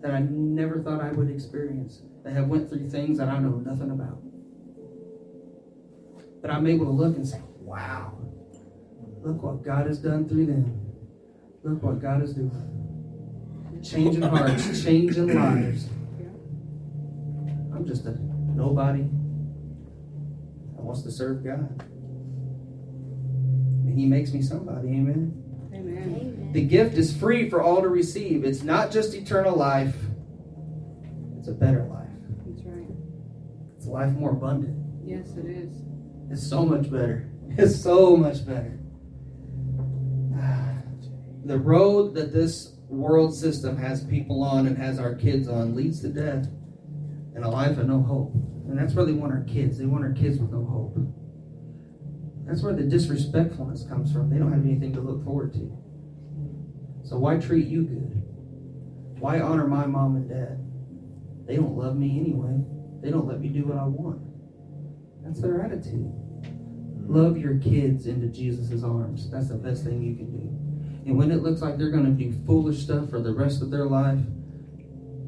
that 0.00 0.12
I 0.12 0.20
never 0.20 0.80
thought 0.80 1.00
I 1.00 1.10
would 1.10 1.28
experience 1.28 2.02
that 2.22 2.34
have 2.34 2.46
went 2.46 2.68
through 2.68 2.88
things 2.88 3.18
that 3.18 3.28
I 3.28 3.40
know 3.40 3.56
nothing 3.56 3.90
about. 3.90 4.22
But 6.40 6.52
I'm 6.52 6.68
able 6.68 6.84
to 6.86 6.92
look 6.92 7.16
and 7.16 7.26
say, 7.26 7.40
"Wow, 7.68 8.18
look 9.22 9.42
what 9.42 9.62
God 9.62 9.86
has 9.86 9.98
done 9.98 10.28
through 10.28 10.46
them. 10.46 10.80
Look 11.62 11.82
what 11.82 12.00
God 12.00 12.22
is 12.22 12.34
doing, 12.34 12.50
changing 13.82 14.22
hearts, 14.22 14.82
changing 14.84 15.34
lives." 15.34 15.88
I'm 17.74 17.86
just 17.86 18.06
a 18.06 18.18
nobody 18.54 19.02
that 20.74 20.82
wants 20.82 21.02
to 21.02 21.12
serve 21.12 21.44
God. 21.44 21.80
And 23.84 23.96
He 23.96 24.06
makes 24.06 24.32
me 24.32 24.42
somebody, 24.42 24.88
amen. 24.88 25.44
Amen. 25.72 26.50
The 26.52 26.62
gift 26.62 26.96
is 26.96 27.16
free 27.16 27.48
for 27.48 27.62
all 27.62 27.82
to 27.82 27.88
receive. 27.88 28.44
It's 28.44 28.62
not 28.62 28.90
just 28.90 29.14
eternal 29.14 29.54
life, 29.56 29.94
it's 31.38 31.48
a 31.48 31.52
better 31.52 31.84
life. 31.84 32.08
That's 32.46 32.62
right. 32.66 32.86
It's 33.76 33.86
a 33.86 33.90
life 33.90 34.12
more 34.12 34.30
abundant. 34.30 34.76
Yes, 35.04 35.36
it 35.36 35.46
is. 35.46 35.72
It's 36.30 36.46
so 36.46 36.64
much 36.64 36.90
better. 36.90 37.27
It's 37.58 37.74
so 37.82 38.16
much 38.16 38.46
better. 38.46 38.78
The 41.44 41.58
road 41.58 42.14
that 42.14 42.32
this 42.32 42.76
world 42.88 43.34
system 43.34 43.76
has 43.76 44.04
people 44.04 44.44
on 44.44 44.68
and 44.68 44.78
has 44.78 45.00
our 45.00 45.16
kids 45.16 45.48
on 45.48 45.74
leads 45.74 46.00
to 46.02 46.08
death 46.08 46.46
and 47.34 47.44
a 47.44 47.48
life 47.48 47.76
of 47.78 47.88
no 47.88 48.00
hope. 48.00 48.32
And 48.68 48.78
that's 48.78 48.94
where 48.94 49.04
they 49.04 49.12
want 49.12 49.32
our 49.32 49.42
kids. 49.42 49.76
They 49.76 49.86
want 49.86 50.04
our 50.04 50.12
kids 50.12 50.38
with 50.38 50.52
no 50.52 50.64
hope. 50.64 50.98
That's 52.46 52.62
where 52.62 52.74
the 52.74 52.84
disrespectfulness 52.84 53.84
comes 53.88 54.12
from. 54.12 54.30
They 54.30 54.38
don't 54.38 54.52
have 54.52 54.64
anything 54.64 54.92
to 54.92 55.00
look 55.00 55.24
forward 55.24 55.52
to. 55.54 55.76
So 57.02 57.18
why 57.18 57.38
treat 57.38 57.66
you 57.66 57.82
good? 57.82 58.22
Why 59.20 59.40
honor 59.40 59.66
my 59.66 59.84
mom 59.86 60.14
and 60.14 60.28
dad? 60.28 60.64
They 61.46 61.56
don't 61.56 61.76
love 61.76 61.96
me 61.96 62.20
anyway. 62.20 62.62
They 63.02 63.10
don't 63.10 63.26
let 63.26 63.40
me 63.40 63.48
do 63.48 63.64
what 63.64 63.78
I 63.78 63.84
want. 63.84 64.20
That's 65.24 65.40
their 65.40 65.60
attitude. 65.60 66.27
Love 67.08 67.38
your 67.38 67.58
kids 67.58 68.06
into 68.06 68.26
Jesus' 68.26 68.84
arms. 68.84 69.30
That's 69.30 69.48
the 69.48 69.54
best 69.54 69.82
thing 69.82 70.02
you 70.02 70.14
can 70.14 70.30
do. 70.30 71.08
And 71.08 71.16
when 71.16 71.30
it 71.30 71.42
looks 71.42 71.62
like 71.62 71.78
they're 71.78 71.90
going 71.90 72.04
to 72.04 72.10
do 72.10 72.34
foolish 72.44 72.82
stuff 72.82 73.08
for 73.08 73.18
the 73.18 73.32
rest 73.32 73.62
of 73.62 73.70
their 73.70 73.86
life, 73.86 74.20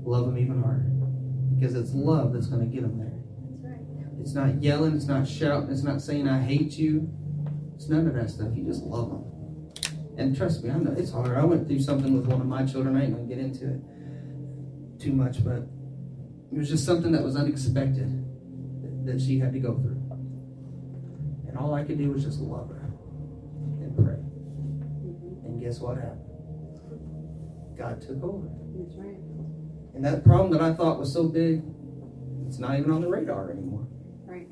love 0.04 0.26
them 0.26 0.36
even 0.36 0.62
harder. 0.62 0.90
Because 1.56 1.74
it's 1.74 1.94
love 1.94 2.34
that's 2.34 2.48
going 2.48 2.60
to 2.60 2.66
get 2.66 2.82
them 2.82 2.98
there. 2.98 3.16
That's 3.62 3.64
right. 3.64 4.20
It's 4.20 4.34
not 4.34 4.62
yelling, 4.62 4.94
it's 4.94 5.06
not 5.06 5.26
shouting, 5.26 5.70
it's 5.70 5.82
not 5.82 6.02
saying, 6.02 6.28
I 6.28 6.42
hate 6.42 6.76
you. 6.76 7.10
It's 7.74 7.88
none 7.88 8.06
of 8.06 8.14
that 8.14 8.28
stuff. 8.28 8.48
You 8.54 8.64
just 8.64 8.82
love 8.82 9.08
them. 9.08 9.24
And 10.18 10.36
trust 10.36 10.62
me, 10.62 10.70
I 10.70 10.76
know 10.76 10.94
it's 10.98 11.10
hard. 11.10 11.34
I 11.34 11.44
went 11.46 11.66
through 11.66 11.80
something 11.80 12.12
with 12.12 12.26
one 12.26 12.42
of 12.42 12.46
my 12.46 12.66
children. 12.66 12.94
I 12.94 13.04
ain't 13.04 13.14
going 13.14 13.26
to 13.26 13.34
get 13.34 13.42
into 13.42 13.72
it 13.72 15.00
too 15.00 15.12
much, 15.12 15.42
but 15.42 15.66
it 16.52 16.58
was 16.58 16.68
just 16.68 16.84
something 16.84 17.10
that 17.12 17.24
was 17.24 17.36
unexpected 17.36 18.26
that 19.06 19.18
she 19.18 19.38
had 19.38 19.54
to 19.54 19.58
go 19.60 19.76
through. 19.76 20.09
And 21.60 21.68
all 21.68 21.74
I 21.74 21.84
could 21.84 21.98
do 21.98 22.10
was 22.10 22.24
just 22.24 22.40
love 22.40 22.70
her 22.70 22.90
and 23.82 23.94
pray. 23.94 24.16
Mhm. 24.16 25.44
And 25.44 25.60
guess 25.60 25.78
what 25.78 25.98
happened? 25.98 26.24
God 27.76 28.00
took 28.00 28.22
over. 28.24 28.48
That's 28.78 28.94
right. 28.96 29.20
And 29.94 30.02
that 30.02 30.24
problem 30.24 30.50
that 30.52 30.62
I 30.62 30.72
thought 30.72 30.98
was 30.98 31.12
so 31.12 31.28
big, 31.28 31.62
it's 32.46 32.58
not 32.58 32.78
even 32.78 32.90
on 32.90 33.02
the 33.02 33.08
radar 33.08 33.50
anymore. 33.50 33.86
Right. 34.26 34.48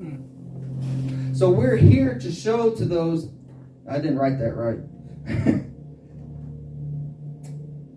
So 1.33 1.49
we're 1.49 1.77
here 1.77 2.19
to 2.19 2.31
show 2.31 2.75
to 2.75 2.85
those. 2.85 3.31
I 3.89 3.97
didn't 3.97 4.19
write 4.19 4.37
that 4.37 4.55
right. 4.55 4.79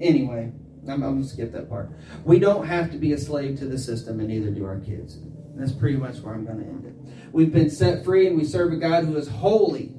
anyway, 0.00 0.52
I'm, 0.88 0.90
I'm 0.90 1.00
going 1.00 1.22
to 1.22 1.28
skip 1.28 1.52
that 1.52 1.68
part. 1.68 1.90
We 2.24 2.38
don't 2.38 2.66
have 2.66 2.90
to 2.92 2.96
be 2.96 3.12
a 3.12 3.18
slave 3.18 3.58
to 3.58 3.66
the 3.66 3.78
system, 3.78 4.20
and 4.20 4.28
neither 4.28 4.50
do 4.50 4.64
our 4.64 4.80
kids. 4.80 5.18
That's 5.54 5.72
pretty 5.72 5.96
much 5.96 6.18
where 6.20 6.34
I'm 6.34 6.44
going 6.44 6.58
to 6.58 6.64
end 6.64 6.84
it. 6.86 6.94
We've 7.32 7.52
been 7.52 7.70
set 7.70 8.04
free, 8.04 8.26
and 8.26 8.36
we 8.36 8.44
serve 8.44 8.72
a 8.72 8.76
God 8.76 9.04
who 9.04 9.16
is 9.16 9.28
holy. 9.28 9.94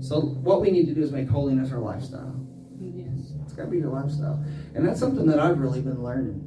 So 0.00 0.20
what 0.20 0.60
we 0.60 0.70
need 0.70 0.86
to 0.86 0.94
do 0.94 1.02
is 1.02 1.10
make 1.12 1.28
holiness 1.28 1.72
our 1.72 1.78
lifestyle. 1.78 2.34
Yes. 2.78 3.32
It's 3.42 3.52
got 3.52 3.64
to 3.64 3.70
be 3.70 3.78
your 3.78 3.90
lifestyle. 3.90 4.44
And 4.74 4.86
that's 4.86 5.00
something 5.00 5.26
that 5.26 5.38
I've 5.38 5.58
really 5.58 5.80
been 5.80 6.02
learning. 6.02 6.42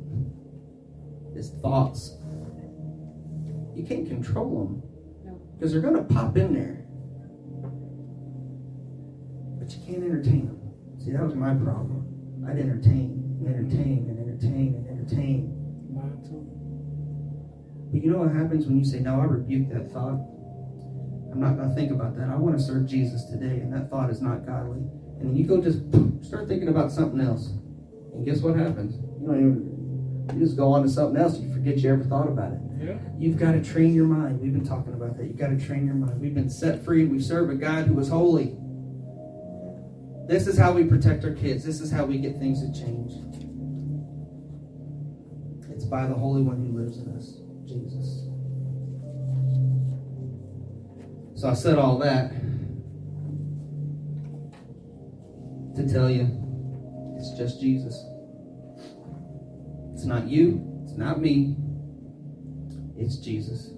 Is 1.35 1.51
thoughts. 1.61 2.17
You 3.75 3.85
can't 3.85 4.07
control 4.07 4.65
them. 4.65 4.83
No. 5.25 5.39
Because 5.57 5.71
they're 5.71 5.81
going 5.81 5.95
to 5.95 6.03
pop 6.03 6.35
in 6.35 6.53
there. 6.53 6.85
But 9.57 9.73
you 9.73 9.85
can't 9.85 10.03
entertain 10.03 10.47
them. 10.47 10.59
See, 11.03 11.11
that 11.11 11.23
was 11.23 11.35
my 11.35 11.53
problem. 11.53 12.05
I'd 12.47 12.57
entertain, 12.57 13.39
and 13.39 13.47
entertain, 13.47 14.07
and 14.09 14.19
entertain, 14.19 14.75
and 14.75 14.99
entertain. 14.99 15.55
But 17.91 18.03
you 18.03 18.11
know 18.11 18.19
what 18.19 18.31
happens 18.33 18.65
when 18.65 18.77
you 18.77 18.85
say, 18.85 18.99
No, 18.99 19.19
I 19.19 19.25
rebuke 19.25 19.69
that 19.69 19.91
thought? 19.91 20.19
I'm 21.31 21.39
not 21.39 21.57
going 21.57 21.69
to 21.69 21.75
think 21.75 21.91
about 21.91 22.15
that. 22.17 22.29
I 22.29 22.35
want 22.35 22.57
to 22.57 22.63
serve 22.63 22.87
Jesus 22.87 23.25
today, 23.25 23.61
and 23.61 23.71
that 23.73 23.89
thought 23.89 24.09
is 24.09 24.21
not 24.21 24.45
godly. 24.45 24.79
And 25.19 25.29
then 25.29 25.35
you 25.35 25.45
go 25.45 25.61
just 25.61 25.79
start 26.25 26.47
thinking 26.47 26.69
about 26.69 26.91
something 26.91 27.21
else. 27.21 27.49
And 28.13 28.25
guess 28.25 28.41
what 28.41 28.55
happens? 28.55 28.95
You 29.21 29.27
don't 29.27 29.39
even, 29.39 30.39
you 30.39 30.45
just 30.45 30.57
go 30.57 30.73
on 30.73 30.83
to 30.83 30.89
something 30.89 31.21
else. 31.21 31.39
You 31.39 31.53
forget 31.53 31.77
you 31.77 31.93
ever 31.93 32.03
thought 32.03 32.27
about 32.27 32.53
it. 32.53 32.59
Yeah. 32.79 32.97
You've 33.17 33.37
got 33.37 33.51
to 33.51 33.63
train 33.63 33.93
your 33.93 34.05
mind. 34.05 34.39
We've 34.39 34.53
been 34.53 34.65
talking 34.65 34.93
about 34.93 35.17
that. 35.17 35.25
You've 35.25 35.37
got 35.37 35.49
to 35.49 35.59
train 35.59 35.85
your 35.85 35.95
mind. 35.95 36.19
We've 36.19 36.33
been 36.33 36.49
set 36.49 36.83
free. 36.83 37.05
We 37.05 37.19
serve 37.19 37.49
a 37.49 37.55
God 37.55 37.85
who 37.85 37.99
is 37.99 38.09
holy. 38.09 38.55
This 40.27 40.47
is 40.47 40.57
how 40.57 40.71
we 40.71 40.83
protect 40.83 41.25
our 41.25 41.33
kids. 41.33 41.63
This 41.63 41.81
is 41.81 41.91
how 41.91 42.05
we 42.05 42.17
get 42.17 42.37
things 42.37 42.61
to 42.61 42.71
change. 42.71 43.13
It's 45.69 45.85
by 45.85 46.05
the 46.07 46.13
Holy 46.13 46.41
One 46.41 46.65
who 46.65 46.77
lives 46.77 46.97
in 46.97 47.15
us, 47.15 47.39
Jesus. 47.69 48.25
So 51.35 51.49
I 51.49 51.53
said 51.53 51.77
all 51.77 51.99
that 51.99 52.31
to 55.75 55.87
tell 55.87 56.09
you 56.09 56.27
it's 57.15 57.37
just 57.37 57.61
Jesus. 57.61 58.03
It's 59.93 60.05
not 60.05 60.27
you, 60.27 60.65
it's 60.83 60.97
not 60.97 61.21
me, 61.21 61.55
it's 62.97 63.17
Jesus. 63.17 63.69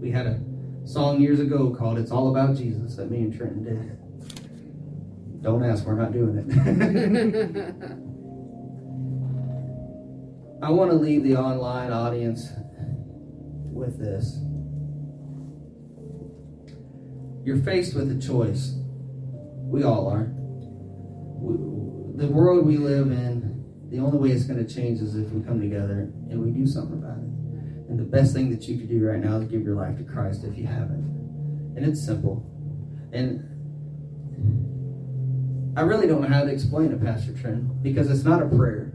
We 0.00 0.10
had 0.10 0.26
a 0.26 0.38
song 0.84 1.22
years 1.22 1.40
ago 1.40 1.74
called 1.74 1.98
It's 1.98 2.10
All 2.10 2.28
About 2.30 2.56
Jesus 2.56 2.96
that 2.96 3.10
me 3.10 3.18
and 3.18 3.34
Trenton 3.34 3.64
did. 3.64 5.42
Don't 5.42 5.64
ask, 5.64 5.86
we're 5.86 5.94
not 5.94 6.12
doing 6.12 6.38
it. 6.38 7.98
I 10.64 10.70
want 10.70 10.90
to 10.92 10.96
leave 10.96 11.24
the 11.24 11.36
online 11.36 11.92
audience 11.92 12.48
with 13.70 13.98
this. 13.98 14.38
You're 17.44 17.58
faced 17.62 17.94
with 17.94 18.10
a 18.10 18.18
choice. 18.18 18.74
We 19.66 19.82
all 19.82 20.08
are. 20.08 20.32
We- 21.38 22.16
The 22.16 22.28
world 22.28 22.64
we 22.64 22.78
live 22.78 23.10
in, 23.10 23.62
the 23.90 23.98
only 23.98 24.16
way 24.16 24.30
it's 24.30 24.44
going 24.44 24.64
to 24.64 24.74
change 24.74 25.00
is 25.00 25.16
if 25.16 25.30
we 25.32 25.42
come 25.42 25.60
together 25.60 26.10
and 26.30 26.42
we 26.42 26.50
do 26.50 26.66
something 26.66 26.96
about 26.96 27.18
it. 27.18 27.90
And 27.90 27.98
the 27.98 28.04
best 28.04 28.32
thing 28.32 28.48
that 28.48 28.66
you 28.66 28.78
could 28.78 28.88
do 28.88 29.06
right 29.06 29.22
now 29.22 29.36
is 29.36 29.50
give 29.50 29.64
your 29.64 29.74
life 29.74 29.98
to 29.98 30.04
Christ 30.04 30.44
if 30.44 30.56
you 30.56 30.66
haven't. 30.66 31.04
And 31.76 31.84
it's 31.84 32.00
simple. 32.02 32.42
And 33.12 33.44
I 35.76 35.82
really 35.82 36.06
don't 36.06 36.22
know 36.22 36.28
how 36.28 36.44
to 36.44 36.50
explain 36.50 36.90
it, 36.90 37.02
Pastor 37.04 37.34
Trent, 37.34 37.82
because 37.82 38.08
it's 38.10 38.24
not 38.24 38.40
a 38.40 38.46
prayer. 38.46 38.93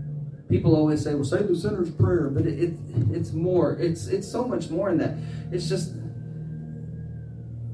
People 0.49 0.75
always 0.75 1.03
say, 1.03 1.13
"Well, 1.13 1.23
say 1.23 1.43
the 1.43 1.55
sinner's 1.55 1.91
prayer," 1.91 2.29
but 2.29 2.45
it, 2.45 2.59
it 2.59 2.73
it's 3.11 3.31
more. 3.31 3.73
It's 3.73 4.07
it's 4.07 4.29
so 4.29 4.47
much 4.47 4.69
more 4.69 4.89
than 4.89 4.97
that. 4.97 5.17
It's 5.53 5.69
just 5.69 5.93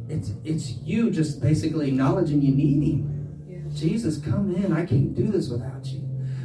it's 0.09 0.33
it's 0.43 0.71
you 0.83 1.09
just 1.09 1.41
basically 1.41 1.87
acknowledging 1.87 2.41
you 2.41 2.53
need 2.53 2.83
Him. 2.83 3.45
yes. 3.47 3.79
Jesus, 3.79 4.17
come 4.17 4.53
in. 4.55 4.73
I 4.73 4.85
can't 4.85 5.15
do 5.15 5.27
this 5.27 5.49
without 5.49 5.85
you. 5.85 6.01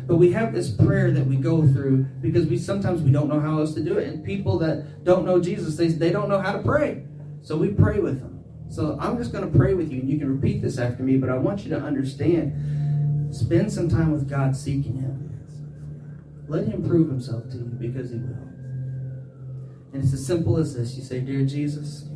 But 0.07 0.17
we 0.17 0.33
have 0.33 0.53
this 0.53 0.71
prayer 0.71 1.11
that 1.13 1.27
we 1.27 1.37
go 1.37 1.67
through 1.67 2.05
because 2.21 2.47
we 2.47 2.59
sometimes 2.59 3.03
we 3.03 3.13
don't 3.13 3.29
know 3.29 3.39
how 3.39 3.59
else 3.59 3.75
to 3.75 3.81
do 3.81 3.99
it. 3.99 4.09
And 4.09 4.25
people 4.25 4.59
that 4.59 5.05
don't 5.05 5.25
know 5.25 5.41
Jesus, 5.41 5.77
they, 5.77 5.89
they 5.89 6.11
don't 6.11 6.29
know 6.29 6.41
how 6.41 6.53
to 6.53 6.63
pray. 6.63 7.05
So 7.43 7.57
we 7.57 7.69
pray 7.69 8.01
with 8.01 8.21
them. 8.21 8.43
So 8.69 8.97
I'm 9.01 9.17
just 9.19 9.33
going 9.33 9.51
to 9.51 9.59
pray 9.59 9.75
with 9.75 9.91
you, 9.91 10.01
and 10.01 10.09
you 10.09 10.19
can 10.19 10.33
repeat 10.33 10.63
this 10.63 10.79
after 10.79 11.03
me, 11.03 11.17
but 11.17 11.29
I 11.29 11.39
want 11.39 11.65
you 11.65 11.71
to 11.71 11.79
understand 11.79 13.35
spend 13.35 13.73
some 13.73 13.89
time 13.89 14.13
with 14.13 14.29
God 14.29 14.57
seeking 14.57 14.97
Him. 14.97 15.20
Let 16.51 16.67
Him 16.67 16.83
prove 16.83 17.09
Himself 17.09 17.49
to 17.51 17.59
you 17.59 17.65
because 17.79 18.11
He 18.11 18.17
will. 18.17 18.49
And 19.93 20.03
it's 20.03 20.13
as 20.13 20.27
simple 20.27 20.57
as 20.57 20.75
this 20.75 20.97
you 20.97 21.05
say, 21.05 21.21
Dear 21.21 21.45
Jesus, 21.45 22.09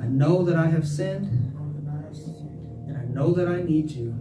I 0.00 0.06
know 0.06 0.44
that 0.44 0.54
I 0.54 0.68
have 0.68 0.86
sinned, 0.86 1.26
and 2.86 2.96
I 2.96 3.02
know 3.12 3.32
that 3.32 3.48
I 3.48 3.62
need 3.62 3.90
you. 3.90 4.14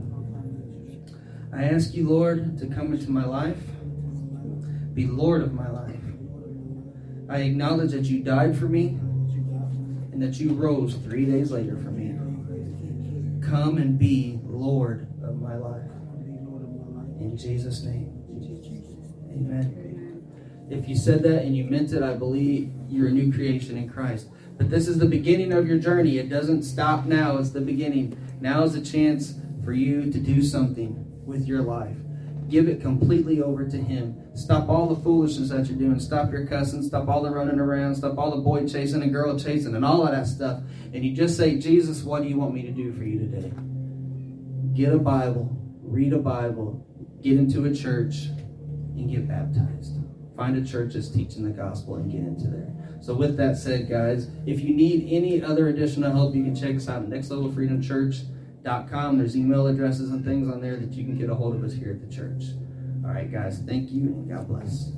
I 1.54 1.66
ask 1.66 1.94
you, 1.94 2.10
Lord, 2.10 2.58
to 2.58 2.66
come 2.66 2.94
into 2.94 3.12
my 3.12 3.26
life, 3.26 3.62
be 4.96 5.06
Lord 5.06 5.44
of 5.44 5.54
my 5.54 5.70
life. 5.70 6.02
I 7.30 7.42
acknowledge 7.42 7.92
that 7.92 8.06
you 8.06 8.24
died 8.24 8.58
for 8.58 8.66
me 8.66 8.88
and 10.12 10.20
that 10.20 10.40
you 10.40 10.54
rose 10.54 10.96
three 10.96 11.26
days 11.26 11.52
later 11.52 11.78
for 11.78 11.92
me. 11.92 12.18
Come 13.48 13.78
and 13.78 14.00
be 14.00 14.40
Lord 14.44 15.08
of 15.24 15.40
my 15.40 15.58
life. 15.58 15.92
In 17.20 17.38
Jesus' 17.38 17.84
name. 17.84 18.15
Amen. 19.36 20.24
If 20.70 20.88
you 20.88 20.96
said 20.96 21.22
that 21.24 21.44
and 21.44 21.56
you 21.56 21.66
meant 21.66 21.94
it, 21.94 22.02
I 22.02 22.14
believe 22.16 22.72
you're 22.90 23.08
a 23.08 23.12
new 23.12 23.32
creation 23.32 23.78
in 23.78 23.90
Christ. 23.90 24.28
But 24.58 24.70
this 24.70 24.88
is 24.88 24.98
the 24.98 25.06
beginning 25.06 25.52
of 25.52 25.68
your 25.68 25.78
journey. 25.78 26.18
It 26.18 26.30
doesn't 26.30 26.64
stop 26.64 27.06
now, 27.06 27.38
it's 27.38 27.50
the 27.52 27.62
beginning. 27.62 28.18
Now 28.42 28.64
is 28.64 28.76
a 28.76 28.82
chance 28.82 29.36
for 29.64 29.74
you 29.74 30.12
to 30.12 30.20
do 30.20 30.42
something 30.42 31.06
with 31.26 31.46
your 31.46 31.62
life. 31.62 31.98
Give 32.50 32.68
it 32.68 32.82
completely 32.82 33.42
over 33.42 33.68
to 33.68 33.78
Him. 33.78 34.16
Stop 34.36 34.70
all 34.70 34.88
the 34.88 35.02
foolishness 35.02 35.50
that 35.50 35.68
you're 35.68 35.78
doing. 35.78 36.00
Stop 36.00 36.32
your 36.32 36.46
cussing. 36.46 36.84
Stop 36.84 37.08
all 37.08 37.24
the 37.24 37.32
running 37.32 37.60
around. 37.60 37.96
Stop 37.96 38.18
all 38.18 38.36
the 38.36 38.42
boy 38.42 38.68
chasing 38.68 39.02
and 39.02 39.12
girl 39.12 39.38
chasing 39.38 39.76
and 39.76 39.84
all 39.84 40.06
of 40.06 40.12
that 40.12 40.28
stuff. 40.28 40.62
And 40.94 41.04
you 41.04 41.16
just 41.16 41.38
say, 41.38 41.58
Jesus, 41.58 42.04
what 42.04 42.22
do 42.22 42.30
you 42.30 42.38
want 42.38 42.54
me 42.54 42.62
to 42.62 42.72
do 42.72 42.94
for 42.94 43.04
you 43.04 43.20
today? 43.20 43.52
Get 44.74 44.94
a 44.94 45.00
Bible, 45.00 45.58
read 45.82 46.14
a 46.14 46.20
Bible, 46.20 46.86
get 47.22 47.38
into 47.38 47.66
a 47.66 47.74
church, 47.74 48.28
and 48.96 49.10
get 49.10 49.28
baptized. 49.28 49.94
Find 50.36 50.56
a 50.58 50.66
church 50.66 50.94
that's 50.94 51.10
teaching 51.10 51.44
the 51.44 51.52
gospel 51.52 51.96
and 51.96 52.12
get 52.12 52.22
into 52.22 52.48
there. 52.48 52.72
So, 53.02 53.14
with 53.14 53.38
that 53.38 53.58
said, 53.58 53.90
guys, 53.90 54.30
if 54.46 54.62
you 54.62 54.76
need 54.76 55.08
any 55.12 55.42
other 55.42 55.70
additional 55.70 56.12
help, 56.12 56.36
you 56.36 56.44
can 56.44 56.56
check 56.56 56.76
us 56.76 56.90
out 56.90 57.04
at 57.04 57.10
nextlevelfreedomchurch.com. 57.10 59.18
There's 59.18 59.38
email 59.38 59.68
addresses 59.68 60.12
and 60.12 60.26
things 60.26 60.52
on 60.52 60.62
there 60.62 60.78
that 60.78 60.94
you 60.94 61.04
can 61.04 61.18
get 61.18 61.30
a 61.30 61.36
hold 61.36 61.56
of 61.56 61.64
us 61.64 61.74
here 61.74 61.92
at 61.92 62.02
the 62.02 62.08
church. 62.14 62.44
All 63.06 63.12
right, 63.12 63.32
guys, 63.32 63.62
thank 63.68 63.92
you 63.92 64.02
and 64.02 64.28
God 64.28 64.48
bless. 64.48 64.96